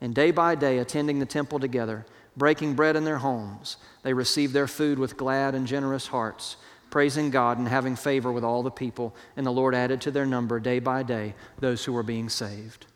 And 0.00 0.14
day 0.14 0.30
by 0.30 0.54
day, 0.54 0.78
attending 0.78 1.18
the 1.18 1.26
temple 1.26 1.58
together, 1.58 2.06
breaking 2.36 2.74
bread 2.74 2.94
in 2.94 3.02
their 3.02 3.18
homes, 3.18 3.78
they 4.04 4.14
received 4.14 4.54
their 4.54 4.68
food 4.68 5.00
with 5.00 5.16
glad 5.16 5.56
and 5.56 5.66
generous 5.66 6.06
hearts 6.06 6.56
praising 6.98 7.30
God 7.30 7.58
and 7.58 7.68
having 7.68 7.94
favor 7.94 8.32
with 8.32 8.42
all 8.42 8.64
the 8.64 8.72
people. 8.72 9.14
And 9.36 9.46
the 9.46 9.52
Lord 9.52 9.72
added 9.72 10.00
to 10.00 10.10
their 10.10 10.26
number 10.26 10.58
day 10.58 10.80
by 10.80 11.04
day 11.04 11.36
those 11.60 11.84
who 11.84 11.92
were 11.92 12.02
being 12.02 12.28
saved. 12.28 12.86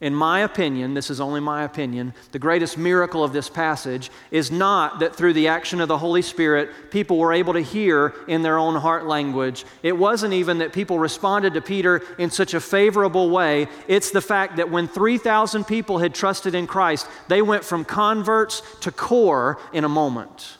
In 0.00 0.14
my 0.14 0.42
opinion, 0.42 0.94
this 0.94 1.10
is 1.10 1.20
only 1.20 1.40
my 1.40 1.64
opinion, 1.64 2.14
the 2.30 2.38
greatest 2.38 2.78
miracle 2.78 3.24
of 3.24 3.32
this 3.32 3.48
passage 3.48 4.12
is 4.30 4.52
not 4.52 5.00
that 5.00 5.16
through 5.16 5.32
the 5.32 5.48
action 5.48 5.80
of 5.80 5.88
the 5.88 5.98
Holy 5.98 6.22
Spirit, 6.22 6.70
people 6.92 7.18
were 7.18 7.32
able 7.32 7.54
to 7.54 7.60
hear 7.60 8.14
in 8.28 8.42
their 8.42 8.58
own 8.58 8.76
heart 8.76 9.06
language. 9.08 9.64
It 9.82 9.98
wasn't 9.98 10.34
even 10.34 10.58
that 10.58 10.72
people 10.72 11.00
responded 11.00 11.54
to 11.54 11.60
Peter 11.60 12.00
in 12.18 12.30
such 12.30 12.54
a 12.54 12.60
favorable 12.60 13.28
way. 13.28 13.66
It's 13.88 14.12
the 14.12 14.20
fact 14.20 14.54
that 14.58 14.70
when 14.70 14.86
3,000 14.86 15.64
people 15.64 15.98
had 15.98 16.14
trusted 16.14 16.54
in 16.54 16.68
Christ, 16.68 17.08
they 17.26 17.42
went 17.42 17.64
from 17.64 17.84
converts 17.84 18.62
to 18.82 18.92
core 18.92 19.58
in 19.72 19.82
a 19.82 19.88
moment. 19.88 20.58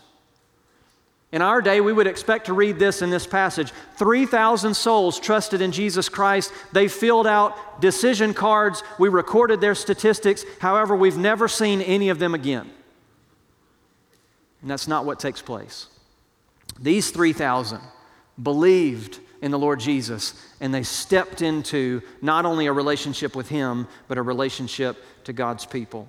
In 1.33 1.41
our 1.41 1.62
day, 1.62 1.80
we 1.80 1.95
would 1.95 2.07
expect 2.07 2.47
to 2.47 2.53
read 2.53 2.78
this 2.78 3.01
in 3.01 3.09
this 3.09 3.26
passage 3.26 3.72
3,000 3.97 4.74
souls 4.74 5.18
trusted 5.18 5.62
in 5.62 5.72
Jesus 5.72 6.11
Christ. 6.11 6.53
They 6.72 6.89
filled 6.89 7.26
out 7.26 7.80
decision 7.80 8.35
cards. 8.35 8.83
We 8.99 9.09
recorded 9.09 9.61
their 9.61 9.74
statistics. 9.74 10.45
However, 10.61 10.95
we've 10.95 11.16
never 11.16 11.49
seen 11.49 11.80
any 11.80 12.11
of 12.11 12.18
them 12.18 12.35
again. 12.35 12.70
And 14.61 14.70
that's 14.70 14.87
not 14.87 15.07
what 15.07 15.18
takes 15.18 15.41
place. 15.41 15.87
These 16.78 17.11
3,000, 17.11 17.80
believed 18.41 19.18
in 19.41 19.51
the 19.51 19.59
Lord 19.59 19.80
Jesus, 19.80 20.35
and 20.61 20.72
they 20.72 20.83
stepped 20.83 21.43
into 21.43 22.03
not 22.20 22.45
only 22.45 22.66
a 22.66 22.72
relationship 22.72 23.35
with 23.35 23.49
Him, 23.49 23.89
but 24.07 24.18
a 24.18 24.22
relationship 24.22 25.03
to 25.24 25.33
God's 25.33 25.66
people. 25.66 26.09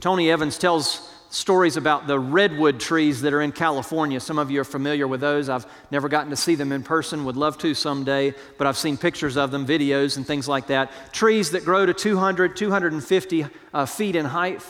Tony 0.00 0.30
Evans 0.30 0.56
tells 0.56 1.10
stories 1.30 1.76
about 1.76 2.06
the 2.06 2.18
redwood 2.18 2.80
trees 2.80 3.20
that 3.22 3.32
are 3.32 3.42
in 3.42 3.52
California. 3.52 4.20
Some 4.20 4.38
of 4.38 4.50
you 4.50 4.60
are 4.60 4.64
familiar 4.64 5.06
with 5.06 5.20
those. 5.20 5.48
I've 5.48 5.66
never 5.90 6.08
gotten 6.08 6.30
to 6.30 6.36
see 6.36 6.54
them 6.54 6.72
in 6.72 6.82
person, 6.82 7.24
would 7.24 7.36
love 7.36 7.58
to 7.58 7.74
someday, 7.74 8.34
but 8.58 8.66
I've 8.66 8.76
seen 8.76 8.96
pictures 8.96 9.36
of 9.36 9.50
them, 9.50 9.66
videos, 9.66 10.16
and 10.16 10.26
things 10.26 10.48
like 10.48 10.68
that. 10.68 10.90
Trees 11.12 11.50
that 11.50 11.64
grow 11.64 11.86
to 11.86 11.94
200, 11.94 12.56
250 12.56 13.46
uh, 13.74 13.86
feet 13.86 14.16
in 14.16 14.24
height. 14.26 14.62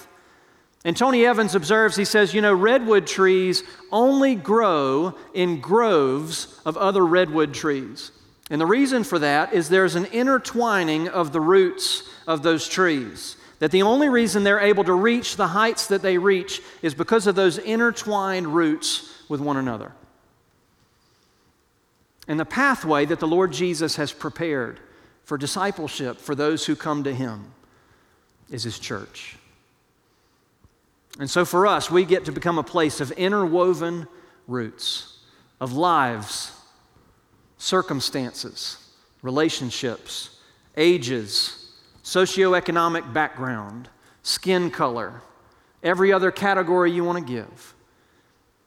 And 0.85 0.97
Tony 0.97 1.27
Evans 1.27 1.55
observes, 1.55 1.97
he 1.97 2.05
says, 2.05 2.33
you 2.33 2.41
know, 2.41 2.55
redwood 2.55 3.07
trees 3.07 3.65
only 3.91 4.35
grow 4.35 5.15
in 5.35 5.61
groves 5.61 6.61
of 6.65 6.77
other 6.77 7.05
redwood 7.05 7.53
trees. 7.53 8.13
And 8.51 8.61
the 8.61 8.67
reason 8.67 9.03
for 9.03 9.19
that 9.19 9.53
is 9.53 9.69
there's 9.69 9.97
an 9.97 10.05
intertwining 10.07 11.09
of 11.09 11.33
the 11.33 11.41
roots 11.41 12.05
of 12.27 12.43
those 12.43 12.69
trees. 12.69 13.37
That 13.59 13.71
the 13.71 13.83
only 13.83 14.09
reason 14.09 14.45
they're 14.45 14.61
able 14.61 14.85
to 14.85 14.93
reach 14.93 15.37
the 15.37 15.49
heights 15.49 15.87
that 15.87 16.03
they 16.03 16.19
reach 16.19 16.61
is 16.83 16.95
because 16.95 17.27
of 17.27 17.35
those 17.35 17.59
intertwined 17.59 18.55
roots 18.55 19.23
with 19.29 19.41
one 19.41 19.57
another. 19.57 19.93
And 22.29 22.39
the 22.39 22.45
pathway 22.45 23.07
that 23.07 23.21
the 23.21 23.27
Lord 23.27 23.53
Jesus 23.53 23.97
has 23.97 24.13
prepared 24.13 24.81
for 25.25 25.39
discipleship 25.39 26.19
for 26.21 26.35
those 26.35 26.67
who 26.67 26.77
come 26.77 27.05
to 27.05 27.15
Him 27.15 27.53
is 28.51 28.65
His 28.65 28.79
church. 28.79 29.37
And 31.19 31.31
so 31.31 31.45
for 31.45 31.67
us, 31.67 31.91
we 31.91 32.05
get 32.05 32.27
to 32.27 32.33
become 32.33 32.59
a 32.59 32.63
place 32.63 33.01
of 33.01 33.11
interwoven 33.13 34.07
roots, 34.47 35.19
of 35.61 35.73
lives, 35.73 36.53
circumstances, 37.59 38.79
relationships, 39.23 40.39
ages, 40.77 41.56
socioeconomic 42.07 43.13
background, 43.13 43.89
skin 44.23 44.71
color, 44.71 45.23
every 45.83 46.13
other 46.13 46.31
category 46.31 46.93
you 46.93 47.03
want 47.03 47.19
to 47.19 47.33
give, 47.33 47.75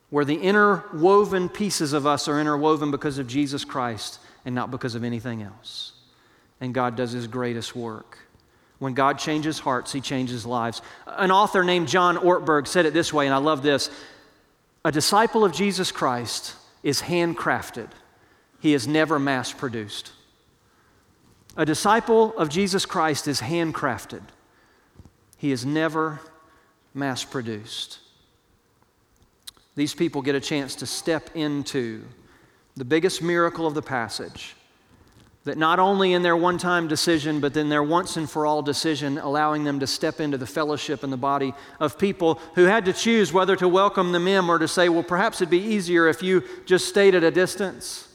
where 0.09 0.25
the 0.25 0.35
interwoven 0.35 1.47
pieces 1.47 1.93
of 1.93 2.05
us 2.05 2.27
are 2.27 2.41
interwoven 2.41 2.91
because 2.91 3.17
of 3.17 3.27
Jesus 3.27 3.63
Christ 3.63 4.19
and 4.43 4.53
not 4.53 4.71
because 4.71 4.93
of 4.93 5.05
anything 5.05 5.41
else. 5.41 5.93
And 6.59 6.73
God 6.73 6.97
does 6.97 7.13
His 7.13 7.27
greatest 7.27 7.73
work. 7.77 8.17
When 8.79 8.93
God 8.93 9.17
changes 9.17 9.59
hearts, 9.59 9.93
He 9.93 10.01
changes 10.01 10.45
lives. 10.45 10.81
An 11.07 11.31
author 11.31 11.63
named 11.63 11.87
John 11.87 12.17
Ortberg 12.17 12.67
said 12.67 12.85
it 12.85 12.93
this 12.93 13.13
way, 13.13 13.25
and 13.25 13.33
I 13.33 13.37
love 13.37 13.61
this 13.61 13.89
A 14.83 14.91
disciple 14.91 15.45
of 15.45 15.53
Jesus 15.53 15.93
Christ 15.93 16.55
is 16.83 17.01
handcrafted, 17.03 17.87
he 18.59 18.73
is 18.73 18.85
never 18.85 19.17
mass 19.17 19.53
produced. 19.53 20.11
A 21.60 21.66
disciple 21.66 22.34
of 22.38 22.47
Jesus 22.47 22.86
Christ 22.86 23.28
is 23.28 23.41
handcrafted, 23.41 24.22
he 25.38 25.51
is 25.51 25.66
never 25.66 26.22
mass 26.93 27.26
produced. 27.26 27.99
These 29.76 29.93
people 29.93 30.22
get 30.22 30.36
a 30.36 30.39
chance 30.39 30.74
to 30.76 30.86
step 30.86 31.30
into 31.36 32.05
the 32.78 32.86
biggest 32.86 33.22
miracle 33.22 33.68
of 33.68 33.74
the 33.74 33.82
passage. 33.82 34.55
That 35.43 35.57
not 35.57 35.80
only 35.80 36.14
in 36.14 36.22
their 36.22 36.38
one 36.38 36.57
time 36.57 36.88
decision, 36.88 37.41
but 37.41 37.57
in 37.57 37.68
their 37.68 37.84
once 37.84 38.16
and 38.16 38.30
for 38.30 38.45
all 38.45 38.62
decision, 38.62 39.18
allowing 39.18 39.66
them 39.66 39.82
to 39.82 39.88
step 39.88 40.22
into 40.22 40.38
the 40.38 40.47
fellowship 40.47 41.03
and 41.03 41.12
the 41.12 41.18
body 41.18 41.53
of 41.82 41.99
people 41.99 42.39
who 42.55 42.66
had 42.66 42.86
to 42.86 42.93
choose 42.93 43.34
whether 43.34 43.57
to 43.57 43.68
welcome 43.68 44.14
them 44.14 44.30
in 44.30 44.49
or 44.49 44.60
to 44.60 44.68
say, 44.70 44.88
well, 44.88 45.03
perhaps 45.03 45.41
it'd 45.41 45.49
be 45.49 45.60
easier 45.60 46.07
if 46.07 46.24
you 46.24 46.41
just 46.66 46.88
stayed 46.88 47.16
at 47.16 47.24
a 47.26 47.32
distance. 47.32 48.09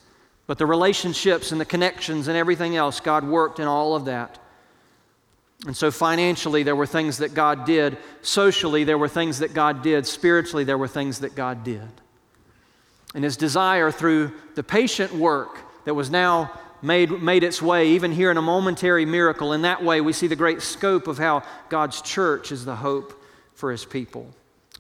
But 0.47 0.59
the 0.59 0.67
relationships 0.67 1.53
and 1.53 1.61
the 1.61 1.65
connections 1.65 2.29
and 2.29 2.37
everything 2.37 2.77
else, 2.77 3.01
God 3.01 3.25
worked 3.25 3.61
in 3.61 3.67
all 3.67 3.95
of 3.95 4.07
that. 4.07 4.39
And 5.67 5.77
so, 5.77 5.91
financially, 5.91 6.63
there 6.63 6.77
were 6.77 6.87
things 6.87 7.19
that 7.19 7.33
God 7.33 7.65
did. 7.65 7.97
Socially, 8.21 8.85
there 8.85 8.99
were 8.99 9.09
things 9.09 9.39
that 9.39 9.55
God 9.55 9.83
did. 9.83 10.07
Spiritually, 10.07 10.65
there 10.65 10.77
were 10.77 10.89
things 10.89 11.21
that 11.21 11.35
God 11.35 11.65
did. 11.65 11.89
And 13.15 13.25
His 13.25 13.37
desire 13.37 13.91
through 13.91 14.33
the 14.57 14.63
patient 14.63 15.15
work 15.15 15.59
that 15.87 15.95
was 15.95 16.11
now 16.11 16.53
made, 16.83 17.11
made 17.23 17.43
its 17.43 17.63
way, 17.63 17.91
even 17.91 18.13
here 18.13 18.31
in 18.31 18.37
a 18.37 18.43
momentary 18.43 19.07
miracle, 19.07 19.55
in 19.55 19.63
that 19.63 19.83
way, 19.83 20.03
we 20.03 20.13
see 20.13 20.27
the 20.27 20.37
great 20.37 20.61
scope 20.61 21.09
of 21.09 21.17
how 21.17 21.43
God's 21.71 22.03
church 22.03 22.53
is 22.53 22.67
the 22.67 22.77
hope 22.77 23.25
for 23.55 23.71
His 23.71 23.87
people. 23.87 24.29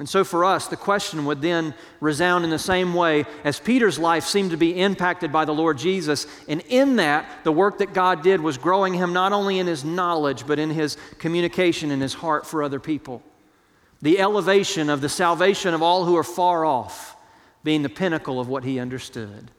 And 0.00 0.08
so 0.08 0.24
for 0.24 0.44
us, 0.44 0.66
the 0.66 0.76
question 0.76 1.24
would 1.24 1.40
then 1.40 1.72
resound 2.00 2.44
in 2.44 2.50
the 2.50 2.58
same 2.58 2.94
way 2.94 3.26
as 3.44 3.60
Peter's 3.60 3.98
life 3.98 4.24
seemed 4.24 4.50
to 4.50 4.56
be 4.56 4.80
impacted 4.80 5.30
by 5.30 5.44
the 5.44 5.54
Lord 5.54 5.78
Jesus. 5.78 6.26
And 6.48 6.62
in 6.62 6.96
that, 6.96 7.44
the 7.44 7.52
work 7.52 7.78
that 7.78 7.94
God 7.94 8.22
did 8.22 8.40
was 8.40 8.58
growing 8.58 8.94
him 8.94 9.12
not 9.12 9.32
only 9.32 9.60
in 9.60 9.68
his 9.68 9.84
knowledge, 9.84 10.48
but 10.48 10.58
in 10.58 10.70
his 10.70 10.96
communication 11.18 11.92
and 11.92 12.02
his 12.02 12.14
heart 12.14 12.44
for 12.44 12.64
other 12.64 12.80
people. 12.80 13.22
The 14.02 14.18
elevation 14.18 14.90
of 14.90 15.00
the 15.00 15.08
salvation 15.08 15.74
of 15.74 15.82
all 15.82 16.04
who 16.04 16.16
are 16.16 16.24
far 16.24 16.64
off 16.64 17.16
being 17.62 17.82
the 17.82 17.88
pinnacle 17.88 18.40
of 18.40 18.48
what 18.48 18.64
he 18.64 18.80
understood. 18.80 19.52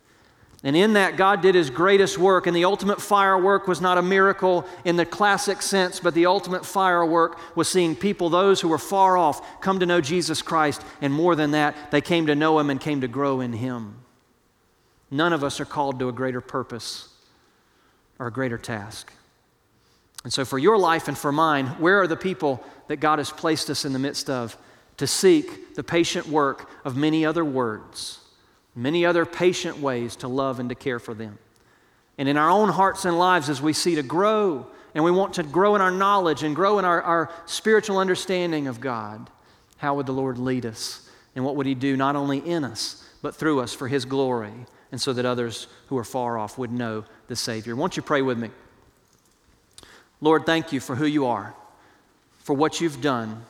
And 0.65 0.75
in 0.75 0.93
that, 0.93 1.15
God 1.15 1.41
did 1.41 1.53
his 1.53 1.69
greatest 1.69 2.17
work. 2.17 2.47
And 2.47 2.55
the 2.55 2.65
ultimate 2.65 2.99
firework 2.99 3.67
was 3.67 3.81
not 3.81 3.99
a 3.99 4.01
miracle 4.01 4.65
in 4.83 4.95
the 4.95 5.05
classic 5.05 5.61
sense, 5.61 5.99
but 5.99 6.15
the 6.15 6.25
ultimate 6.25 6.65
firework 6.65 7.37
was 7.55 7.69
seeing 7.69 7.95
people, 7.95 8.31
those 8.31 8.59
who 8.59 8.67
were 8.67 8.79
far 8.79 9.15
off, 9.15 9.61
come 9.61 9.79
to 9.79 9.85
know 9.85 10.01
Jesus 10.01 10.41
Christ. 10.41 10.81
And 11.01 11.13
more 11.13 11.35
than 11.35 11.51
that, 11.51 11.91
they 11.91 12.01
came 12.01 12.25
to 12.25 12.35
know 12.35 12.57
him 12.57 12.71
and 12.71 12.81
came 12.81 13.01
to 13.01 13.07
grow 13.07 13.41
in 13.41 13.53
him. 13.53 13.97
None 15.11 15.33
of 15.33 15.43
us 15.43 15.59
are 15.59 15.65
called 15.65 15.99
to 15.99 16.09
a 16.09 16.11
greater 16.11 16.41
purpose 16.41 17.09
or 18.17 18.25
a 18.25 18.31
greater 18.31 18.57
task. 18.57 19.13
And 20.23 20.33
so, 20.33 20.43
for 20.43 20.57
your 20.57 20.79
life 20.79 21.07
and 21.07 21.15
for 21.15 21.31
mine, 21.31 21.67
where 21.77 22.01
are 22.01 22.07
the 22.07 22.17
people 22.17 22.63
that 22.87 22.95
God 22.95 23.19
has 23.19 23.29
placed 23.29 23.69
us 23.69 23.85
in 23.85 23.93
the 23.93 23.99
midst 23.99 24.31
of 24.31 24.57
to 24.97 25.05
seek 25.05 25.75
the 25.75 25.83
patient 25.83 26.27
work 26.27 26.67
of 26.83 26.97
many 26.97 27.23
other 27.23 27.45
words? 27.45 28.24
Many 28.75 29.05
other 29.05 29.25
patient 29.25 29.79
ways 29.79 30.15
to 30.17 30.27
love 30.27 30.59
and 30.59 30.69
to 30.69 30.75
care 30.75 30.99
for 30.99 31.13
them. 31.13 31.37
And 32.17 32.29
in 32.29 32.37
our 32.37 32.49
own 32.49 32.69
hearts 32.69 33.05
and 33.05 33.17
lives, 33.17 33.49
as 33.49 33.61
we 33.61 33.73
see 33.73 33.95
to 33.95 34.03
grow, 34.03 34.67
and 34.93 35.03
we 35.03 35.11
want 35.11 35.33
to 35.35 35.43
grow 35.43 35.75
in 35.75 35.81
our 35.81 35.91
knowledge 35.91 36.43
and 36.43 36.55
grow 36.55 36.79
in 36.79 36.85
our, 36.85 37.01
our 37.01 37.31
spiritual 37.45 37.97
understanding 37.97 38.67
of 38.67 38.79
God, 38.79 39.29
how 39.77 39.95
would 39.95 40.05
the 40.05 40.13
Lord 40.13 40.37
lead 40.37 40.65
us? 40.65 41.09
And 41.35 41.43
what 41.43 41.57
would 41.57 41.65
He 41.65 41.75
do 41.75 41.97
not 41.97 42.15
only 42.15 42.37
in 42.37 42.63
us, 42.63 43.07
but 43.21 43.35
through 43.35 43.59
us 43.59 43.73
for 43.73 43.87
His 43.87 44.05
glory, 44.05 44.53
and 44.91 45.01
so 45.01 45.11
that 45.13 45.25
others 45.25 45.67
who 45.87 45.97
are 45.97 46.05
far 46.05 46.37
off 46.37 46.57
would 46.57 46.71
know 46.71 47.03
the 47.27 47.35
Savior? 47.35 47.75
Won't 47.75 47.97
you 47.97 48.03
pray 48.03 48.21
with 48.21 48.37
me? 48.37 48.49
Lord, 50.21 50.45
thank 50.45 50.71
you 50.71 50.79
for 50.79 50.95
who 50.95 51.05
you 51.05 51.25
are, 51.25 51.53
for 52.39 52.53
what 52.53 52.79
you've 52.79 53.01
done, 53.01 53.43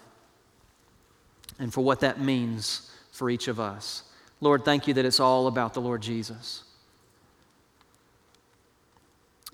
and 1.59 1.71
for 1.71 1.81
what 1.81 1.99
that 1.99 2.19
means 2.19 2.91
for 3.11 3.29
each 3.29 3.47
of 3.47 3.59
us. 3.59 4.03
Lord, 4.45 4.63
thank 4.63 4.87
you 4.87 4.93
that 4.93 5.05
it's 5.05 5.19
all 5.19 5.47
about 5.47 5.73
the 5.73 5.81
Lord 5.81 6.03
Jesus. 6.03 6.63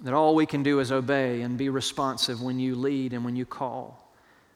That 0.02 0.14
all 0.14 0.36
we 0.36 0.46
can 0.46 0.64
do 0.64 0.82
is 0.82 0.92
obey 0.92 1.44
and 1.44 1.58
be 1.58 1.70
responsive 1.70 2.42
when 2.42 2.60
you 2.60 2.76
lead 2.76 3.14
and 3.14 3.24
when 3.24 3.38
you 3.38 3.46
call. 3.46 4.14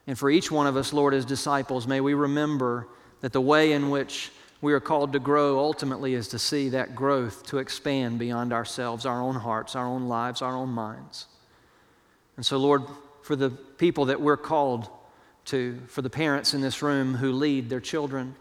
And 0.07 0.19
for 0.19 0.29
each 0.29 0.51
one 0.51 0.67
of 0.67 0.75
us, 0.75 0.91
Lord, 0.91 1.13
as 1.13 1.23
disciples, 1.23 1.87
may 1.87 2.01
we 2.01 2.13
remember 2.13 2.89
that 3.21 3.31
the 3.31 3.39
way 3.39 3.71
in 3.71 3.89
which 3.89 4.29
we 4.59 4.73
are 4.73 4.81
called 4.81 5.13
to 5.13 5.19
grow 5.19 5.57
ultimately 5.57 6.15
is 6.15 6.27
to 6.27 6.37
see 6.37 6.67
that 6.67 6.95
growth 6.95 7.45
to 7.45 7.59
expand 7.59 8.19
beyond 8.19 8.51
ourselves, 8.51 9.05
our 9.05 9.21
own 9.21 9.35
hearts, 9.35 9.73
our 9.73 9.85
own 9.85 10.09
lives, 10.09 10.41
our 10.41 10.53
own 10.53 10.69
minds. 10.69 11.27
And 12.35 12.45
so, 12.45 12.57
Lord, 12.57 12.83
for 13.21 13.37
the 13.37 13.51
people 13.51 14.03
that 14.05 14.19
we're 14.19 14.35
called 14.35 14.89
to, 15.45 15.79
for 15.87 16.01
the 16.01 16.09
parents 16.09 16.53
in 16.53 16.59
this 16.59 16.81
room 16.81 17.15
who 17.15 17.31
lead 17.31 17.69
their 17.69 17.79
children, 17.79 18.35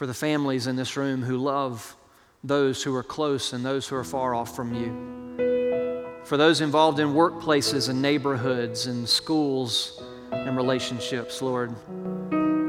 for 0.00 0.06
the 0.06 0.14
families 0.14 0.66
in 0.66 0.76
this 0.76 0.96
room 0.96 1.20
who 1.20 1.36
love 1.36 1.94
those 2.42 2.82
who 2.82 2.96
are 2.96 3.02
close 3.02 3.52
and 3.52 3.62
those 3.62 3.86
who 3.86 3.94
are 3.94 4.02
far 4.02 4.34
off 4.34 4.56
from 4.56 4.72
you. 4.74 6.24
For 6.24 6.38
those 6.38 6.62
involved 6.62 6.98
in 7.00 7.08
workplaces 7.08 7.90
and 7.90 8.00
neighborhoods 8.00 8.86
and 8.86 9.06
schools 9.06 10.02
and 10.32 10.56
relationships, 10.56 11.42
Lord, 11.42 11.74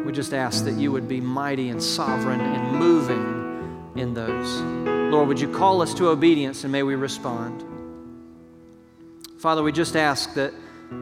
we 0.06 0.12
just 0.12 0.34
ask 0.34 0.66
that 0.66 0.74
you 0.74 0.92
would 0.92 1.08
be 1.08 1.22
mighty 1.22 1.70
and 1.70 1.82
sovereign 1.82 2.42
and 2.42 2.78
moving 2.78 3.94
in 3.96 4.14
those. 4.14 4.60
Lord, 5.10 5.30
would 5.30 5.40
you 5.40 5.48
call 5.54 5.82
us 5.82 5.94
to 5.94 6.10
obedience 6.10 6.66
and 6.66 6.72
may 6.74 6.84
we 6.84 6.96
respond? 6.96 7.64
Father, 9.40 9.64
we 9.64 9.72
just 9.72 9.96
ask 9.96 10.34
that 10.34 10.54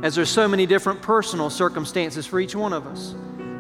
as 0.04 0.14
there's 0.14 0.30
so 0.30 0.48
many 0.48 0.68
different 0.68 1.02
personal 1.02 1.50
circumstances 1.50 2.28
for 2.28 2.40
each 2.40 2.54
one 2.54 2.72
of 2.72 2.86
us, 2.86 3.16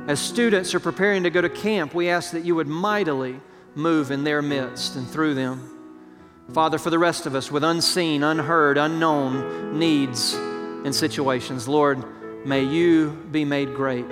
as 0.09 0.19
students 0.19 0.73
are 0.73 0.79
preparing 0.79 1.21
to 1.21 1.29
go 1.29 1.39
to 1.39 1.49
camp, 1.49 1.93
we 1.93 2.09
ask 2.09 2.31
that 2.31 2.43
you 2.43 2.55
would 2.55 2.67
mightily 2.67 3.39
move 3.75 4.09
in 4.09 4.23
their 4.23 4.41
midst 4.41 4.95
and 4.95 5.07
through 5.07 5.35
them. 5.35 6.41
Father, 6.51 6.79
for 6.79 6.89
the 6.89 6.97
rest 6.97 7.27
of 7.27 7.35
us 7.35 7.51
with 7.51 7.63
unseen, 7.63 8.23
unheard, 8.23 8.79
unknown 8.79 9.77
needs 9.77 10.33
and 10.33 10.95
situations, 10.95 11.67
Lord, 11.67 12.03
may 12.43 12.63
you 12.63 13.11
be 13.29 13.45
made 13.45 13.75
great. 13.75 14.07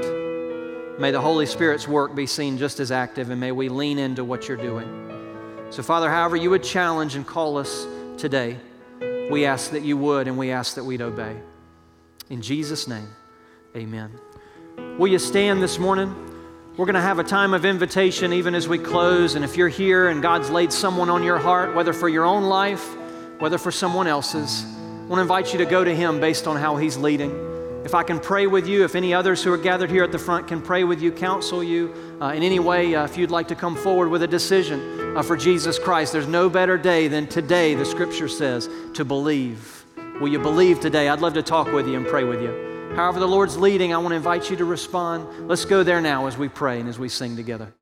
May 1.00 1.10
the 1.10 1.20
Holy 1.20 1.48
Spirit's 1.48 1.88
work 1.88 2.14
be 2.14 2.28
seen 2.28 2.60
just 2.60 2.80
as 2.80 2.92
active, 2.92 3.32
and 3.32 3.40
may 3.40 3.52
we 3.52 3.68
lean 3.68 3.98
into 3.98 4.24
what 4.24 4.48
you're 4.48 4.56
doing. 4.56 5.66
So, 5.72 5.82
Father, 5.82 6.12
however 6.12 6.36
you 6.36 6.52
would 6.52 6.64
challenge 6.64 7.16
and 7.16 7.26
call 7.26 7.58
us 7.58 7.88
today, 8.20 8.58
we 9.32 9.46
ask 9.46 9.72
that 9.72 9.82
you 9.82 9.98
would, 9.98 10.28
and 10.28 10.38
we 10.38 10.52
ask 10.52 10.76
that 10.76 10.84
we'd 10.84 11.02
obey. 11.02 11.36
In 12.30 12.44
Jesus' 12.44 12.88
name, 12.88 13.10
amen. 13.76 14.12
Will 14.98 15.08
you 15.08 15.20
stand 15.20 15.62
this 15.62 15.78
morning? 15.78 16.12
We're 16.76 16.88
going 16.88 16.96
to 16.96 17.02
have 17.02 17.20
a 17.20 17.24
time 17.24 17.54
of 17.54 17.66
invitation 17.66 18.34
even 18.34 18.56
as 18.56 18.68
we 18.68 18.80
close. 18.80 19.36
And 19.36 19.46
if 19.46 19.56
you're 19.56 19.68
here 19.68 20.08
and 20.08 20.24
God's 20.24 20.50
laid 20.50 20.74
someone 20.74 21.08
on 21.08 21.22
your 21.22 21.38
heart, 21.38 21.76
whether 21.76 21.94
for 21.94 22.10
your 22.10 22.26
own 22.26 22.46
life, 22.46 22.84
whether 23.38 23.60
for 23.60 23.72
someone 23.72 24.08
else's, 24.08 24.66
I 24.66 25.06
want 25.06 25.20
to 25.20 25.22
invite 25.22 25.54
you 25.54 25.60
to 25.60 25.68
go 25.68 25.84
to 25.84 25.96
Him 25.96 26.20
based 26.20 26.48
on 26.48 26.56
how 26.56 26.78
He's 26.78 26.98
leading. 26.98 27.30
If 27.86 27.94
I 27.94 28.02
can 28.02 28.20
pray 28.20 28.48
with 28.48 28.66
you, 28.66 28.86
if 28.86 28.96
any 28.96 29.14
others 29.14 29.44
who 29.44 29.54
are 29.54 29.58
gathered 29.58 29.92
here 29.92 30.04
at 30.04 30.12
the 30.12 30.18
front 30.18 30.48
can 30.48 30.64
pray 30.64 30.84
with 30.84 31.00
you, 31.00 31.12
counsel 31.12 31.64
you 31.64 31.94
uh, 32.20 32.30
in 32.30 32.42
any 32.42 32.58
way, 32.58 32.96
uh, 32.96 33.06
if 33.06 33.20
you'd 33.20 33.30
like 33.30 33.50
to 33.50 33.56
come 33.56 33.76
forward 33.76 34.10
with 34.10 34.24
a 34.24 34.28
decision 34.28 35.16
uh, 35.16 35.22
for 35.22 35.38
Jesus 35.38 35.78
Christ, 35.78 36.12
there's 36.12 36.26
no 36.26 36.50
better 36.50 36.76
day 36.76 37.08
than 37.08 37.28
today, 37.28 37.76
the 37.76 37.86
scripture 37.86 38.28
says, 38.28 38.68
to 38.96 39.06
believe. 39.06 39.86
Will 40.20 40.30
you 40.30 40.40
believe 40.40 40.80
today? 40.80 41.08
I'd 41.08 41.22
love 41.22 41.36
to 41.36 41.44
talk 41.44 41.72
with 41.72 41.88
you 41.88 41.98
and 41.98 42.08
pray 42.08 42.24
with 42.24 42.42
you. 42.42 42.77
However, 42.98 43.20
the 43.20 43.28
Lord's 43.28 43.56
leading, 43.58 43.94
I 43.94 44.00
want 44.00 44.14
to 44.14 44.16
invite 44.16 44.50
you 44.50 44.56
to 44.56 44.66
respond. 44.66 45.48
Let's 45.48 45.66
go 45.66 45.84
there 45.84 46.02
now 46.02 46.26
as 46.26 46.36
we 46.36 46.50
pray 46.50 46.80
and 46.80 46.90
as 46.90 46.98
we 46.98 47.10
sing 47.10 47.36
together. 47.36 47.76